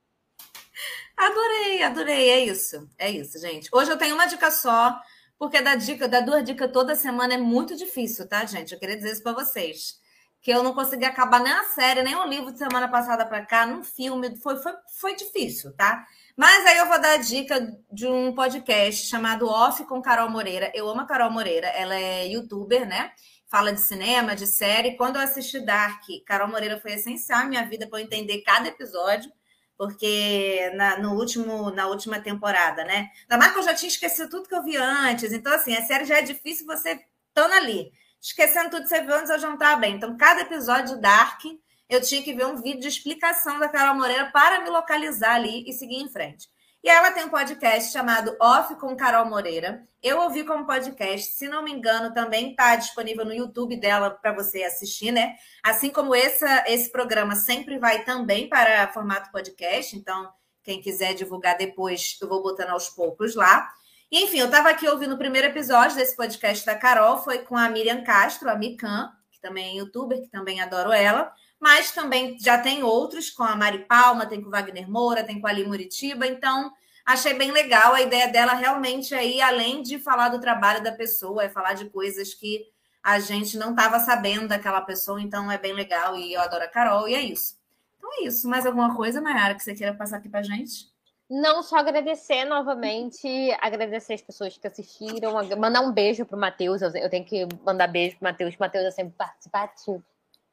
Adorei, 1.18 1.84
adorei. 1.84 2.30
É 2.30 2.46
isso. 2.46 2.90
É 2.98 3.12
isso, 3.12 3.38
gente. 3.40 3.70
Hoje 3.74 3.92
eu 3.92 3.98
tenho 3.98 4.16
uma 4.16 4.26
dica 4.26 4.50
só, 4.50 4.98
porque 5.38 5.62
dar 5.62 5.76
dica, 5.76 6.08
dar 6.08 6.22
duas 6.22 6.46
dicas 6.46 6.72
toda 6.72 6.96
semana 6.96 7.34
é 7.34 7.38
muito 7.38 7.76
difícil, 7.76 8.28
tá, 8.28 8.46
gente? 8.46 8.74
Eu 8.74 8.80
queria 8.80 8.96
dizer 8.96 9.12
isso 9.12 9.24
para 9.24 9.34
vocês. 9.34 10.02
Que 10.42 10.52
eu 10.52 10.64
não 10.64 10.74
consegui 10.74 11.06
acabar 11.06 11.42
nem 11.42 11.52
a 11.52 11.64
série, 11.66 12.04
nem 12.04 12.16
o 12.16 12.26
livro 12.26 12.52
de 12.52 12.58
semana 12.58 12.88
passada 12.88 13.26
para 13.26 13.46
cá, 13.46 13.66
num 13.66 13.84
filme. 13.84 14.38
Foi, 14.38 14.58
foi, 14.58 14.74
foi 15.00 15.16
difícil, 15.16 15.74
tá? 15.76 16.06
Mas 16.38 16.66
aí 16.66 16.78
eu 16.78 16.88
vou 16.88 17.00
dar 17.00 17.14
a 17.14 17.18
dica 17.18 17.78
de 17.92 18.08
um 18.08 18.34
podcast 18.34 19.08
chamado 19.08 19.48
Off 19.48 19.84
com 19.86 20.02
Carol 20.02 20.30
Moreira. 20.30 20.72
Eu 20.74 20.90
amo 20.90 21.02
a 21.02 21.06
Carol 21.06 21.32
Moreira, 21.32 21.68
ela 21.68 21.96
é 21.96 22.28
youtuber, 22.28 22.88
né? 22.88 23.12
Fala 23.54 23.72
de 23.72 23.82
cinema, 23.82 24.36
de 24.36 24.48
série. 24.48 24.98
Quando 24.98 25.18
eu 25.18 25.22
assisti 25.22 25.60
Dark, 25.60 26.02
Carol 26.26 26.48
Moreira 26.48 26.80
foi 26.82 26.94
essencial 26.94 27.42
na 27.42 27.50
minha 27.50 27.64
vida 27.68 27.86
para 27.86 28.00
eu 28.00 28.04
entender 28.04 28.42
cada 28.42 28.68
episódio, 28.68 29.32
porque 29.78 30.72
na, 30.74 30.98
no 30.98 31.14
último, 31.14 31.70
na 31.70 31.86
última 31.86 32.20
temporada, 32.20 32.84
né? 32.84 33.10
Na 33.30 33.38
marca 33.38 33.60
eu 33.60 33.64
já 33.64 33.76
tinha 33.76 33.90
esquecido 33.90 34.28
tudo 34.28 34.50
que 34.50 34.56
eu 34.56 34.64
vi 34.64 34.76
antes. 34.76 35.32
Então, 35.32 35.54
assim, 35.54 35.76
a 35.76 35.86
série 35.86 36.04
já 36.04 36.18
é 36.18 36.24
difícil 36.24 36.66
você 36.66 37.00
estando 37.28 37.54
ali. 37.54 37.92
Esquecendo 38.20 38.72
tudo 38.72 38.84
que 38.84 38.90
você 38.90 39.02
viu 39.02 39.14
antes, 39.14 39.30
eu 39.30 39.38
já 39.38 39.48
não 39.48 39.54
estava 39.54 39.80
bem. 39.80 39.98
Então, 39.98 40.18
cada 40.18 40.42
episódio 40.42 40.96
de 40.96 41.02
Dark, 41.04 41.42
eu 41.88 42.02
tinha 42.02 42.24
que 42.24 42.34
ver 42.34 42.48
um 42.48 42.56
vídeo 42.56 42.82
de 42.82 42.88
explicação 42.88 43.60
da 43.60 43.70
Carol 43.70 43.94
Moreira 43.94 44.32
para 44.32 44.62
me 44.62 44.70
localizar 44.72 45.36
ali 45.36 45.64
e 45.70 45.74
seguir 45.74 45.98
em 45.98 46.10
frente. 46.10 46.50
E 46.84 46.90
ela 46.90 47.12
tem 47.12 47.24
um 47.24 47.30
podcast 47.30 47.94
chamado 47.94 48.36
Off 48.42 48.76
com 48.76 48.94
Carol 48.94 49.26
Moreira. 49.26 49.88
Eu 50.02 50.20
ouvi 50.20 50.44
como 50.44 50.66
podcast, 50.66 51.32
se 51.32 51.48
não 51.48 51.64
me 51.64 51.72
engano, 51.72 52.14
também 52.14 52.50
está 52.50 52.76
disponível 52.76 53.24
no 53.24 53.34
YouTube 53.34 53.78
dela 53.78 54.12
para 54.12 54.34
você 54.34 54.64
assistir, 54.64 55.14
né? 55.14 55.36
Assim 55.64 55.90
como 55.90 56.14
essa, 56.14 56.66
esse 56.68 56.92
programa 56.92 57.38
sempre 57.38 57.80
vai 57.80 58.04
também 58.04 58.50
para 58.50 58.92
formato 58.92 59.32
podcast, 59.32 59.96
então 59.96 60.30
quem 60.62 60.82
quiser 60.82 61.14
divulgar 61.14 61.58
depois, 61.58 62.18
eu 62.22 62.28
vou 62.28 62.44
botando 62.44 62.72
aos 62.72 62.90
poucos 62.90 63.34
lá. 63.34 63.70
enfim, 64.12 64.40
eu 64.40 64.48
estava 64.48 64.70
aqui 64.70 64.86
ouvindo 64.86 65.16
o 65.16 65.18
primeiro 65.18 65.48
episódio 65.48 65.96
desse 65.96 66.18
podcast 66.18 66.66
da 66.66 66.76
Carol, 66.76 67.24
foi 67.24 67.40
com 67.40 67.56
a 67.56 67.70
Miriam 67.70 68.04
Castro, 68.04 68.50
a 68.50 68.56
Mikan, 68.56 69.10
que 69.32 69.40
também 69.40 69.78
é 69.78 69.80
youtuber, 69.80 70.22
que 70.22 70.28
também 70.28 70.60
adoro 70.60 70.92
ela 70.92 71.34
mas 71.64 71.94
também 71.94 72.38
já 72.38 72.58
tem 72.58 72.84
outros 72.84 73.30
com 73.30 73.42
a 73.42 73.56
Mari 73.56 73.86
Palma, 73.86 74.26
tem 74.26 74.42
com 74.42 74.50
o 74.50 74.52
Wagner 74.52 74.92
Moura, 74.92 75.24
tem 75.24 75.40
com 75.40 75.48
a 75.48 75.50
Ali 75.50 75.66
Muritiba, 75.66 76.28
então 76.28 76.70
achei 77.06 77.34
bem 77.36 77.54
legal 77.54 77.94
a 77.94 78.02
ideia 78.02 78.28
dela 78.28 78.52
realmente 78.52 79.16
aí, 79.16 79.42
além 79.42 79.82
de 79.82 79.98
falar 79.98 80.28
do 80.28 80.42
trabalho 80.42 80.84
da 80.84 80.92
pessoa, 80.92 81.42
é 81.42 81.48
falar 81.48 81.72
de 81.72 81.90
coisas 81.90 82.34
que 82.34 82.66
a 83.02 83.18
gente 83.18 83.58
não 83.58 83.70
estava 83.70 83.98
sabendo 84.02 84.50
daquela 84.50 84.82
pessoa, 84.82 85.22
então 85.22 85.50
é 85.50 85.58
bem 85.58 85.72
legal 85.72 86.18
e 86.18 86.34
eu 86.34 86.42
adoro 86.42 86.66
a 86.66 86.68
Carol, 86.68 87.08
e 87.08 87.16
é 87.16 87.22
isso. 87.22 87.58
Então 87.98 88.10
é 88.12 88.26
isso. 88.26 88.46
Mais 88.50 88.66
alguma 88.66 88.94
coisa, 88.94 89.22
Mayara, 89.22 89.56
que 89.56 89.64
você 89.64 89.74
queira 89.74 89.94
passar 89.94 90.18
aqui 90.18 90.28
pra 90.28 90.44
gente? 90.44 90.92
Não, 91.30 91.64
só 91.64 91.78
agradecer 91.78 92.44
novamente, 92.44 93.26
agradecer 93.62 94.16
as 94.16 94.22
pessoas 94.22 94.58
que 94.58 94.68
assistiram, 94.68 95.32
mandar 95.58 95.80
um 95.80 95.94
beijo 95.94 96.26
pro 96.26 96.38
Matheus. 96.38 96.82
Eu 96.82 97.10
tenho 97.10 97.24
que 97.24 97.48
mandar 97.66 97.88
beijo 97.88 98.18
pro 98.18 98.26
Matheus, 98.26 98.58
Matheus 98.58 98.84
é 98.84 98.92
sempre 98.92 99.14
participativo 99.18 100.04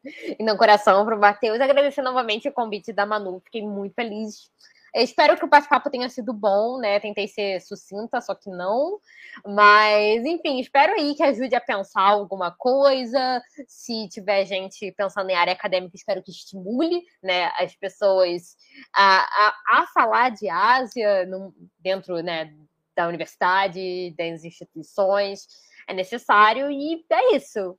e 0.04 0.42
no 0.42 0.56
coração 0.56 1.04
para 1.04 1.16
o 1.16 1.20
Matheus. 1.20 1.60
Agradecer 1.60 2.02
novamente 2.02 2.48
o 2.48 2.52
convite 2.52 2.92
da 2.92 3.06
Manu, 3.06 3.40
fiquei 3.40 3.62
muito 3.62 3.94
feliz. 3.94 4.50
Espero 4.94 5.36
que 5.36 5.44
o 5.44 5.48
bate-papo 5.48 5.88
tenha 5.88 6.08
sido 6.08 6.32
bom, 6.32 6.78
né? 6.78 6.98
Tentei 6.98 7.28
ser 7.28 7.60
sucinta, 7.60 8.20
só 8.20 8.34
que 8.34 8.50
não. 8.50 8.98
Mas, 9.46 10.24
enfim, 10.24 10.58
espero 10.58 10.94
aí 10.94 11.14
que 11.14 11.22
ajude 11.22 11.54
a 11.54 11.60
pensar 11.60 12.02
alguma 12.02 12.50
coisa. 12.50 13.40
Se 13.68 14.08
tiver 14.08 14.44
gente 14.44 14.90
pensando 14.92 15.30
em 15.30 15.36
área 15.36 15.52
acadêmica, 15.52 15.94
espero 15.94 16.22
que 16.22 16.32
estimule 16.32 17.04
né, 17.22 17.52
as 17.56 17.74
pessoas 17.76 18.56
a, 18.92 19.20
a, 19.20 19.82
a 19.82 19.86
falar 19.94 20.30
de 20.30 20.48
Ásia 20.48 21.24
no, 21.26 21.54
dentro 21.78 22.20
né, 22.20 22.52
da 22.96 23.06
universidade, 23.06 24.12
das 24.18 24.44
instituições. 24.44 25.46
É 25.86 25.94
necessário 25.94 26.68
e 26.70 27.04
é 27.10 27.36
isso. 27.36 27.78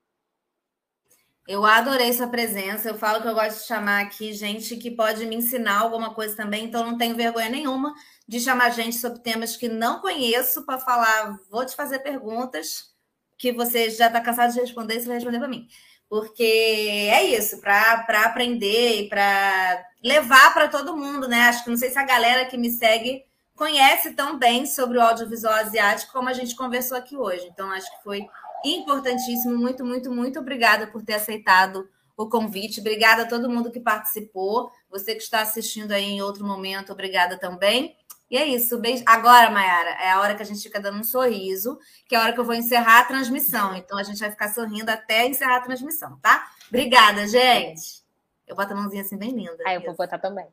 Eu 1.48 1.66
adorei 1.66 2.14
sua 2.14 2.28
presença. 2.28 2.90
Eu 2.90 2.98
falo 2.98 3.22
que 3.22 3.28
eu 3.28 3.34
gosto 3.34 3.62
de 3.62 3.68
chamar 3.68 4.02
aqui 4.02 4.34
gente 4.34 4.78
que 4.78 4.92
pode 4.92 5.26
me 5.26 5.36
ensinar 5.36 5.80
alguma 5.80 6.14
coisa 6.14 6.36
também, 6.36 6.66
então 6.66 6.86
não 6.86 6.98
tenho 6.98 7.16
vergonha 7.16 7.50
nenhuma 7.50 7.94
de 8.28 8.40
chamar 8.40 8.70
gente 8.70 8.96
sobre 8.98 9.20
temas 9.20 9.58
que 9.58 9.68
não 9.68 10.00
conheço 10.00 10.66
para 10.66 10.78
falar. 10.80 11.38
Vou 11.50 11.66
te 11.66 11.76
fazer 11.76 12.00
perguntas 12.00 12.92
que 13.38 13.52
você 13.52 13.90
já 13.90 14.08
está 14.08 14.22
cansado 14.22 14.54
de 14.54 14.62
responder, 14.62 15.00
você 15.00 15.08
vai 15.08 15.16
responder 15.16 15.40
para 15.40 15.48
mim. 15.48 15.68
Porque 16.08 16.44
é 16.44 17.24
isso, 17.24 17.60
para 17.60 18.06
aprender 18.26 19.02
e 19.02 19.10
para 19.10 19.86
levar 20.04 20.54
para 20.54 20.68
todo 20.68 20.96
mundo, 20.96 21.28
né? 21.28 21.44
Acho 21.44 21.64
que 21.64 21.70
não 21.70 21.78
sei 21.78 21.90
se 21.90 21.98
a 21.98 22.06
galera 22.06 22.46
que 22.46 22.58
me 22.58 22.70
segue 22.70 23.24
conhece 23.56 24.14
tão 24.14 24.38
bem 24.38 24.66
sobre 24.66 24.98
o 24.98 25.02
audiovisual 25.02 25.54
asiático 25.54 26.12
como 26.12 26.30
a 26.30 26.34
gente 26.34 26.56
conversou 26.56 26.98
aqui 26.98 27.16
hoje. 27.16 27.48
Então, 27.52 27.72
acho 27.72 27.90
que 27.96 28.04
foi 28.04 28.28
importantíssimo. 28.66 29.58
Muito, 29.58 29.86
muito, 29.86 30.12
muito 30.12 30.40
obrigada 30.40 30.88
por 30.88 31.04
ter 31.04 31.16
aceitado 31.16 31.88
o 32.18 32.30
convite. 32.30 32.80
Obrigada 32.80 33.24
a 33.24 33.28
todo 33.28 33.50
mundo 33.50 33.72
que 33.72 33.80
participou. 33.80 34.72
Você 34.90 35.16
que 35.16 35.24
está 35.24 35.42
assistindo 35.42 35.92
aí 35.92 36.04
em 36.04 36.22
outro 36.22 36.46
momento, 36.46 36.92
obrigada 36.92 37.38
também. 37.38 37.96
E 38.30 38.38
é 38.38 38.46
isso. 38.46 38.80
Beijo. 38.80 39.04
Agora, 39.06 39.50
Mayara, 39.52 39.90
é 40.02 40.12
a 40.12 40.22
hora 40.22 40.36
que 40.36 40.42
a 40.42 40.46
gente 40.46 40.62
fica 40.62 40.80
dando 40.80 41.00
um 41.00 41.04
sorriso, 41.04 41.78
que 42.08 42.16
é 42.16 42.18
a 42.18 42.22
hora 42.22 42.34
que 42.34 42.40
eu 42.40 42.46
vou 42.46 42.56
encerrar 42.56 43.02
a 43.02 43.06
transmissão. 43.06 43.76
Então, 43.76 43.98
a 43.98 44.04
gente 44.04 44.20
vai 44.20 44.32
ficar 44.32 44.54
sorrindo 44.54 44.90
até 44.90 45.28
encerrar 45.28 45.58
a 45.58 45.62
transmissão, 45.62 46.18
tá? 46.22 46.50
Obrigada, 46.70 47.28
gente. 47.28 48.02
Eu 48.48 48.56
boto 48.56 48.74
a 48.74 48.76
mãozinha 48.76 49.02
assim 49.02 49.18
bem 49.18 49.32
linda. 49.32 49.58
Ah, 49.66 49.74
eu 49.74 49.82
vou 49.82 49.96
botar 49.96 50.18
também. 50.18 50.48